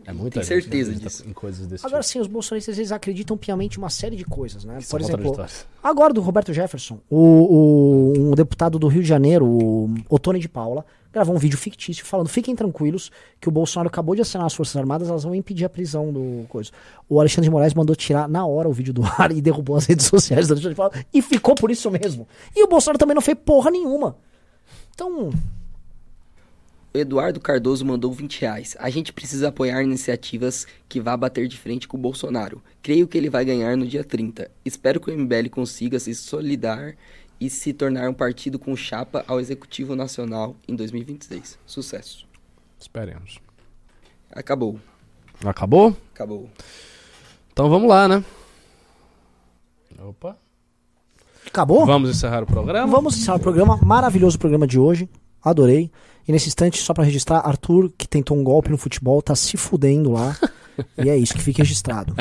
[0.07, 1.29] É muita Tenho gente certeza acredita disso.
[1.29, 2.13] Em coisas desse Agora tipo.
[2.13, 4.79] sim, os bolsonaristas eles acreditam piamente em uma série de coisas, né?
[4.79, 5.47] que Por são exemplo,
[5.83, 10.49] agora do Roberto Jefferson, o, o- um deputado do Rio de Janeiro, o Otone de
[10.49, 10.87] Paula,
[11.19, 14.77] gravou um vídeo fictício falando: fiquem tranquilos que o Bolsonaro acabou de assinar as Forças
[14.77, 16.71] Armadas, elas vão impedir a prisão do coisa.
[17.09, 19.87] O Alexandre de Moraes mandou tirar na hora o vídeo do ar e derrubou as
[19.87, 22.27] redes sociais do Alexandre de Paula e ficou por isso mesmo.
[22.55, 24.17] E o Bolsonaro também não fez porra nenhuma.
[24.95, 25.31] Então,
[26.93, 28.77] Eduardo Cardoso mandou 20 reais.
[28.79, 32.63] A gente precisa apoiar iniciativas que vá bater de frente com o Bolsonaro.
[32.83, 34.51] Creio que ele vai ganhar no dia 30.
[34.65, 36.97] Espero que o MBL consiga se solidar
[37.41, 41.59] e se tornar um partido com chapa ao Executivo Nacional em 2026.
[41.67, 42.27] Sucesso.
[42.79, 43.41] Esperemos.
[44.33, 44.79] Acabou.
[45.45, 45.97] Acabou?
[46.15, 46.49] Acabou.
[47.53, 48.25] Então vamos lá, né?
[50.01, 50.37] Opa.
[51.47, 51.85] acabou?
[51.85, 52.91] Vamos encerrar o programa?
[52.91, 53.79] Vamos encerrar o programa.
[53.83, 55.09] Maravilhoso o programa de hoje.
[55.43, 55.91] Adorei.
[56.27, 59.57] E nesse instante, só pra registrar, Arthur, que tentou um golpe no futebol, tá se
[59.57, 60.37] fudendo lá.
[60.97, 62.15] e é isso, que fique registrado.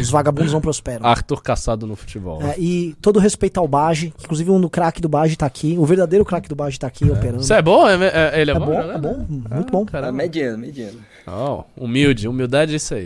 [0.00, 1.04] Os vagabundos não prosperam.
[1.06, 2.40] Arthur caçado no futebol.
[2.42, 5.76] É, e todo respeito ao Baji, que inclusive um do craque do Baji tá aqui.
[5.78, 7.40] O verdadeiro craque do Baji tá aqui operando.
[7.42, 7.88] Isso é bom?
[7.88, 7.94] É-
[8.34, 8.66] é- ele é, É bom?
[8.66, 9.84] bom, é bom, muito Ah, bom.
[9.86, 10.12] Caramba.
[10.12, 10.98] mediano, mediano.
[11.26, 13.02] Ó, humilde, humildade é isso aí.